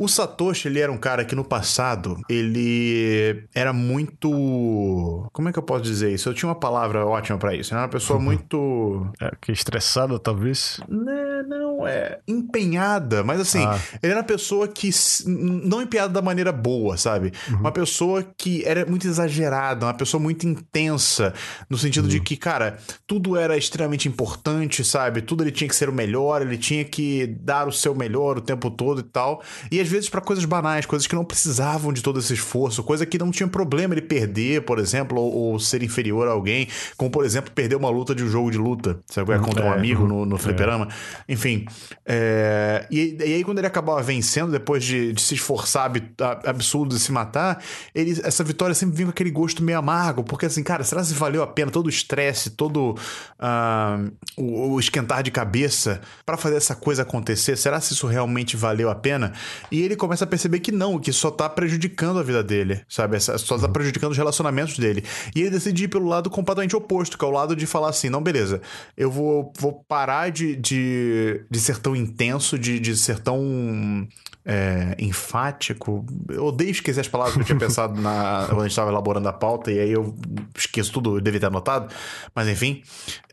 [0.00, 5.28] o Satoshi, ele era um cara que no passado, ele era muito.
[5.30, 6.26] Como é que eu posso dizer isso?
[6.26, 7.74] Eu tinha uma palavra ótima para isso.
[7.74, 9.06] Ele era uma pessoa muito.
[9.20, 10.80] É, que estressada, talvez?
[10.88, 12.18] Não, né, não, é.
[12.26, 13.22] Empenhada.
[13.22, 13.78] Mas assim, ah.
[14.02, 14.88] ele era uma pessoa que.
[15.26, 17.32] Não empenhada da maneira boa, sabe?
[17.50, 17.58] Uhum.
[17.58, 21.34] Uma pessoa que era muito exagerada, uma pessoa muito intensa.
[21.68, 22.10] No sentido uhum.
[22.10, 25.20] de que, cara, tudo era extremamente importante, sabe?
[25.20, 28.40] Tudo ele tinha que ser o melhor, ele tinha que dar o seu melhor o
[28.40, 29.42] tempo todo e tal.
[29.70, 33.04] E às vezes para coisas banais, coisas que não precisavam de todo esse esforço, coisa
[33.04, 37.10] que não tinha problema ele perder, por exemplo, ou, ou ser inferior a alguém, como
[37.10, 39.32] por exemplo perder uma luta de um jogo de luta, sabe?
[39.32, 40.88] É, contra um amigo no, no fliperama.
[41.28, 41.32] É.
[41.32, 41.66] Enfim.
[42.06, 45.90] É, e, e, aí quando ele acabava vencendo, depois de, de se esforçar
[46.46, 47.62] absurdo de se matar,
[47.94, 51.12] ele, essa vitória sempre vinha com aquele gosto meio amargo, porque assim, cara, será que
[51.12, 52.96] valeu a pena todo o estresse, todo
[53.38, 57.56] uh, o, o esquentar de cabeça para fazer essa coisa acontecer?
[57.56, 59.32] Será que isso realmente valeu a pena?
[59.70, 63.18] E ele começa a perceber que não, que só tá prejudicando a vida dele, sabe?
[63.20, 65.04] Só tá prejudicando os relacionamentos dele.
[65.34, 68.08] E ele decide ir pelo lado completamente oposto, que é o lado de falar assim:
[68.08, 68.60] não, beleza,
[68.96, 74.08] eu vou, vou parar de, de, de ser tão intenso, de, de ser tão
[74.44, 76.04] é, enfático.
[76.28, 79.28] Eu odeio esquecer as palavras que eu tinha pensado na, quando a gente estava elaborando
[79.28, 80.14] a pauta, e aí eu
[80.56, 81.92] esqueço tudo, eu devia ter anotado,
[82.34, 82.82] mas enfim.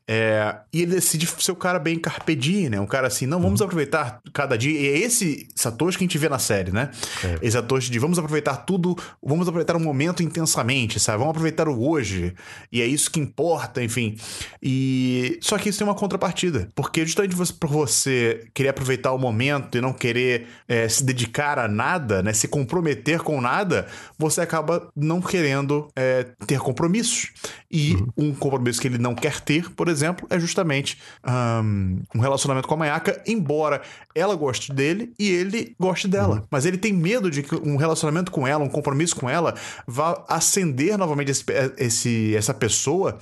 [0.09, 2.79] É, e ele decide ser o cara bem carpe diem, né?
[2.79, 4.71] Um cara assim, não, vamos aproveitar cada dia.
[4.79, 6.91] E é esse Satoshi que a gente vê na série, né?
[7.23, 7.39] É.
[7.41, 11.17] Esse Satoshi de vamos aproveitar tudo, vamos aproveitar o momento intensamente, sabe?
[11.17, 12.33] Vamos aproveitar o hoje.
[12.71, 14.15] E é isso que importa, enfim.
[14.63, 19.17] E só que isso tem uma contrapartida, porque justamente você- por você querer aproveitar o
[19.17, 22.31] momento e não querer é, se dedicar a nada, né?
[22.31, 27.31] Se comprometer com nada, você acaba não querendo é, ter compromissos.
[27.69, 32.67] E um compromisso que ele não quer ter, por exemplo, é justamente ahn, um relacionamento
[32.67, 33.81] com a Mayaka, embora
[34.15, 36.43] ela goste dele e ele goste dela.
[36.49, 39.53] Mas ele tem medo de que um relacionamento com ela, um compromisso com ela,
[39.87, 41.43] vá acender novamente esse,
[41.77, 43.17] esse- essa pessoa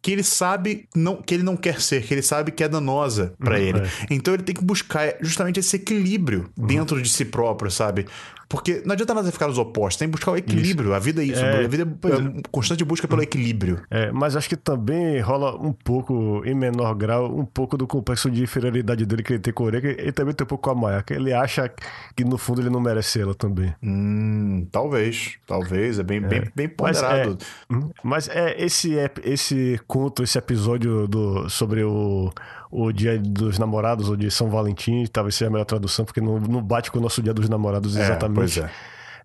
[0.00, 3.34] que ele sabe não, que ele não quer ser, que ele sabe que é danosa
[3.38, 3.80] pra ele.
[3.80, 3.88] é.
[4.10, 8.06] Então ele tem que buscar justamente esse equilíbrio dentro de si próprio, sabe?
[8.50, 10.94] Porque não adianta nada ficar nos opostos, tem que buscar o equilíbrio.
[10.94, 12.16] A vida é isso, É, a vida é é.
[12.16, 13.82] uma constante busca pelo equilíbrio.
[13.90, 18.30] É, mas acho que também rola um pouco, em menor grau, um pouco do complexo
[18.30, 20.70] de inferioridade dele que ele tem com a Oreka e também tem um pouco com
[20.70, 21.12] a Mayaka.
[21.14, 21.70] Ele acha
[22.16, 23.74] que no fundo ele não merece ela também.
[23.82, 27.36] Hum, talvez, talvez, é bem, bem, bem Mas ponderado.
[27.70, 28.94] é, Hum, mas é esse,
[29.24, 32.30] esse conto, esse episódio do, sobre o,
[32.70, 36.38] o Dia dos Namorados, ou de São Valentim, talvez seja a melhor tradução, porque não,
[36.38, 38.36] não bate com o nosso Dia dos Namorados É, exatamente.
[38.36, 38.70] pois é.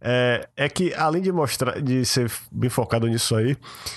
[0.06, 3.56] É, é que, além de mostrar, de ser bem focado nisso aí,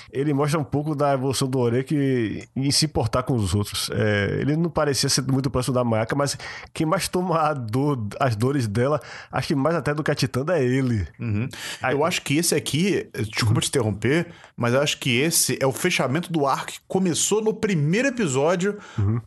[0.09, 3.89] ele mostra um pouco da evolução do Orek em se importar com os outros.
[3.91, 6.37] É, ele não parecia ser muito próximo da Mayaka, mas
[6.73, 10.15] quem mais toma a dor, as dores dela, acho que mais até do que a
[10.15, 11.05] Titanda é ele.
[11.19, 11.49] Uhum.
[11.81, 14.27] Aí- Eu acho que esse aqui, desculpa te interromper,
[14.57, 18.77] mas eu acho que esse é o fechamento do arco que começou no primeiro episódio,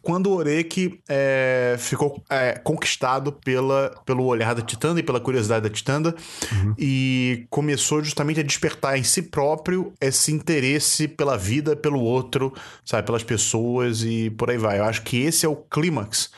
[0.02, 5.62] quando o Orek é, ficou é, conquistado pela, pelo olhar da Titanda e pela curiosidade
[5.62, 6.14] da Titanda,
[6.76, 12.52] e começou justamente a despertar em si próprio esse interesse pela vida, pelo outro,
[12.84, 14.80] sabe, pelas pessoas e por aí vai.
[14.80, 16.30] Eu acho que esse é o clímax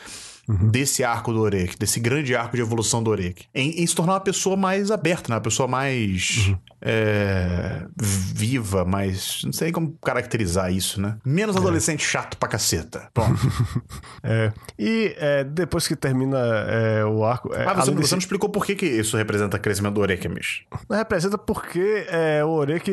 [0.48, 3.46] desse arco do Orek, desse grande arco de evolução do Orek.
[3.54, 5.36] Em, em se tornar uma pessoa mais aberta, né?
[5.36, 9.40] uma pessoa mais é, viva, mais.
[9.44, 11.16] Não sei como caracterizar isso, né?
[11.24, 13.08] Menos adolescente chato pra caceta.
[13.14, 13.40] Pronto.
[14.24, 17.52] É, e é, depois que termina é, o arco.
[17.52, 20.62] é, Ah, você, desse- não explicou por que, que isso representa crescimento do Orek, Mish.
[20.88, 22.92] Representa porque é, o Orek,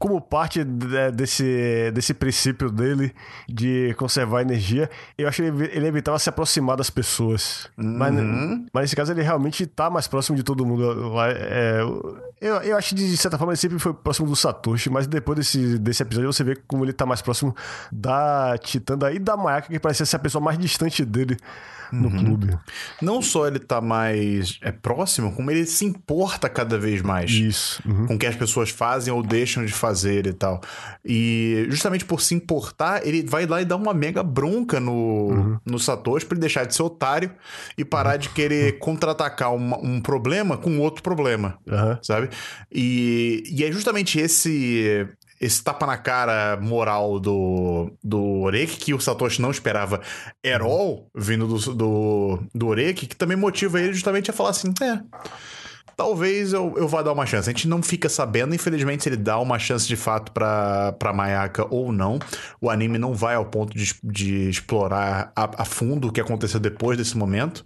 [0.00, 3.14] como parte de- desse, desse princípio dele
[3.48, 7.68] de conservar energia, eu acho que ele, ele evitava se aproximar das pessoas.
[7.76, 8.14] Mas,
[8.72, 10.84] mas nesse caso ele realmente tá mais próximo de todo mundo.
[11.20, 11.80] É,
[12.40, 15.38] eu, eu acho que de certa forma ele sempre foi próximo do Satoshi, mas depois
[15.38, 17.54] desse, desse episódio você vê como ele tá mais próximo
[17.90, 21.36] da Titanda e da Mayaka, que parecia ser a pessoa mais distante dele
[21.92, 22.56] no clube.
[23.00, 27.30] Não só ele tá mais é, próximo, como ele se importa cada vez mais.
[27.30, 27.82] Isso.
[27.86, 28.06] Uhum.
[28.06, 30.60] com o que as pessoas fazem ou deixam de fazer e tal.
[31.04, 35.78] E justamente por se importar, ele vai lá e dá uma mega bronca no, no
[35.78, 37.30] Satoshi pra ele deixar de ser otário
[37.76, 41.98] e parar de querer contra-atacar uma- um problema com outro problema, Aham.
[42.02, 42.28] sabe?
[42.72, 45.06] E, e é justamente esse
[45.40, 50.00] esse tapa na cara moral do, do Oreki, que o Satoshi não esperava
[50.44, 54.74] at all, vindo do, do, do Oreki, que também motiva ele justamente a falar assim,
[54.82, 54.98] é,
[55.98, 57.50] talvez eu, eu vá dar uma chance.
[57.50, 61.12] A gente não fica sabendo, infelizmente, se ele dá uma chance de fato pra, pra
[61.12, 62.20] Mayaka ou não.
[62.60, 66.60] O anime não vai ao ponto de, de explorar a, a fundo o que aconteceu
[66.60, 67.64] depois desse momento.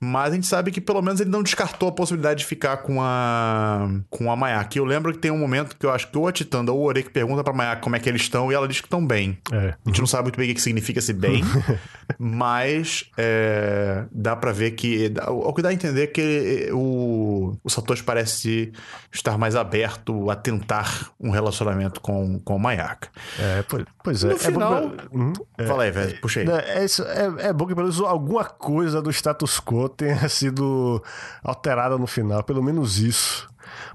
[0.00, 3.02] Mas a gente sabe que pelo menos ele não descartou a possibilidade de ficar com
[3.02, 4.76] a com a Mayaka.
[4.76, 6.78] E eu lembro que tem um momento que eu acho que ou a Titanda ou
[6.80, 9.04] o Oreki pergunta pra Mayaka como é que eles estão e ela diz que estão
[9.04, 9.38] bem.
[9.52, 9.74] É.
[9.84, 11.42] A gente não sabe muito bem o que significa esse bem,
[12.18, 15.12] mas é, dá pra ver que.
[15.28, 18.72] O que dá a entender é que o, o Satoshi parece
[19.12, 23.08] estar mais aberto a tentar um relacionamento com, com o Mayaka.
[23.38, 24.28] É, pois, pois é.
[24.28, 25.32] No É bom final- que- Uhum.
[25.66, 26.46] Fala aí, velho, puxa aí.
[26.46, 30.28] Né, É, isso, é, é bom que pelo menos alguma coisa do status quo tenha
[30.28, 31.02] sido
[31.42, 33.48] alterada no final, pelo menos isso.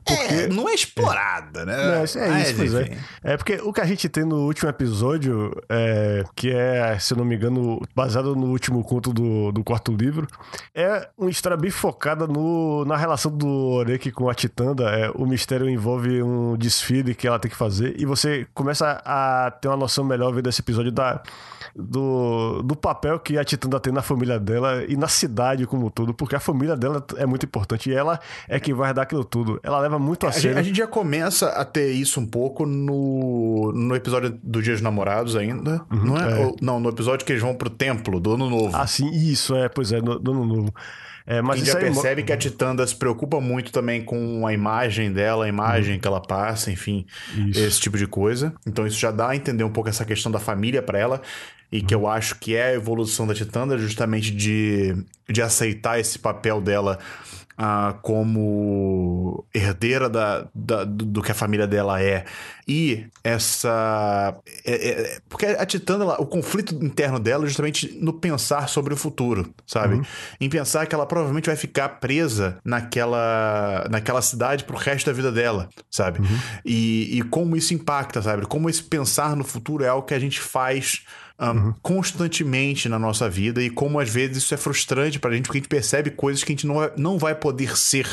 [0.06, 0.34] Porque.
[0.34, 1.96] É, não é explorada, né?
[1.96, 2.98] Não, isso- é Mas, isso, pois é.
[3.24, 7.26] É porque o que a gente tem no último episódio, é, que é, se não
[7.26, 10.28] me engano, baseado no último conto do, do quarto livro,
[10.76, 14.84] é uma história bem focada no, na relação do Oreki com a Titanda.
[14.92, 19.52] É, o mistério envolve um desfile que ela tem que fazer, e você começa a
[19.52, 21.22] ter uma noção melhor vendo esse episódio da,
[21.76, 25.90] do, do papel que a Titanda tem na família dela e na cidade como um
[25.90, 29.24] todo, porque a família dela é muito importante e ela é quem vai dar aquilo
[29.24, 29.60] tudo.
[29.64, 30.58] Ela leva muito a, sério.
[30.58, 34.82] a gente já começa a ter isso um pouco no, no episódio do Dia dos
[34.82, 36.42] Namorados ainda, não é?
[36.42, 36.46] é.
[36.46, 38.76] Ou- não, no episódio que eles vão pro templo do Ano Novo.
[38.76, 40.74] Ah, sim, isso, é, pois é, no ano novo.
[41.26, 44.46] É, mas a gente isso já percebe que a Titanda se preocupa muito também com
[44.46, 47.06] a imagem dela, a imagem que ela passa, enfim,
[47.36, 47.48] Uhum.
[47.48, 47.60] Isso.
[47.60, 48.54] esse tipo de coisa.
[48.68, 51.22] Então isso já dá a entender um pouco essa questão da família pra ela.
[51.72, 54.96] E que eu acho que é a evolução da Titanda, justamente de,
[55.28, 57.00] de aceitar esse papel dela
[57.58, 62.26] ah, como herdeira da, da- do, que a família dela é.
[62.68, 64.36] E essa.
[64.66, 68.94] é- é- porque a Titanda, ela- o conflito interno dela é justamente no pensar sobre
[68.94, 70.02] o futuro, sabe?
[70.40, 75.32] Em pensar que ela provavelmente vai ficar presa naquela, naquela cidade pro resto da vida
[75.32, 76.20] dela, sabe?
[76.66, 78.46] E, e como isso impacta, sabe?
[78.46, 81.04] Como esse pensar no futuro é algo que a gente faz.
[81.44, 85.58] Ahn, constantemente na nossa vida e como às vezes isso é frustrante pra gente porque
[85.58, 88.08] a gente percebe coisas que a gente não vai, não vai poder ser,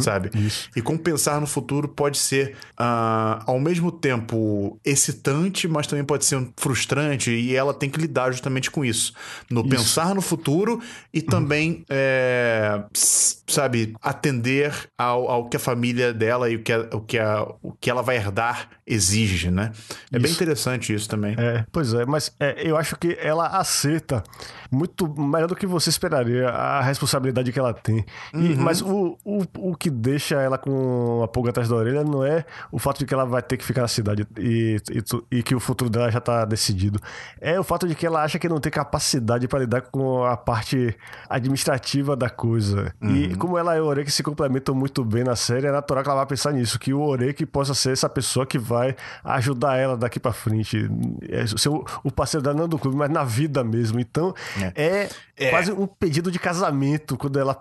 [0.00, 0.30] sabe?
[0.34, 0.68] Isso.
[0.74, 6.24] E como pensar no futuro pode ser, ah, ao mesmo tempo, excitante, mas também pode
[6.24, 9.12] ser frustrante, e ela tem que lidar justamente com isso.
[9.50, 10.80] No pensar no futuro
[11.12, 16.72] e também, é, s- sabe, atender ao, ao que a família dela e o que,
[16.72, 19.72] a- o, que a, o que ela vai herdar exige, né?
[20.10, 20.34] É bem Isso.
[20.42, 21.34] interessante isso também.
[21.38, 24.22] É, pois é, mas é, eu acho que ela aceita
[24.72, 28.04] muito melhor do que você esperaria a responsabilidade que ela tem.
[28.34, 32.24] E- mas o, o, o que deixa ela com a pulga atrás da orelha não
[32.24, 35.42] é o fato de que ela vai ter que ficar na cidade e, e, e
[35.42, 36.98] que o futuro dela já tá decidido.
[37.40, 40.36] É o fato de que ela acha que não tem capacidade para lidar com a
[40.36, 40.96] parte
[41.28, 42.94] administrativa da coisa.
[43.02, 46.08] E como ela e o Orek se complementam muito bem na série, é natural que
[46.08, 48.94] ela vá pensar nisso, que o Orek possa ser essa pessoa que vai
[49.24, 50.88] ajudar ela daqui pra frente.
[51.28, 53.98] É, ser o, o parceiro dela não do clube, mas na vida mesmo.
[54.00, 54.34] Então,
[54.74, 55.08] é,
[55.50, 57.54] quase um pedido de casamento quando ela,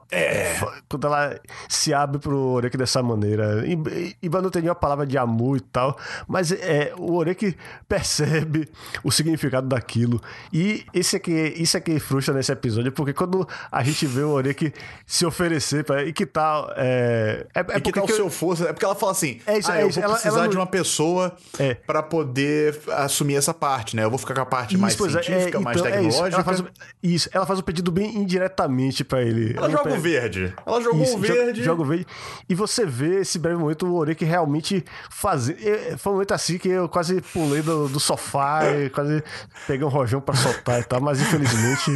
[0.59, 3.63] fa- quando ela se abre pro Orek dessa maneira.
[3.67, 5.97] E não tem nenhuma palavra de amor e tal,
[6.27, 7.55] mas é, o Orek
[7.87, 8.69] percebe
[9.03, 10.21] o significado daquilo.
[10.53, 14.21] E esse é que, isso é que frustra nesse episódio, porque quando a gente vê
[14.21, 14.73] o Orek
[15.05, 16.71] se oferecer pra, e que tal.
[16.75, 18.65] É, é, é É que porque tal que eu- seu força?
[18.69, 19.99] É porque ela fala assim: É isso, ah, é eu isso.
[19.99, 21.73] vou Ela- precisar ela não- de uma pessoa É.
[21.73, 24.03] pra poder assumir essa parte, né?
[24.03, 25.95] Eu vou ficar com a parte mais Isso, pois é, científica, é, mais então, é
[26.01, 26.23] isso.
[26.23, 26.35] tecnológica.
[26.35, 26.63] Ela faz,
[27.03, 29.55] isso, ela faz o pedido bem indiretamente pra ele.
[29.57, 30.53] Ela Ela joga o verde.
[30.65, 31.63] Ela jogou Isso, o verde.
[31.63, 32.05] Joga o verde.
[32.47, 35.57] E você vê esse breve momento o Orek realmente fazer.
[35.65, 39.23] é, Foi um momento assim que eu quase pulei do, do sofá e quase
[39.67, 41.01] peguei um rojão pra soltar e tal.
[41.01, 41.91] Mas infelizmente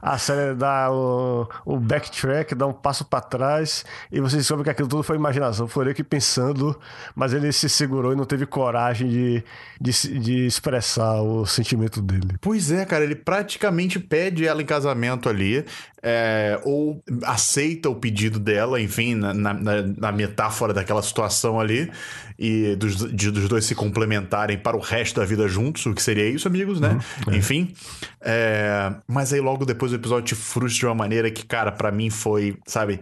[0.00, 4.70] a série dá o, o backtrack, dá um passo pra trás e você descobre que
[4.70, 5.66] aquilo tudo foi imaginação.
[5.66, 6.78] Foi o Orek pensando,
[7.14, 9.44] mas ele se segurou e não teve coragem de,
[9.80, 12.36] de, de expressar o sentimento dele.
[12.40, 15.64] Pois é, cara, ele praticamente pede ela em casamento ali,
[16.02, 21.88] é, ou aceita o pedido dela, enfim, na, na- na- metáfora daquela situação ali,
[22.36, 26.02] e dos, de- dos dois se complementarem para o resto da vida juntos, o que
[26.02, 26.98] seria isso, amigos, né?
[27.32, 27.72] Enfim.
[28.20, 31.92] é, mas aí logo depois o episódio te frustra de uma maneira que, cara, pra
[31.92, 33.00] mim foi, sabe?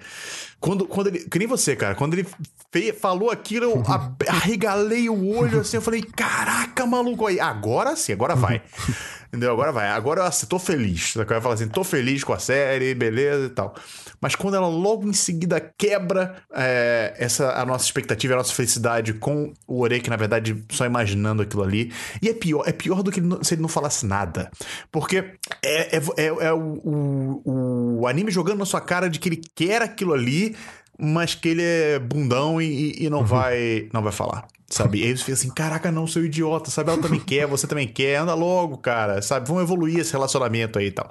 [0.60, 1.20] Quando, quando ele.
[1.20, 2.26] Que nem você, cara, quando ele
[2.72, 3.82] fe- falou aquilo, eu
[4.28, 8.60] arregalei o olho assim, eu falei, caraca, maluco, aí, agora sim, agora vai.
[9.28, 9.52] Entendeu?
[9.52, 9.88] Agora vai.
[9.88, 11.14] Agora eu assim, tô feliz.
[11.14, 13.74] Eu ia falar assim, tô feliz com a série, beleza e tal.
[14.20, 19.12] Mas quando ela logo em seguida quebra é, essa a nossa expectativa, a nossa felicidade
[19.14, 21.92] com o Orek, na verdade, só imaginando aquilo ali.
[22.22, 24.50] E é pior, é pior do que ele não- se ele não falasse nada.
[24.90, 25.18] Porque
[25.62, 26.80] é, é, é, é o,
[27.44, 30.56] o, o anime jogando na sua cara de que ele quer aquilo ali,
[30.98, 34.46] mas que ele é bundão e, e- e não, vai, não vai falar.
[34.68, 34.98] Sabe?
[35.01, 36.90] E aí você fica assim, caraca, não, seu idiota, sabe?
[36.90, 39.47] Ela também quer, você também quer, anda logo, cara, sabe?
[39.47, 41.09] Vamos evoluir esse relacionamento aí e tal.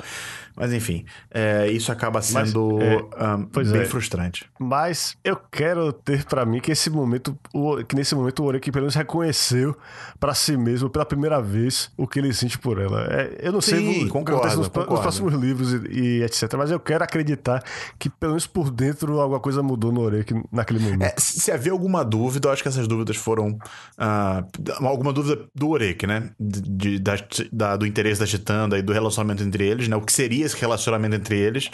[0.55, 3.85] Mas enfim, é, isso acaba sendo é, ahn, pois bem é.
[3.85, 4.45] frustrante.
[4.59, 8.71] Mas eu quero ter pra mim que esse momento, o- que nesse momento o Oreki
[8.71, 9.75] pelo menos reconheceu
[10.19, 13.05] pra si mesmo pela primeira vez o que ele sente por ela.
[13.11, 16.53] É, eu não sei Sim, o que acontece nos, nos próximos livros e, e etc.
[16.57, 17.61] Mas eu quero acreditar
[17.99, 21.03] que pelo menos por dentro alguma coisa mudou no Oreki naquele momento.
[21.03, 23.57] É, se havia alguma dúvida, eu acho que essas dúvidas foram.
[23.97, 24.43] ah,
[24.81, 26.29] alguma dúvida do Orek, né?
[26.39, 27.15] De, de- da-
[27.51, 29.95] da- do interesse da Titanda e do relacionamento entre eles, né?
[29.95, 31.69] O que seria esse relacionamento entre eles.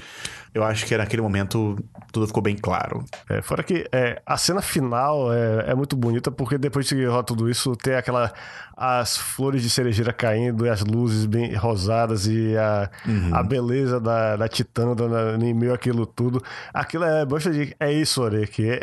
[0.53, 1.77] Eu acho que naquele momento
[2.11, 3.05] tudo ficou bem claro.
[3.29, 7.23] É, fora que é, a cena final é, é muito bonita, porque depois de rolar
[7.23, 8.33] tudo isso, tem aquela.
[8.75, 12.89] as flores de cerejeira caindo e as luzes bem rosadas e a,
[13.31, 16.43] a beleza da, da Titanda na- em meio àquilo tudo.
[16.73, 17.25] Aquilo é.
[17.25, 18.67] Bosta de, é isso, Orek.
[18.71, 18.81] É,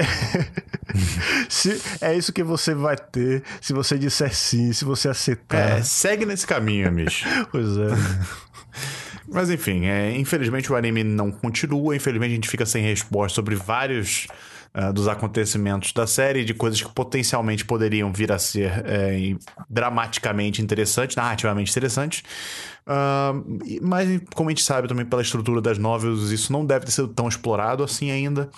[1.51, 5.78] se, é isso que você vai ter se você disser sim, se você aceitar.
[5.78, 7.24] É, segue nesse caminho, Amish.
[7.52, 7.89] Pois é.
[9.31, 11.95] Mas enfim, é, infelizmente o anime não continua.
[11.95, 14.27] Infelizmente a gente fica sem resposta sobre vários
[14.79, 19.35] uh, dos acontecimentos da série, de coisas que potencialmente poderiam vir a ser é,
[19.69, 22.23] dramaticamente interessantes, narrativamente interessantes.
[22.87, 26.93] Uh, mas, como a gente sabe também pela estrutura das novels, isso não deve ter
[26.93, 28.49] sido tão explorado assim ainda.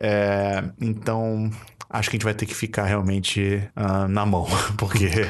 [0.00, 1.50] É, então,
[1.90, 4.46] acho que a gente vai ter que ficar realmente uh, na mão,
[4.78, 5.28] porque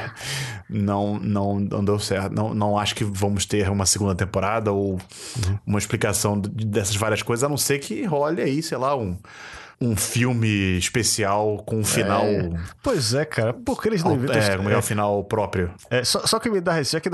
[0.71, 2.33] não, não, não deu certo.
[2.33, 5.59] Não, não acho que vamos ter uma segunda temporada ou uhum.
[5.67, 9.17] uma explicação dessas várias coisas, a não ser que role aí, sei lá, um
[9.81, 12.24] um filme especial com um final.
[12.24, 12.51] É.
[12.82, 13.53] Pois é, cara.
[13.53, 14.36] Por que eles não inventam.
[14.40, 15.70] É, como é, é o final próprio.
[15.90, 17.11] É, só, só que me dá receio é que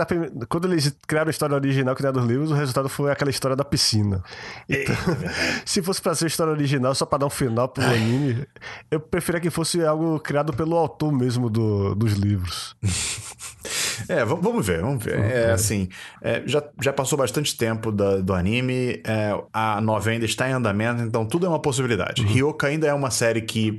[0.47, 3.64] quando eles criaram a história original, criada dos livros, o resultado foi aquela história da
[3.64, 4.22] piscina.
[4.68, 4.94] Então,
[5.66, 8.47] se fosse pra ser a história original, só pra dar um final pro anime,
[8.90, 12.76] eu preferia que fosse algo criado pelo autor mesmo do, dos livros.
[14.09, 15.18] É, vamos ver, vamos ver.
[15.18, 15.89] É assim,
[16.20, 20.52] é, já, já passou bastante tempo do, do anime, é, a nova ainda está em
[20.52, 22.22] andamento, então tudo é uma possibilidade.
[22.22, 22.28] Uhum.
[22.28, 23.78] Ryoka ainda é uma série que,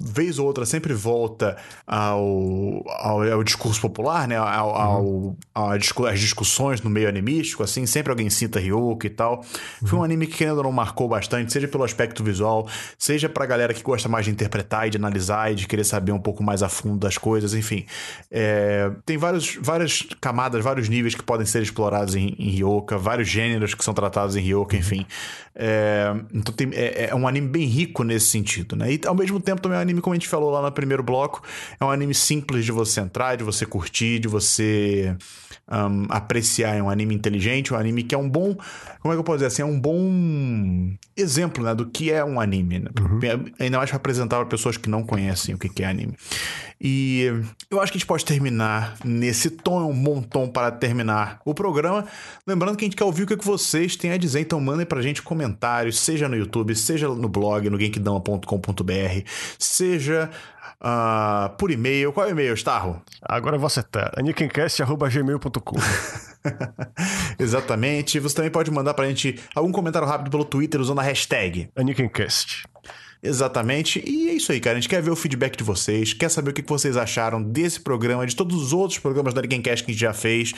[0.00, 4.36] vez ou outra, sempre volta ao, ao, ao discurso popular, né?
[4.36, 5.36] Ao, uhum.
[5.54, 9.44] ao, às discussões no meio animístico, assim, sempre alguém cita Ryoka e tal.
[9.82, 9.88] Uhum.
[9.88, 12.68] Foi um anime que ainda não marcou bastante, seja pelo aspecto visual,
[12.98, 16.12] seja pra galera que gosta mais de interpretar e de analisar e de querer saber
[16.12, 17.86] um pouco mais a fundo das coisas, enfim.
[18.30, 23.28] É, tem vários várias camadas, vários níveis que podem ser explorados em, em Ryoka, vários
[23.28, 25.06] gêneros que são tratados em Ryoka, enfim.
[25.54, 28.94] É, então tem, é, é, um anime bem rico nesse sentido, né?
[28.94, 31.02] E ao mesmo tempo também é um anime, como a gente falou lá no primeiro
[31.02, 31.42] bloco,
[31.78, 35.14] é um anime simples de você entrar, de você curtir, de você
[35.70, 36.76] um, apreciar.
[36.76, 38.56] É um anime inteligente, um anime que é um bom.
[39.00, 39.62] Como é que eu posso dizer assim?
[39.62, 42.80] É um bom exemplo né, do que é um anime.
[42.80, 42.90] Né?
[43.00, 43.20] Uhum.
[43.58, 46.14] Ainda mais para apresentar para pessoas que não conhecem o que é anime.
[46.84, 47.30] E
[47.70, 51.40] eu acho que a gente pode terminar nesse tom, é um bom tom para terminar
[51.44, 52.04] o programa.
[52.44, 55.00] Lembrando que a gente quer ouvir o que vocês têm a dizer, então mandem pra
[55.00, 59.22] gente comentários, seja no YouTube, seja no blog, no genkdama.com.br,
[59.60, 60.28] seja
[60.82, 62.12] uh, por e-mail.
[62.12, 63.00] Qual é o e-mail, Starro?
[63.22, 64.12] Agora você tá.
[64.16, 65.76] anikincast.gmail.com
[67.38, 68.18] Exatamente.
[68.18, 72.64] Você também pode mandar pra gente algum comentário rápido pelo Twitter usando a hashtag Anikincast.
[73.22, 74.02] Exatamente.
[74.04, 74.76] E é isso aí, cara.
[74.76, 77.78] A gente quer ver o feedback de vocês, quer saber o que vocês acharam desse
[77.78, 80.52] programa, de todos os outros programas da Gamecast que a gente já fez.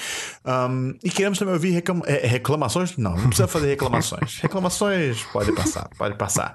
[0.45, 2.97] Um, e queremos também ouvir reclama é, reclamações.
[2.97, 4.39] Não, não precisa fazer reclamações.
[4.43, 6.55] reclamações pode passar, pode passar.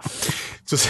[0.65, 0.89] Se você,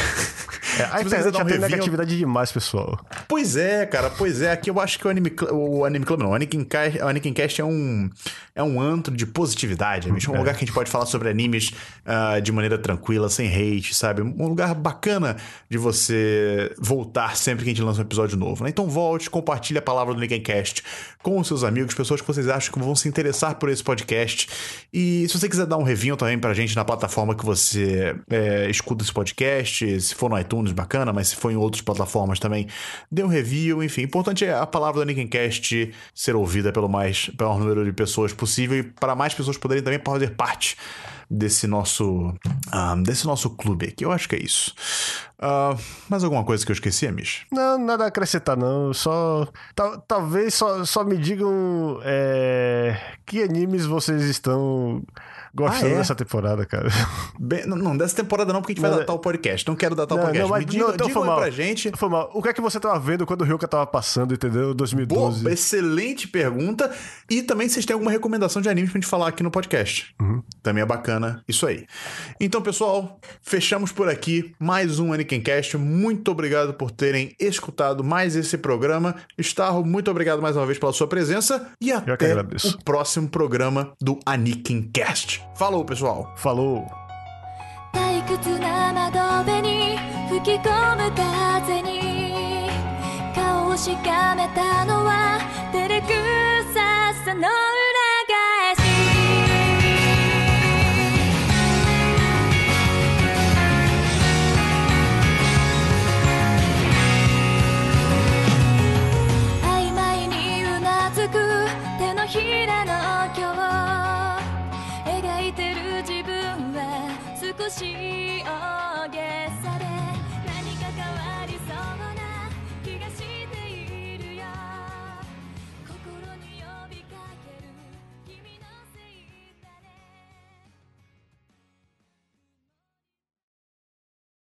[0.80, 2.98] é, a um já tem negatividade demais, pessoal.
[3.28, 4.52] Pois é, cara, pois é.
[4.52, 7.66] Aqui eu acho que o Anime, o anime Club, não, o Anikincast, o Anikincast é
[7.66, 8.10] um,
[8.56, 10.38] é um antro de positividade, É um é.
[10.38, 11.74] lugar que a gente pode falar sobre animes
[12.06, 14.22] uh, de maneira tranquila, sem hate, sabe?
[14.22, 15.38] Um lugar bacana bacana
[15.70, 18.64] de você voltar sempre que a gente lança um episódio novo.
[18.64, 18.70] Né?
[18.70, 20.84] Então volte, compartilhe a palavra do Linkencast
[21.24, 24.48] com os seus amigos, pessoas que vocês acham que vão se interessar por esse podcast.
[24.94, 28.70] E se você quiser dar um review também pra gente na plataforma que você é,
[28.70, 32.68] escuta esse podcast, se for no iTunes, bacana, mas se for em outras plataformas também,
[33.12, 34.02] dê um review, enfim.
[34.02, 37.92] O importante é a palavra do Linkencast ser ouvida pelo mais, pelo maior número de
[37.92, 40.78] pessoas possível e para mais pessoas poderem também fazer parte
[41.30, 42.34] desse nosso, um,
[42.72, 44.04] ah, desse nosso clube aqui.
[44.04, 44.74] Eu acho que é isso.
[45.38, 45.80] Uh,
[46.10, 47.46] mais alguma coisa que eu esqueci, Amish?
[47.52, 48.94] Não, nada a acrescentar, não.
[48.94, 49.48] Só.
[49.76, 55.04] Tal, talvez só, só me digam é, que animes vocês estão
[55.54, 55.98] gostando ah, é?
[55.98, 56.90] dessa temporada, cara.
[57.40, 59.68] Bem, não, não, dessa temporada não, porque a gente vai datar é- o podcast.
[59.68, 60.44] Não quero datar não, o podcast.
[60.44, 61.38] Não, mas, Me diga, não, então diga mal.
[61.38, 61.92] pra gente.
[61.96, 62.30] Foi mal.
[62.34, 64.74] O que é que você tava vendo quando o Ryuka tava passando, entendeu?
[64.74, 65.44] 2012.
[65.44, 66.92] Boa, excelente pergunta.
[67.30, 70.14] E também vocês têm alguma recomendação de anime pra gente falar aqui no podcast.
[70.22, 70.44] Uhum.
[70.62, 71.86] Também é bacana isso aí.
[72.40, 75.78] Então, pessoal, fechamos por aqui mais um Anikincast.
[75.78, 79.16] Muito obrigado por terem escutado mais esse programa.
[79.38, 81.70] Starro, muito obrigado mais uma vez pela sua presença.
[81.82, 85.39] E até o próximo programa do Anikincast.
[85.54, 86.28] Falou, pessoal.
[86.36, 86.86] Falou.
[87.94, 89.98] 退屈な窓辺に
[90.30, 92.70] 吹き込む風に
[93.36, 95.40] 顔をしかめたのは
[95.72, 96.08] 照れく
[96.74, 97.48] ささの裏
[98.28, 98.82] 返し
[109.64, 111.34] 曖昧にうなずく
[111.98, 112.99] 手のひらの
[117.70, 118.79] 幸せ